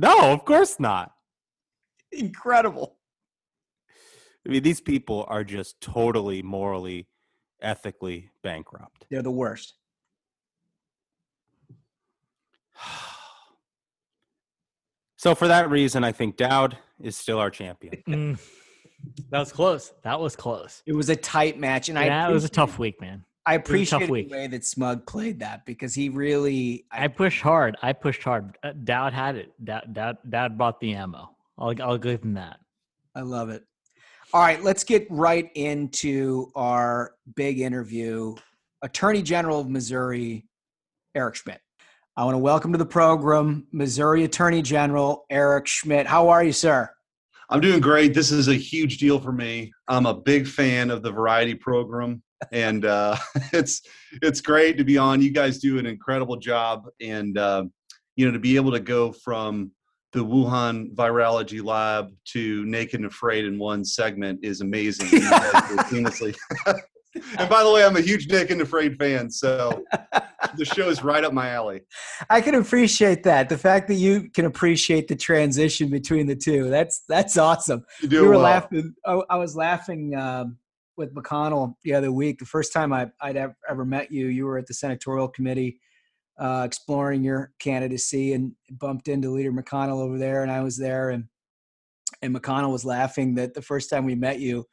[0.00, 1.10] No, of course not.
[2.12, 2.94] Incredible.
[4.46, 7.08] I mean, these people are just totally morally,
[7.60, 9.06] ethically bankrupt.
[9.10, 9.74] They're the worst.
[15.20, 18.04] So for that reason, I think Dowd is still our champion.
[18.06, 18.38] Mm.
[19.30, 19.92] That was close.
[20.04, 20.82] That was close.
[20.86, 23.24] It was a tight match, and I yeah, it was a tough week, man.
[23.48, 24.30] I It was a tough appreciate the week.
[24.30, 26.84] way that Smug played that because he really.
[26.92, 27.76] I pushed hard.
[27.82, 28.58] I pushed hard.
[28.62, 29.52] Uh, Dowd had it.
[29.64, 31.30] Dowd, Dowd, Dowd brought the ammo.
[31.58, 32.58] I'll, I'll give him that.
[33.14, 33.64] I love it.
[34.34, 38.34] All right, let's get right into our big interview.
[38.82, 40.46] Attorney General of Missouri,
[41.14, 41.60] Eric Schmitt.
[42.16, 46.06] I want to welcome to the program Missouri Attorney General Eric Schmitt.
[46.06, 46.90] How are you, sir?
[47.48, 48.12] I'm doing great.
[48.12, 49.72] This is a huge deal for me.
[49.88, 52.22] I'm a big fan of the variety program,
[52.52, 53.16] and uh,
[53.52, 53.82] it's
[54.22, 55.20] it's great to be on.
[55.20, 57.64] You guys do an incredible job, and uh,
[58.16, 59.72] you know to be able to go from
[60.12, 65.08] the Wuhan virology lab to Naked and Afraid in one segment is amazing.
[65.10, 66.36] You guys do it seamlessly.
[67.38, 69.84] and by the way, I'm a huge Naked and Afraid fan, so
[70.56, 71.82] the show is right up my alley.
[72.30, 73.48] I can appreciate that.
[73.48, 76.70] The fact that you can appreciate the transition between the two.
[76.70, 77.84] That's that's awesome.
[78.00, 78.42] You do we were well.
[78.42, 78.94] laughing.
[79.04, 80.56] I, I was laughing um,
[80.98, 82.38] with McConnell the other week.
[82.38, 85.80] The first time I, I'd ever, ever met you, you were at the senatorial committee
[86.38, 91.10] uh, exploring your candidacy and bumped into Leader McConnell over there, and I was there,
[91.10, 91.24] and
[92.22, 94.64] and McConnell was laughing that the first time we met you,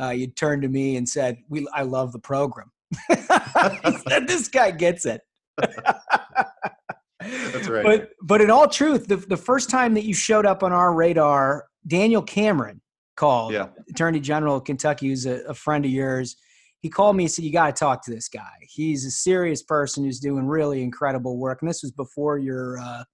[0.00, 2.70] uh, you turned to me and said, "We, I love the program."
[3.10, 5.22] said, "This guy gets it."
[5.58, 7.84] That's right.
[7.84, 10.92] But but in all truth, the the first time that you showed up on our
[10.92, 12.80] radar Daniel Cameron
[13.16, 13.68] called, Yeah.
[13.90, 16.36] Attorney General of Kentucky, who's a, a friend of yours.
[16.80, 18.52] He called me and said, You got to talk to this guy.
[18.68, 21.62] He's a serious person who's doing really incredible work.
[21.62, 23.04] And this was before your uh,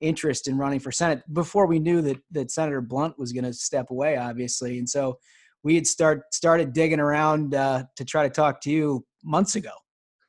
[0.00, 3.52] interest in running for Senate, before we knew that, that Senator Blunt was going to
[3.52, 4.78] step away, obviously.
[4.78, 5.18] And so
[5.62, 9.72] we had start, started digging around uh, to try to talk to you months ago.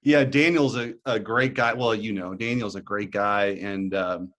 [0.02, 1.74] Yeah, Daniel's a, a great guy.
[1.74, 4.32] Well, you know, Daniel's a great guy and um,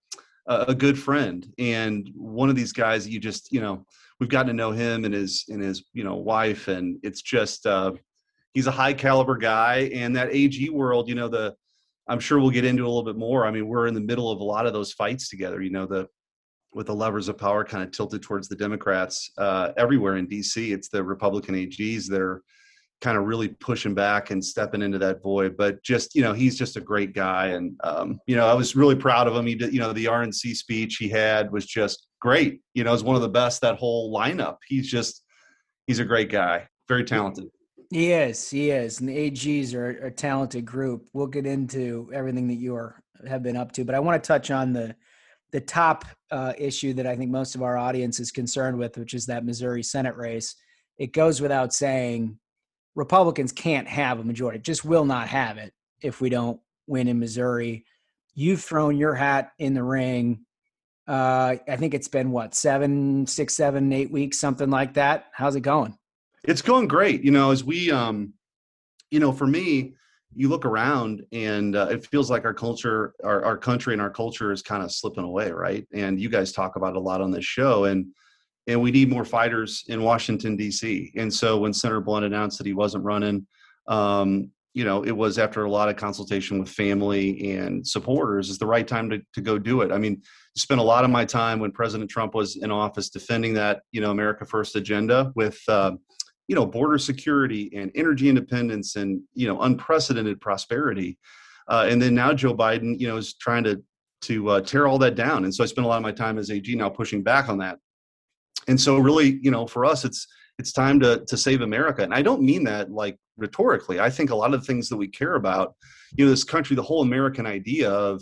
[0.47, 3.85] a, a good friend, and one of these guys you just, you know,
[4.19, 7.65] we've gotten to know him and his and his, you know, wife, and it's just
[7.65, 7.93] uh,
[8.53, 9.89] he's a high caliber guy.
[9.93, 11.55] And that AG world, you know, the
[12.07, 13.45] I'm sure we'll get into a little bit more.
[13.45, 15.61] I mean, we're in the middle of a lot of those fights together.
[15.61, 16.07] You know, the
[16.73, 20.71] with the levers of power kind of tilted towards the Democrats uh, everywhere in DC.
[20.71, 22.43] It's the Republican AGs that are
[23.01, 25.55] kind of really pushing back and stepping into that void.
[25.57, 28.75] But just you know, he's just a great guy, and um, you know, I was
[28.75, 29.45] really proud of him.
[29.45, 32.61] He did, you know, the RNC speech he had was just great.
[32.73, 34.57] You know, it was one of the best that whole lineup.
[34.67, 35.23] He's just
[35.87, 37.45] he's a great guy, very talented.
[37.91, 41.07] He is, he is, and the AGs are a talented group.
[41.13, 44.27] We'll get into everything that you are have been up to, but I want to
[44.27, 44.95] touch on the
[45.51, 49.15] the top uh, issue that I think most of our audience is concerned with, which
[49.15, 50.55] is that Missouri Senate race.
[50.99, 52.37] It goes without saying,
[52.95, 57.19] Republicans can't have a majority; just will not have it if we don't win in
[57.19, 57.85] Missouri.
[58.33, 60.45] You've thrown your hat in the ring.
[61.07, 65.25] Uh, I think it's been what seven, six, seven, eight weeks, something like that.
[65.33, 65.97] How's it going?
[66.43, 67.23] It's going great.
[67.23, 68.33] You know, as we, um,
[69.11, 69.95] you know, for me,
[70.35, 74.11] you look around and uh, it feels like our culture, our, our country and our
[74.11, 75.87] culture is kind of slipping away, right?
[75.91, 78.07] And you guys talk about a lot on this show, and
[78.69, 81.11] and we need more fighters in Washington D.C.
[81.17, 83.47] And so when Senator Blunt announced that he wasn't running,
[83.87, 88.51] um, you know, it was after a lot of consultation with family and supporters.
[88.51, 89.91] Is the right time to to go do it.
[89.91, 90.21] I mean,
[90.55, 94.01] spent a lot of my time when President Trump was in office defending that you
[94.01, 95.59] know America First agenda with.
[95.67, 95.93] Uh,
[96.47, 101.15] you know border security and energy independence and you know unprecedented prosperity
[101.67, 103.79] uh, and then now joe biden you know is trying to
[104.21, 106.39] to uh, tear all that down and so i spent a lot of my time
[106.39, 107.77] as ag now pushing back on that
[108.69, 110.27] and so really you know for us it's
[110.57, 112.03] it's time to to save america.
[112.03, 113.99] And i don't mean that like rhetorically.
[113.99, 115.75] I think a lot of the things that we care about
[116.15, 118.21] you know this country the whole american idea of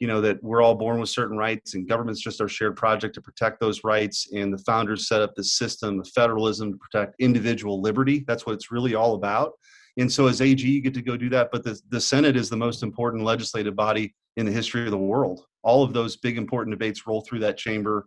[0.00, 3.14] you know that we're all born with certain rights and government's just our shared project
[3.14, 7.14] to protect those rights and the founders set up this system of federalism to protect
[7.20, 8.24] individual liberty.
[8.26, 9.52] That's what it's really all about.
[9.96, 11.50] And so as ag you get to go do that.
[11.52, 14.98] But the, the senate is the most important legislative body in the history of the
[14.98, 15.46] world.
[15.62, 18.06] All of those big important debates roll through that chamber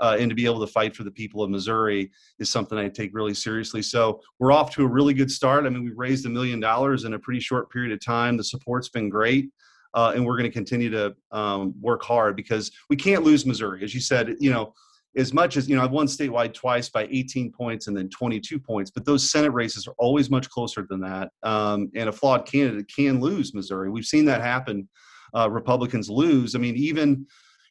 [0.00, 2.88] uh, and to be able to fight for the people of Missouri is something I
[2.88, 3.82] take really seriously.
[3.82, 5.66] So we're off to a really good start.
[5.66, 8.36] I mean, we've raised a million dollars in a pretty short period of time.
[8.36, 9.50] The support's been great
[9.94, 13.82] uh, and we're going to continue to um, work hard because we can't lose Missouri.
[13.82, 14.74] As you said, you know,
[15.16, 18.58] as much as you know, I've won statewide twice by 18 points and then 22
[18.58, 21.30] points, but those Senate races are always much closer than that.
[21.42, 23.90] Um, and a flawed candidate can lose Missouri.
[23.90, 24.88] We've seen that happen.
[25.34, 26.54] Uh, Republicans lose.
[26.54, 27.26] I mean, even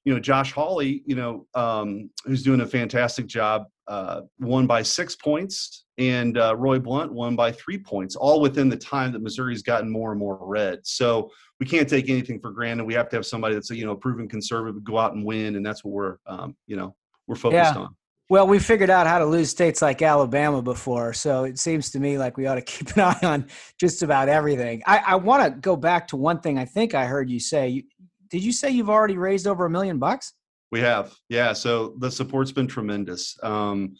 [0.07, 4.81] you know, Josh Hawley, you know, um, who's doing a fantastic job, uh, won by
[4.81, 9.21] six points, and uh, Roy Blunt won by three points, all within the time that
[9.21, 10.79] Missouri's gotten more and more red.
[10.83, 11.29] So
[11.59, 12.85] we can't take anything for granted.
[12.85, 15.57] We have to have somebody that's a, you know proven conservative go out and win,
[15.57, 16.95] and that's what we're um, you know
[17.27, 17.81] we're focused Yeah.
[17.81, 17.95] on.
[18.29, 21.99] Well, we figured out how to lose states like Alabama before, so it seems to
[21.99, 23.47] me like we ought to keep an eye on
[23.77, 24.83] just about everything.
[24.85, 27.69] I, I want to go back to one thing I think I heard you say.
[27.69, 27.83] You,
[28.29, 30.33] did you say you've already raised over a million bucks?
[30.71, 31.53] We have, yeah.
[31.53, 33.95] So the support's been tremendous, um,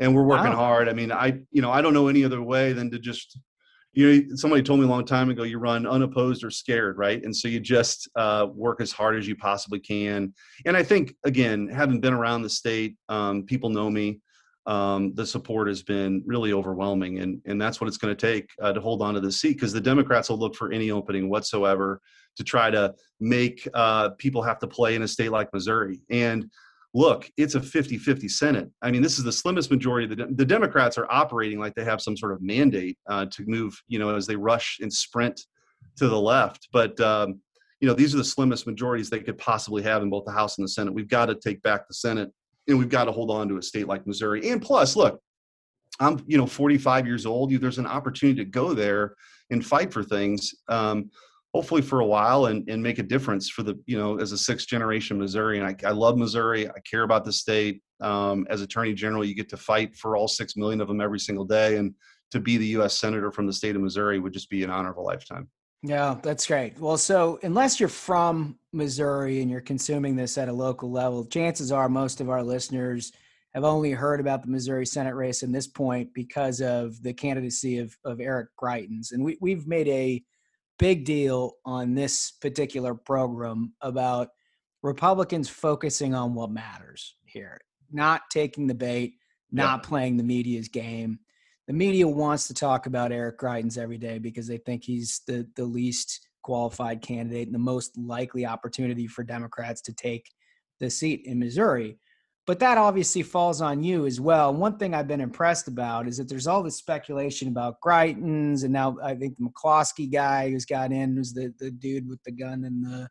[0.00, 0.56] and we're working Wow.
[0.56, 0.88] hard.
[0.88, 3.38] I mean, I you know I don't know any other way than to just
[3.92, 7.22] you know somebody told me a long time ago you run unopposed or scared, right?
[7.24, 10.34] And so you just uh, work as hard as you possibly can.
[10.66, 14.20] And I think again, having been around the state, um, people know me.
[14.66, 18.50] Um, the support has been really overwhelming, and and that's what it's going to take
[18.60, 21.30] uh, to hold on to the seat because the Democrats will look for any opening
[21.30, 22.02] whatsoever
[22.36, 26.00] to try to make uh, people have to play in a state like Missouri.
[26.10, 26.50] And
[26.94, 28.70] look, it's a 50 50 Senate.
[28.82, 30.06] I mean, this is the slimmest majority.
[30.06, 33.80] The, the Democrats are operating like they have some sort of mandate uh, to move,
[33.88, 35.40] you know, as they rush and sprint
[35.96, 36.68] to the left.
[36.72, 37.40] But, um,
[37.80, 40.58] you know, these are the slimmest majorities they could possibly have in both the House
[40.58, 40.92] and the Senate.
[40.92, 42.30] We've got to take back the Senate
[42.68, 44.50] and we've got to hold on to a state like Missouri.
[44.50, 45.20] And plus, look,
[45.98, 47.50] I'm, you know, 45 years old.
[47.50, 49.14] You, there's an opportunity to go there
[49.50, 50.54] and fight for things.
[50.68, 51.10] Um,
[51.54, 54.38] hopefully for a while and, and make a difference for the you know as a
[54.38, 56.68] sixth generation missourian I, I love missouri.
[56.68, 57.82] I care about the state.
[58.00, 61.20] Um, as attorney general you get to fight for all six million of them every
[61.20, 61.76] single day.
[61.76, 61.94] And
[62.30, 64.90] to be the u.s senator from the state of missouri would just be an honor
[64.90, 65.48] of a lifetime.
[65.82, 66.78] Yeah, that's great.
[66.78, 71.72] Well, so unless you're from Missouri and you're consuming this at a local level, chances
[71.72, 73.12] are most of our listeners
[73.54, 77.78] have only heard about the Missouri Senate race in this point because of the candidacy
[77.78, 79.12] of, of Eric Greitens.
[79.12, 80.22] And we, we've made a
[80.80, 84.28] big deal on this particular program about
[84.82, 87.60] Republicans focusing on what matters here,
[87.92, 89.12] not taking the bait,
[89.52, 91.18] not playing the media's game.
[91.66, 95.46] The media wants to talk about Eric Greitens every day because they think he's the,
[95.54, 100.30] the least qualified candidate and the most likely opportunity for Democrats to take
[100.80, 101.98] the seat in Missouri.
[102.50, 104.52] But that obviously falls on you as well.
[104.52, 108.72] One thing I've been impressed about is that there's all this speculation about Greitens, and
[108.72, 112.32] now I think the McCloskey guy who's got in, who's the, the dude with the
[112.32, 113.08] gun in the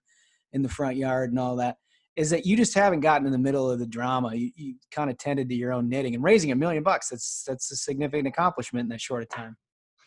[0.51, 1.77] in the front yard and all that,
[2.17, 4.35] is that you just haven't gotten in the middle of the drama.
[4.35, 7.07] You, you kind of tended to your own knitting and raising a million bucks.
[7.07, 9.55] That's that's a significant accomplishment in that short of time.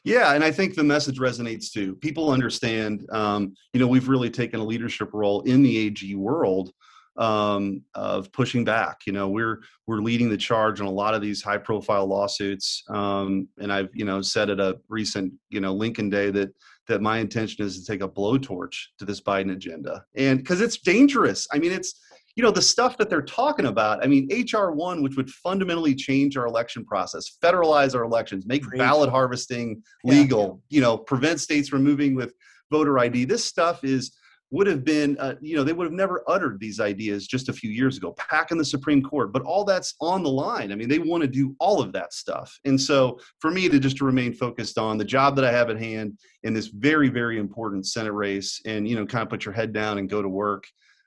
[0.04, 1.96] Yeah, and I think the message resonates too.
[1.96, 3.06] People understand.
[3.10, 6.70] Um, you know, we've really taken a leadership role in the AG world
[7.16, 9.02] um, of pushing back.
[9.06, 12.82] You know, we're we're leading the charge on a lot of these high profile lawsuits.
[12.88, 16.54] Um, and I've you know said at a recent you know Lincoln Day that
[16.88, 20.78] that my intention is to take a blowtorch to this Biden agenda, and because it's
[20.78, 21.46] dangerous.
[21.52, 22.00] I mean, it's
[22.34, 24.02] you know the stuff that they're talking about.
[24.02, 28.64] I mean, HR one, which would fundamentally change our election process, federalize our elections, make
[28.76, 30.62] ballot harvesting legal.
[30.70, 32.32] You know, prevent states from moving with
[32.70, 33.26] voter ID.
[33.26, 34.12] This stuff is
[34.52, 37.52] would have been, uh, you know, they would have never uttered these ideas just a
[37.52, 39.32] few years ago, packing the Supreme Court.
[39.32, 40.70] But all that's on the line.
[40.70, 42.56] I mean, they want to do all of that stuff.
[42.66, 45.70] And so for me to just to remain focused on the job that I have
[45.70, 49.46] at hand in this very, very important Senate race and, you know, kind of put
[49.46, 50.64] your head down and go to work,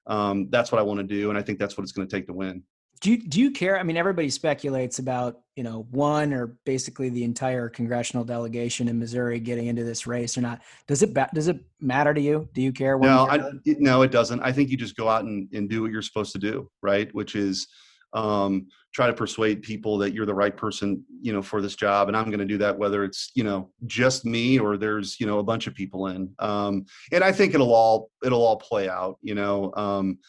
[0.08, 1.30] um, that's what I want to do.
[1.30, 2.64] And I think that's what it's going to take to win.
[3.02, 3.78] Do you, do you care?
[3.78, 9.00] I mean, everybody speculates about you know one or basically the entire congressional delegation in
[9.00, 10.62] Missouri getting into this race or not.
[10.88, 12.50] Does it does it matter to you?
[12.54, 12.98] Do you care?
[12.98, 14.42] No, I, it, no, it doesn't.
[14.42, 17.14] I think you just go out and, and do what you're supposed to do, right?
[17.14, 17.68] Which is
[18.14, 22.08] um, try to persuade people that you're the right person, you know, for this job.
[22.08, 25.28] And I'm going to do that whether it's you know just me or there's you
[25.28, 26.34] know a bunch of people in.
[26.40, 29.18] Um, and I think it'll all it'll all play out.
[29.22, 29.74] You know.
[29.76, 30.20] Um,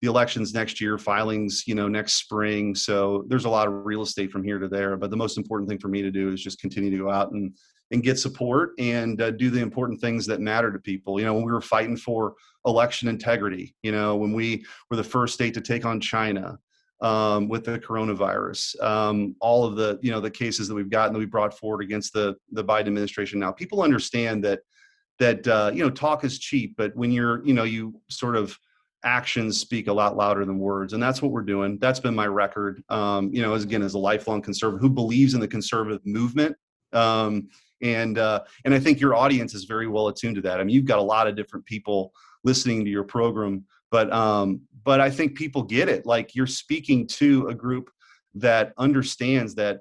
[0.00, 2.74] the elections next year, filings, you know, next spring.
[2.74, 4.96] So there's a lot of real estate from here to there.
[4.96, 7.32] But the most important thing for me to do is just continue to go out
[7.32, 7.56] and
[7.90, 11.18] and get support and uh, do the important things that matter to people.
[11.18, 12.34] You know, when we were fighting for
[12.66, 16.58] election integrity, you know, when we were the first state to take on China
[17.00, 21.12] um, with the coronavirus, um, all of the you know the cases that we've gotten
[21.12, 23.40] that we brought forward against the the Biden administration.
[23.40, 24.60] Now, people understand that
[25.18, 28.56] that uh, you know talk is cheap, but when you're you know you sort of
[29.04, 31.78] actions speak a lot louder than words and that's what we're doing.
[31.78, 32.82] That's been my record.
[32.88, 36.56] Um, you know as again as a lifelong conservative who believes in the conservative movement
[36.92, 37.48] um,
[37.80, 40.60] and uh, and i think your audience is very well attuned to that.
[40.60, 42.12] I mean you've got a lot of different people
[42.44, 46.06] listening to your program but um, but i think people get it.
[46.06, 47.90] Like you're speaking to a group
[48.34, 49.80] that understands that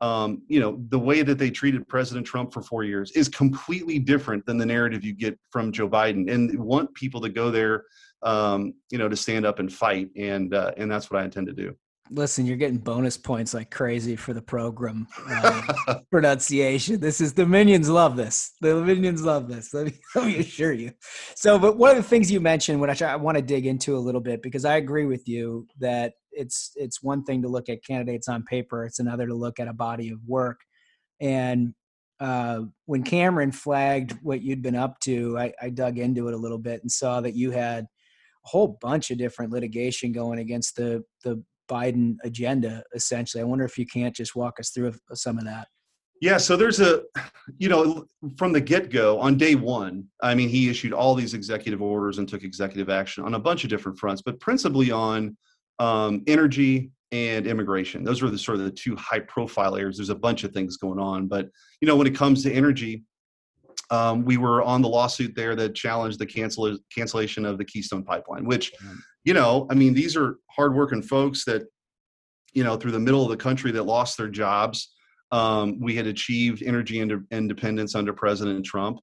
[0.00, 3.98] um, you know the way that they treated president trump for four years is completely
[3.98, 7.84] different than the narrative you get from joe biden and want people to go there
[8.26, 11.46] um, you know, to stand up and fight, and uh, and that's what I intend
[11.46, 11.74] to do.
[12.10, 17.00] Listen, you're getting bonus points like crazy for the program uh, pronunciation.
[17.00, 18.52] This is the minions love this.
[18.60, 19.74] The minions love this.
[19.74, 20.92] Let me, let me assure you.
[21.34, 23.98] So, but one of the things you mentioned, which I want to dig into a
[23.98, 27.84] little bit, because I agree with you that it's it's one thing to look at
[27.84, 30.60] candidates on paper, it's another to look at a body of work.
[31.20, 31.74] And
[32.18, 36.38] uh, when Cameron flagged what you'd been up to, I, I dug into it a
[36.38, 37.86] little bit and saw that you had
[38.46, 42.82] whole bunch of different litigation going against the the Biden agenda.
[42.94, 45.68] Essentially, I wonder if you can't just walk us through some of that.
[46.22, 47.02] Yeah, so there's a,
[47.58, 48.06] you know,
[48.38, 52.18] from the get go on day one, I mean, he issued all these executive orders
[52.18, 55.36] and took executive action on a bunch of different fronts, but principally on
[55.78, 58.02] um, energy and immigration.
[58.02, 59.98] Those were the sort of the two high profile areas.
[59.98, 61.48] There's a bunch of things going on, but
[61.80, 63.04] you know, when it comes to energy,
[63.90, 68.02] um, we were on the lawsuit there that challenged the cancel cancellation of the Keystone
[68.02, 68.72] Pipeline, which,
[69.24, 71.62] you know, I mean, these are hardworking folks that,
[72.52, 74.92] you know, through the middle of the country that lost their jobs.
[75.32, 78.98] Um, we had achieved energy ind- independence under President Trump,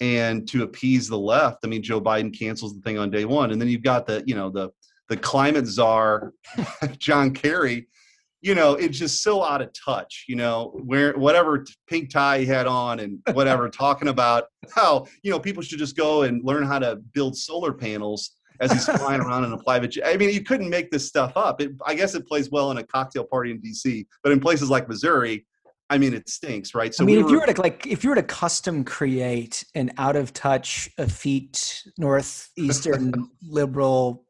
[0.00, 3.52] and to appease the left, I mean, Joe Biden cancels the thing on day one,
[3.52, 4.70] and then you've got the, you know, the
[5.08, 6.34] the climate czar,
[6.98, 7.88] John Kerry,
[8.40, 12.46] you know, it's just so out of touch, you know, where whatever pink tie he
[12.46, 14.44] had on and whatever, talking about
[14.74, 18.72] how, you know, people should just go and learn how to build solar panels as
[18.72, 20.04] he's flying around in a private jet.
[20.06, 21.60] I mean, you couldn't make this stuff up.
[21.60, 24.70] It, I guess it plays well in a cocktail party in DC, but in places
[24.70, 25.46] like Missouri,
[25.90, 26.94] I mean, it stinks, right?
[26.94, 28.84] So I mean, we if were, you were to like, if you were to custom
[28.84, 34.24] create an out of touch, effete northeastern liberal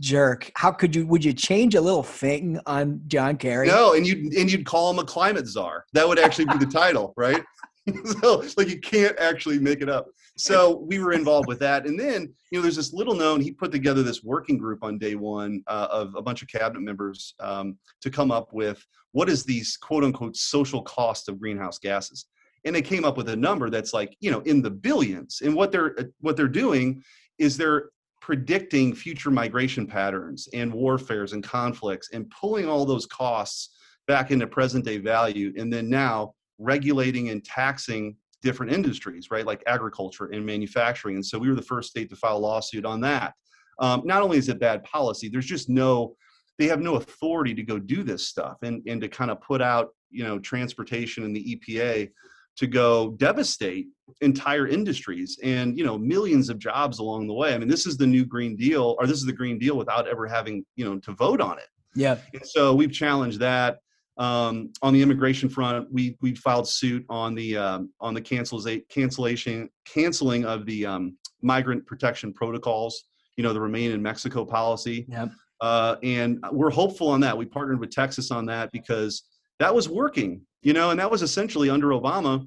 [0.00, 0.50] jerk.
[0.56, 1.06] How could you?
[1.06, 3.68] Would you change a little thing on John Kerry?
[3.68, 5.84] No, and you and you'd call him a climate czar.
[5.92, 7.42] That would actually be the title, right?
[8.22, 10.06] so like you can't actually make it up.
[10.36, 13.40] So we were involved with that, and then you know there's this little known.
[13.40, 16.80] He put together this working group on day one uh, of a bunch of cabinet
[16.80, 21.78] members um, to come up with what is these quote unquote social cost of greenhouse
[21.78, 22.26] gases,
[22.64, 25.42] and they came up with a number that's like you know in the billions.
[25.42, 27.02] And what they're what they're doing
[27.38, 27.90] is they're
[28.24, 33.76] predicting future migration patterns and warfares and conflicts and pulling all those costs
[34.06, 39.62] back into present day value and then now regulating and taxing different industries, right, like
[39.66, 41.16] agriculture and manufacturing.
[41.16, 43.34] And so we were the first state to file a lawsuit on that.
[43.78, 46.16] Um, not only is it bad policy, there's just no,
[46.58, 49.60] they have no authority to go do this stuff and, and to kind of put
[49.60, 52.08] out, you know, transportation and the EPA
[52.56, 53.86] to go devastate
[54.20, 57.96] entire industries and you know millions of jobs along the way i mean this is
[57.96, 60.98] the new green deal or this is the green deal without ever having you know
[60.98, 62.18] to vote on it Yeah.
[62.32, 63.78] and so we've challenged that
[64.16, 68.82] um, on the immigration front, we we filed suit on the um, on the cancellation
[68.88, 73.04] cancellation canceling of the um, migrant protection protocols.
[73.36, 75.06] You know, the remain in Mexico policy.
[75.08, 75.30] Yep.
[75.60, 77.36] Uh, and we're hopeful on that.
[77.36, 79.24] We partnered with Texas on that because
[79.58, 80.42] that was working.
[80.64, 82.46] You know, and that was essentially under Obama.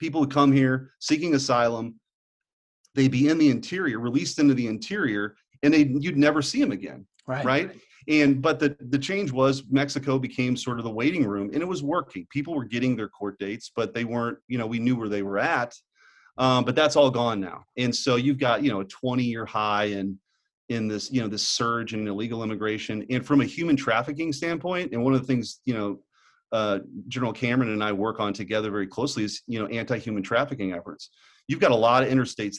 [0.00, 2.00] People would come here seeking asylum.
[2.94, 6.72] They'd be in the interior, released into the interior, and they you'd never see them
[6.72, 7.06] again.
[7.26, 7.44] Right.
[7.44, 11.62] Right and but the the change was mexico became sort of the waiting room and
[11.62, 14.78] it was working people were getting their court dates but they weren't you know we
[14.78, 15.74] knew where they were at
[16.38, 19.44] um, but that's all gone now and so you've got you know a 20 year
[19.46, 20.18] high in
[20.68, 24.92] in this you know this surge in illegal immigration and from a human trafficking standpoint
[24.92, 25.98] and one of the things you know
[26.52, 26.78] uh,
[27.08, 31.10] general cameron and i work on together very closely is you know anti-human trafficking efforts
[31.48, 32.56] you've got a lot of interstates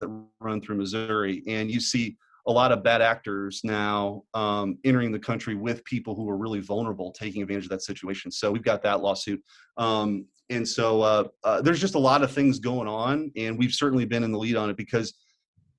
[0.00, 0.08] that
[0.40, 5.18] run through missouri and you see a lot of bad actors now um, entering the
[5.18, 8.30] country with people who are really vulnerable, taking advantage of that situation.
[8.30, 9.42] So we've got that lawsuit.
[9.76, 13.72] Um, and so uh, uh, there's just a lot of things going on, and we've
[13.72, 15.14] certainly been in the lead on it because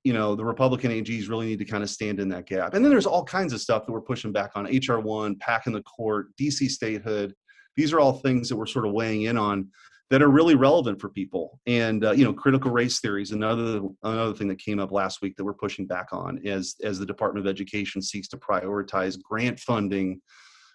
[0.03, 2.73] you know the Republican AGs really need to kind of stand in that gap.
[2.73, 5.67] And then there's all kinds of stuff that we're pushing back on: HR one, PAC
[5.67, 7.33] in the court, DC statehood.
[7.77, 9.69] These are all things that we're sort of weighing in on
[10.09, 11.59] that are really relevant for people.
[11.67, 15.21] And uh, you know, critical race theory is another another thing that came up last
[15.21, 19.21] week that we're pushing back on as as the Department of Education seeks to prioritize
[19.21, 20.21] grant funding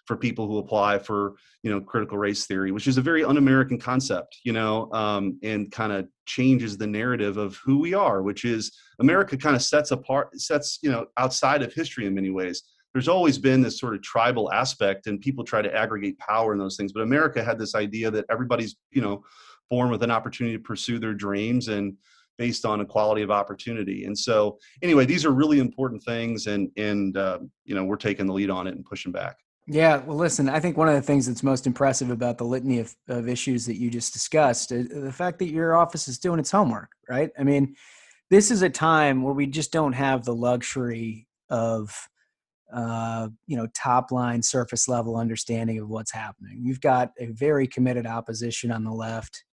[0.05, 3.79] for people who apply for you know critical race theory, which is a very un-American
[3.79, 8.45] concept, you know, um, and kind of changes the narrative of who we are, which
[8.45, 12.63] is America kind of sets apart, sets you know outside of history in many ways
[12.93, 16.59] there's always been this sort of tribal aspect and people try to aggregate power in
[16.59, 19.23] those things but america had this idea that everybody's you know
[19.69, 21.95] born with an opportunity to pursue their dreams and
[22.37, 27.17] based on equality of opportunity and so anyway these are really important things and and
[27.17, 30.49] uh, you know we're taking the lead on it and pushing back Yeah, well, listen,
[30.49, 33.65] I think one of the things that's most impressive about the litany of, of issues
[33.67, 37.31] that you just discussed is the fact that your office is doing its homework, right?
[37.39, 37.75] I mean,
[38.29, 42.09] this is a time where we just don't have the luxury of,
[42.71, 46.59] uh, you know, top line, surface level understanding of what's happening.
[46.61, 49.43] You've got a very committed opposition on the left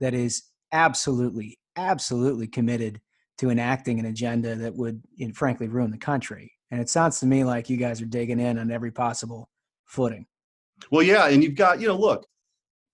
[0.00, 3.00] that is absolutely, absolutely committed
[3.38, 5.02] to enacting an agenda that would,
[5.34, 6.52] frankly, ruin the country.
[6.70, 9.48] And it sounds to me like you guys are digging in on every possible
[9.86, 10.26] footing.
[10.90, 12.26] Well, yeah, and you've got, you know, look,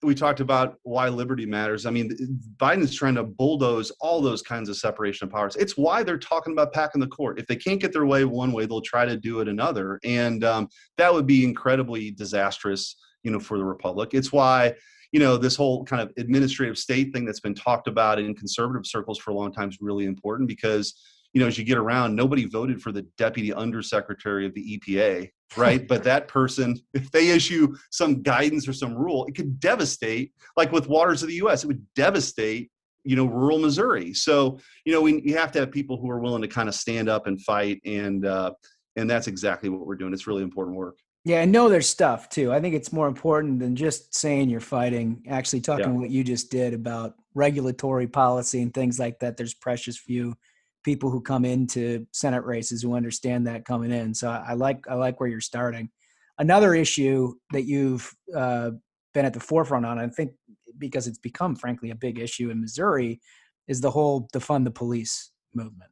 [0.05, 1.87] we talked about why liberty matters.
[1.87, 2.11] I mean,
[2.57, 5.57] Biden's trying to bulldoze all those kinds of separation of powers.
[5.57, 7.39] It's why they're talking about packing the court.
[7.39, 10.45] If they can't get their way one way, they'll try to do it another, and
[10.45, 10.69] um,
[10.99, 14.11] that would be incredibly disastrous, you know, for the republic.
[14.13, 14.75] It's why,
[15.13, 18.87] you know, this whole kind of administrative state thing that's been talked about in conservative
[18.87, 20.95] circles for a long time is really important because
[21.35, 25.29] you know, as you get around, nobody voted for the deputy undersecretary of the EPA,
[25.57, 25.87] right?
[25.87, 30.71] but that person, if they issue some guidance or some rule, it could devastate, like
[30.71, 32.71] with waters of the US, it would devastate,
[33.03, 34.15] you know, rural Missouri.
[34.15, 36.75] So, you know, we, you have to have people who are willing to kind of
[36.75, 37.83] stand up and fight.
[37.85, 38.53] And, uh,
[38.95, 40.13] and that's exactly what we're doing.
[40.13, 40.97] It's really important work.
[41.25, 42.53] Yeah, and know their stuff too.
[42.53, 46.01] I think it's more important than just saying you're fighting, actually talking Yeah.
[46.01, 49.37] what you just did about regulatory policy and things like that.
[49.37, 50.37] There's precious few
[50.85, 54.15] people who come into Senate races who understand that coming in.
[54.15, 55.91] So I I like I like where you're starting.
[56.39, 58.73] Another issue that you've uh,
[59.13, 60.33] been at the forefront on, I think,
[60.79, 63.21] because it's become frankly a big issue in Missouri,
[63.69, 65.91] is the whole defund the police movement.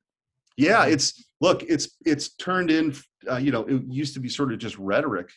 [0.56, 2.94] Yeah, it's look, it's it's turned in.
[3.30, 5.30] Uh, you know, it used to be sort of just rhetoric.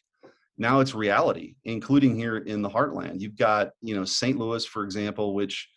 [0.58, 3.22] Now it's reality, including here in the heartland.
[3.22, 4.38] You've got you know St.
[4.38, 5.70] Louis, for example, which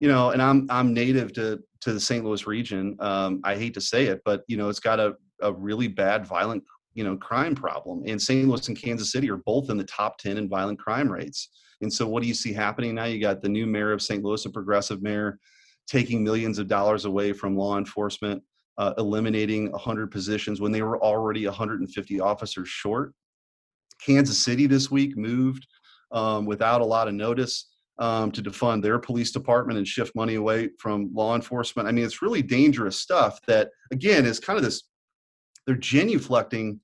[0.00, 2.24] you know, and I'm I'm native to to the St.
[2.24, 2.96] Louis region.
[3.00, 6.26] Um, I hate to say it, but you know, it's got a a really bad
[6.26, 6.62] violent
[6.94, 10.18] you know crime problem and st louis and kansas city are both in the top
[10.18, 11.48] 10 in violent crime rates
[11.80, 14.22] and so what do you see happening now you got the new mayor of st
[14.22, 15.38] louis a progressive mayor
[15.86, 18.42] taking millions of dollars away from law enforcement
[18.78, 23.12] uh, eliminating 100 positions when they were already 150 officers short
[24.04, 25.66] kansas city this week moved
[26.12, 27.69] um, without a lot of notice
[28.00, 31.86] um, to defund their police department and shift money away from law enforcement.
[31.86, 34.84] I mean, it's really dangerous stuff that, again, is kind of this,
[35.66, 36.78] they're genuflecting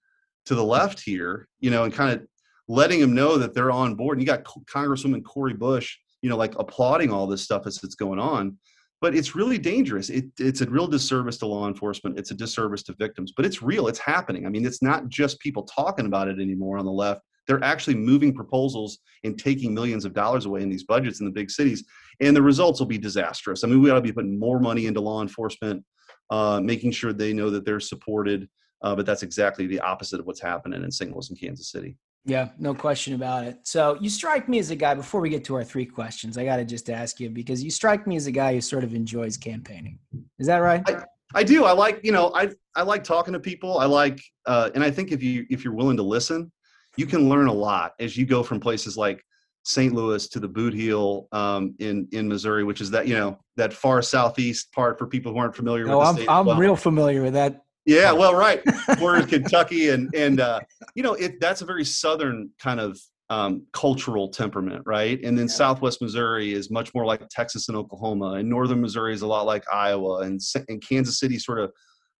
[0.44, 2.26] to the left here, you know, and kind of
[2.68, 4.18] letting them know that they're on board.
[4.18, 7.94] And you got Congresswoman Cori Bush, you know, like applauding all this stuff as it's
[7.94, 8.59] going on.
[9.01, 10.09] But it's really dangerous.
[10.09, 12.18] It, it's a real disservice to law enforcement.
[12.18, 13.88] It's a disservice to victims, but it's real.
[13.88, 14.47] It's happening.
[14.47, 17.94] I mean, it's not just people talking about it anymore on the left they're actually
[17.94, 21.85] moving proposals and taking millions of dollars away in these budgets in the big cities
[22.20, 24.86] and the results will be disastrous i mean we ought to be putting more money
[24.86, 25.85] into law enforcement
[26.31, 28.48] uh, making sure they know that they're supported
[28.82, 31.97] uh, but that's exactly the opposite of what's happening in st louis and kansas city
[32.28, 33.59] yeah, no question about it.
[33.62, 36.44] So you strike me as a guy, before we get to our three questions, I
[36.44, 38.94] got to just ask you because you strike me as a guy who sort of
[38.94, 40.01] enjoys campaigning.
[40.40, 40.82] Is that right?
[40.89, 41.05] I,
[41.36, 41.64] I do.
[41.64, 43.78] I like, you know, I, I like talking to people.
[43.78, 46.51] I like, uh, and I think if you, if you're willing to listen,
[46.97, 49.23] you can learn a lot as you go from places like
[49.64, 49.93] St.
[49.93, 53.73] Louis to the Boot Heel um, in in Missouri, which is that you know that
[53.73, 56.09] far southeast part for people who aren't familiar no, with.
[56.09, 56.56] I'm state I'm well.
[56.56, 57.62] real familiar with that.
[57.85, 58.62] Yeah, well, right.
[59.01, 60.60] We're in Kentucky, and and uh,
[60.94, 61.40] you know it.
[61.40, 62.98] That's a very southern kind of
[63.28, 65.20] um, cultural temperament, right?
[65.24, 69.23] And then Southwest Missouri is much more like Texas and Oklahoma, and Northern Missouri is
[69.23, 71.73] a lot like Iowa, and and Kansas City sort of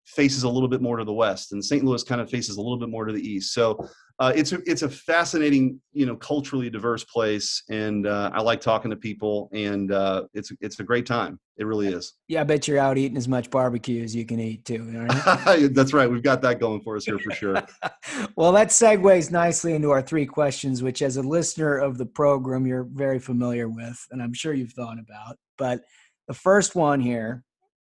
[0.07, 1.85] faces a little bit more to the west, and St.
[1.85, 3.53] Louis kind of faces a little bit more to the east.
[3.53, 3.89] So
[4.19, 8.63] uh, it's a it's a fascinating, you know, culturally diverse place, and uh, I like
[8.63, 11.39] talking to people, and uh, it's it's a great time.
[11.59, 12.15] It really is.
[12.29, 15.07] Yeah, I bet you're out eating as much barbecue as you can eat too.
[15.71, 16.11] That's right.
[16.11, 17.63] We've got that going for us here for sure.
[18.37, 22.67] well, that segues nicely into our three questions, which, as a listener of the program,
[22.67, 25.37] you're very familiar with, and I'm sure you've thought about.
[25.59, 25.83] But
[26.27, 27.43] the first one here,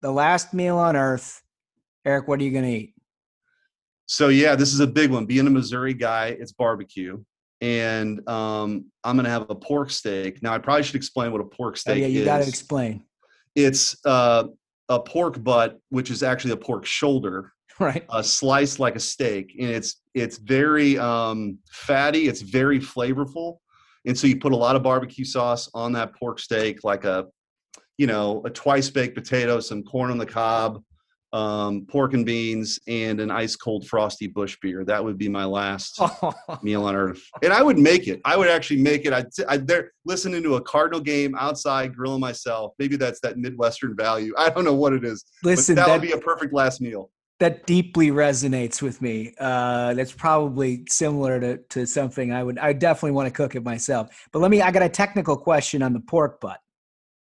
[0.02, 1.44] the last meal on earth,
[2.06, 2.94] Eric, what are you going to eat?
[4.08, 5.26] So yeah, this is a big one.
[5.26, 7.24] Being a Missouri guy, it's barbecue,
[7.62, 10.44] and um, I'm gonna have a pork steak.
[10.44, 13.04] Now I probably should explain what a pork Oh, steak yeah, you got to explain.
[13.56, 14.46] It's uh,
[14.90, 18.06] a pork butt, which is actually a pork shoulder, right?
[18.08, 22.28] Uh, sliced like a steak, and it's it's very um, fatty.
[22.28, 23.58] It's very flavorful,
[24.06, 27.26] and so you put a lot of barbecue sauce on that pork steak, like a
[27.98, 30.84] you know a twice baked potato, some corn on the cob,
[31.36, 34.86] um, pork and beans, and an ice cold frosty Busch beer.
[34.86, 36.00] That would be my last
[36.64, 37.22] meal on earth.
[37.44, 38.22] And I would make it.
[38.24, 39.12] I would actually make it.
[39.12, 42.72] I'd, I'd there listening to a Cardinal game outside, grilling myself.
[42.80, 44.34] Maybe that's that Midwestern value.
[44.38, 45.26] I don't know what it is.
[45.44, 47.12] but Listen, that, that- would be a perfect last meal.
[47.42, 49.34] That deeply resonates with me.
[49.38, 52.58] Uh, that's probably similar to, to something I would.
[52.60, 54.08] I definitely want to cook it myself.
[54.32, 54.62] But let me.
[54.62, 56.62] I got a technical question on the pork butt.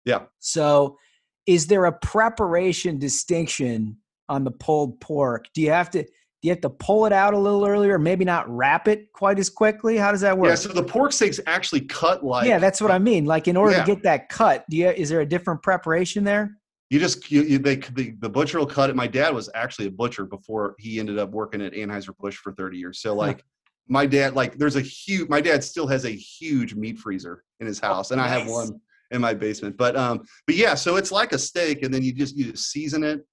[0.04, 0.24] Yeah.
[0.40, 0.98] So,
[1.45, 3.98] is there a preparation distinction
[4.30, 5.45] on the pulled pork?
[5.53, 8.26] Do you have to do you have to pull it out a little earlier, maybe
[8.26, 9.95] not wrap it quite as quickly?
[9.95, 10.49] How does that work?
[10.49, 10.56] Yeah.
[10.56, 12.48] So the pork steak's actually cut like.
[12.48, 13.26] yeah, that's what I mean.
[13.26, 13.86] Like in order Yeah.
[13.86, 16.57] to get that cut, do you is there a different preparation there?
[16.90, 18.95] You just you, you they the, the butcher will cut it.
[18.95, 22.52] My dad was actually a butcher before he ended up working at Anheuser Busch for
[22.52, 22.99] 30 years.
[22.99, 23.44] So like
[23.88, 27.68] my dad like there's a huge my dad still has a huge meat freezer in
[27.68, 28.80] his oh, house and I have one
[29.14, 29.77] in my basement.
[29.77, 32.72] But um but yeah, so it's like a steak and then you just you just
[32.72, 33.26] season it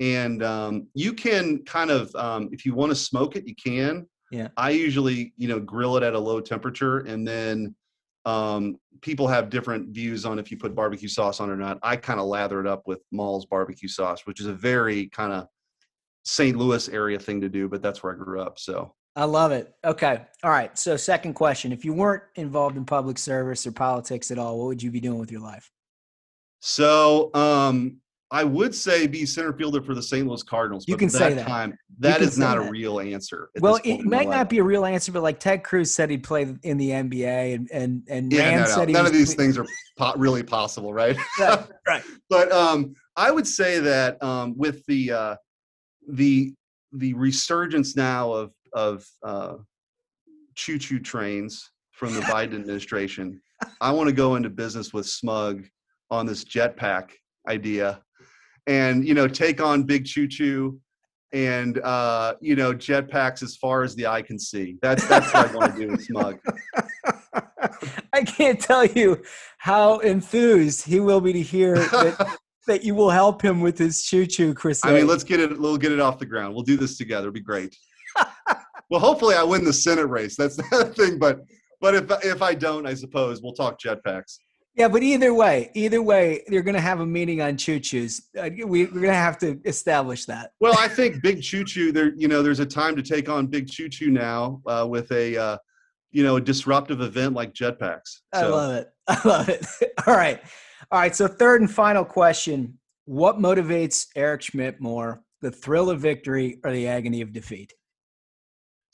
[0.00, 4.06] and um you can kind of um if you want to smoke it you can.
[4.30, 4.48] Yeah.
[4.58, 7.74] I usually, you know, grill it at a low temperature and then
[8.26, 11.78] um, people have different views on if you put barbecue sauce on or not.
[11.82, 15.32] I kind of lather it up with Maull's barbecue sauce, which is a very kind
[15.32, 15.46] of
[16.24, 16.56] St.
[16.58, 18.58] Louis area thing to do, but that's where I grew up.
[18.58, 19.74] So I love it.
[19.84, 20.20] Okay.
[20.44, 20.78] All right.
[20.78, 21.72] So, second question.
[21.72, 25.00] If you weren't involved in public service or politics at all, what would you be
[25.00, 25.72] doing with your life?
[26.60, 27.96] So um,
[28.30, 30.24] I would say be center fielder for the St.
[30.24, 30.86] Louis Cardinals.
[30.86, 31.48] You can for say that that.
[31.48, 33.50] time, that is not a real answer.
[33.60, 36.54] Well, it might not be a real answer, but like Ted Cruz said he'd play
[36.62, 38.74] in the NBA, and and and Yeah, Rand no, no.
[38.74, 39.66] said none of these things are
[39.96, 41.16] po- really possible, right?
[41.40, 42.02] Right, right.
[42.30, 45.36] but um, I would say that um, with the uh,
[46.08, 46.54] the
[46.92, 49.54] the resurgence now of of uh,
[50.54, 53.40] choo choo trains from the Biden administration,
[53.80, 55.64] I want to go into business with Smug
[56.10, 57.10] on this jetpack
[57.48, 58.02] idea,
[58.66, 60.80] and you know take on Big Choo Choo.
[61.30, 64.78] And uh, you know, jetpacks as far as the eye can see.
[64.80, 66.38] That's that's what I want to do with Smug.
[68.12, 69.22] I can't tell you
[69.58, 74.02] how enthused he will be to hear that that you will help him with his
[74.04, 74.84] choo choo, Chris.
[74.84, 75.58] I mean, let's get it.
[75.58, 76.54] We'll get it off the ground.
[76.54, 77.28] We'll do this together.
[77.28, 77.76] It'll be great.
[78.90, 80.36] Well, hopefully, I win the Senate race.
[80.36, 81.18] That's the thing.
[81.18, 81.40] But
[81.80, 84.38] but if if I don't, I suppose we'll talk jetpacks.
[84.78, 88.20] Yeah, but either way, either way, you're going to have a meeting on choo choos.
[88.38, 90.52] Uh, we, we're going to have to establish that.
[90.60, 91.90] Well, I think Big Choo Choo.
[91.90, 95.10] There, you know, there's a time to take on Big Choo Choo now uh, with
[95.10, 95.56] a, uh,
[96.12, 98.20] you know, a disruptive event like jetpacks.
[98.32, 98.88] I love it.
[99.08, 99.66] I love it.
[100.06, 100.40] All right,
[100.92, 101.16] all right.
[101.16, 106.70] So third and final question: What motivates Eric Schmitt more, the thrill of victory or
[106.70, 107.72] the agony of defeat?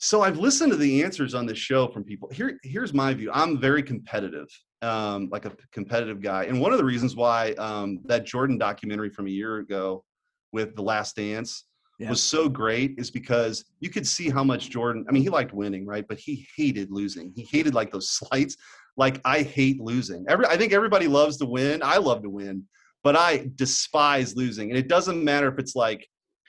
[0.05, 2.29] So I've listened to the answers on this show from people.
[2.31, 3.31] Here, here's my view.
[3.33, 4.45] I'm very competitive,
[4.83, 9.09] um, like a competitive guy, and one of the reasons why um, that Jordan documentary
[9.09, 10.03] from a year ago
[10.51, 11.65] with The Last Dance
[11.97, 12.11] Yeah.
[12.11, 15.05] was so great is because you could see how much Jordan.
[15.09, 16.07] I mean, he liked winning, right?
[16.07, 17.33] But he hated losing.
[17.35, 18.57] He hated like those slights.
[18.97, 20.23] Like I hate losing.
[20.29, 21.81] Every I think everybody loves to win.
[21.81, 22.63] I love to win,
[23.03, 24.69] but I despise losing.
[24.69, 26.07] And it doesn't matter if it's like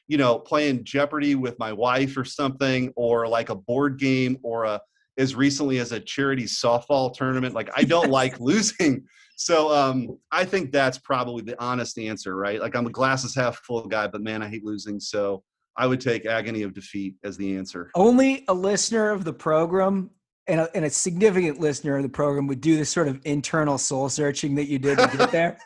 [0.09, 4.65] you know, playing Jeopardy with my wife or something, or like a board game, or
[4.65, 4.81] a
[5.19, 7.55] as recently as a charity softball tournament.
[7.55, 9.05] Like I don't like losing.
[9.37, 12.61] So um, I think that's probably the honest answer, right?
[12.61, 14.99] Like I'm a glasses half full guy, but man, I hate losing.
[14.99, 15.43] So
[15.77, 17.91] I would take agony of defeat as the answer.
[17.95, 20.11] Only a listener of the program
[20.47, 23.77] and a, and a significant listener of the program would do this sort of internal
[23.79, 25.59] soul searching that you did to get there,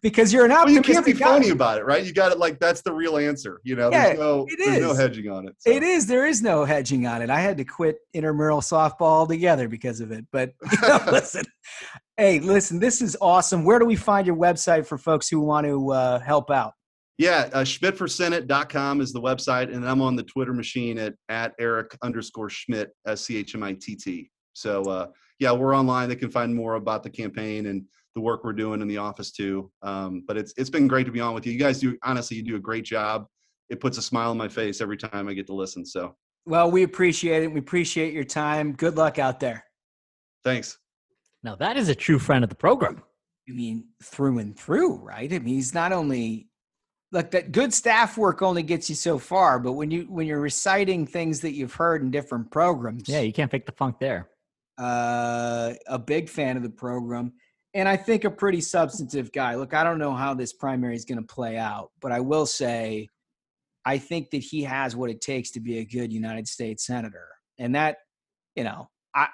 [0.00, 2.04] because you're an Well, you can't be phony about it, right?
[2.04, 2.38] You got it.
[2.38, 3.60] Like that's the real answer.
[3.64, 5.56] You know, Yeah, there's no it there's no hedging on it.
[5.66, 6.06] It is.
[6.06, 7.30] There is no hedging on it.
[7.30, 10.26] I had to quit intramural softball altogether because of it.
[10.32, 11.44] But you know, listen,
[12.16, 13.64] hey, listen, this is awesome.
[13.64, 16.72] Where do we find your website for folks who want to uh, help out?
[17.16, 21.96] Yeah, uh, schmittforsenate.com is the website, and I'm on the Twitter machine at at Eric
[22.02, 24.30] underscore Schmitt S C H M I T T.
[24.52, 25.06] So uh,
[25.38, 26.08] yeah, we're online.
[26.08, 27.84] They can find more about the campaign and
[28.14, 29.70] the work we're doing in the office too.
[29.82, 31.52] Um, but it's it's been great to be on with you.
[31.52, 33.26] You guys do honestly, you do a great job.
[33.70, 35.84] It puts a smile on my face every time I get to listen.
[35.84, 36.14] So
[36.46, 37.52] Well, we appreciate it.
[37.52, 38.72] We appreciate your time.
[38.72, 39.64] Good luck out there.
[40.44, 40.78] thanks.
[41.42, 43.02] Now that is a true friend of the program.
[43.48, 45.30] I mean, through and through, right?
[45.30, 46.48] I mean, he's not only
[47.12, 50.40] like that good staff work only gets you so far, but when you when you're
[50.40, 54.28] reciting things that you've heard in different programs, Yeah, you can't fake the funk there.
[54.78, 57.32] uh, a big fan of the program,
[57.74, 59.56] and I think a pretty substantive guy.
[59.56, 62.46] Look, I don't know how this primary is going to play out, but I will
[62.46, 63.08] say,
[63.84, 67.28] I think that he has what it takes to be a good United States senator,
[67.58, 67.98] and that,
[68.54, 69.28] you know, I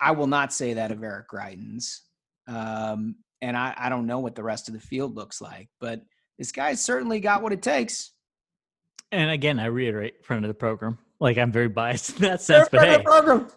[0.00, 2.00] I will not say that of Eric Greitens,
[2.46, 6.00] um, and I, I don't know what the rest of the field looks like, but
[6.38, 8.12] this guy's certainly got what it takes.
[9.12, 10.98] And again, I reiterate, friend of the program.
[11.20, 13.02] Like I'm very biased in that sense, but hey,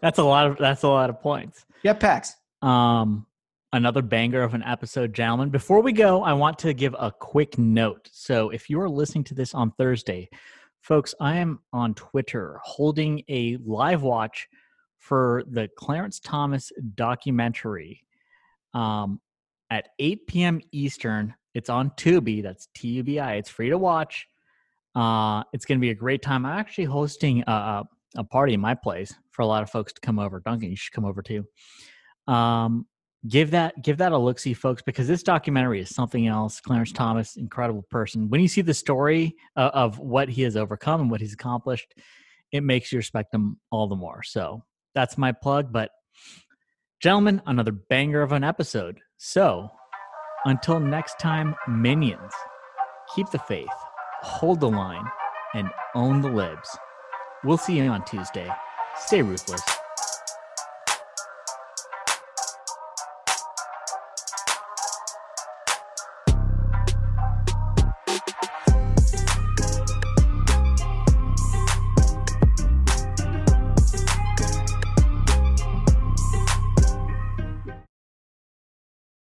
[0.01, 1.65] that's a lot of that's a lot of points.
[1.83, 2.31] Jetpacks.
[2.61, 3.25] Um,
[3.73, 5.49] another banger of an episode, gentlemen.
[5.49, 8.09] Before we go, I want to give a quick note.
[8.11, 10.29] So if you are listening to this on Thursday,
[10.81, 14.47] folks, I am on Twitter holding a live watch
[14.97, 18.03] for the Clarence Thomas documentary
[18.73, 19.19] um,
[19.69, 20.61] at 8 p.m.
[20.71, 21.35] Eastern.
[21.53, 22.41] It's on Tubi.
[22.41, 23.35] That's T U B I.
[23.35, 24.27] It's free to watch.
[24.95, 26.45] Uh, it's going to be a great time.
[26.45, 27.83] I'm actually hosting a,
[28.17, 30.39] a, party in my place for a lot of folks to come over.
[30.39, 31.45] Duncan, you should come over too.
[32.27, 32.85] Um,
[33.27, 36.61] give that give that a look, see, folks, because this documentary is something else.
[36.61, 38.29] Clarence Thomas, incredible person.
[38.29, 41.93] When you see the story uh, of what he has overcome and what he's accomplished,
[42.51, 44.23] it makes you respect him all the more.
[44.23, 44.63] So
[44.95, 45.71] that's my plug.
[45.71, 45.91] But
[47.01, 48.99] gentlemen, another banger of an episode.
[49.17, 49.69] So
[50.45, 52.33] until next time, minions,
[53.15, 53.67] keep the faith,
[54.21, 55.05] hold the line,
[55.53, 56.69] and own the libs.
[57.43, 58.49] We'll see you on Tuesday.
[58.97, 59.78] Stay ruthless.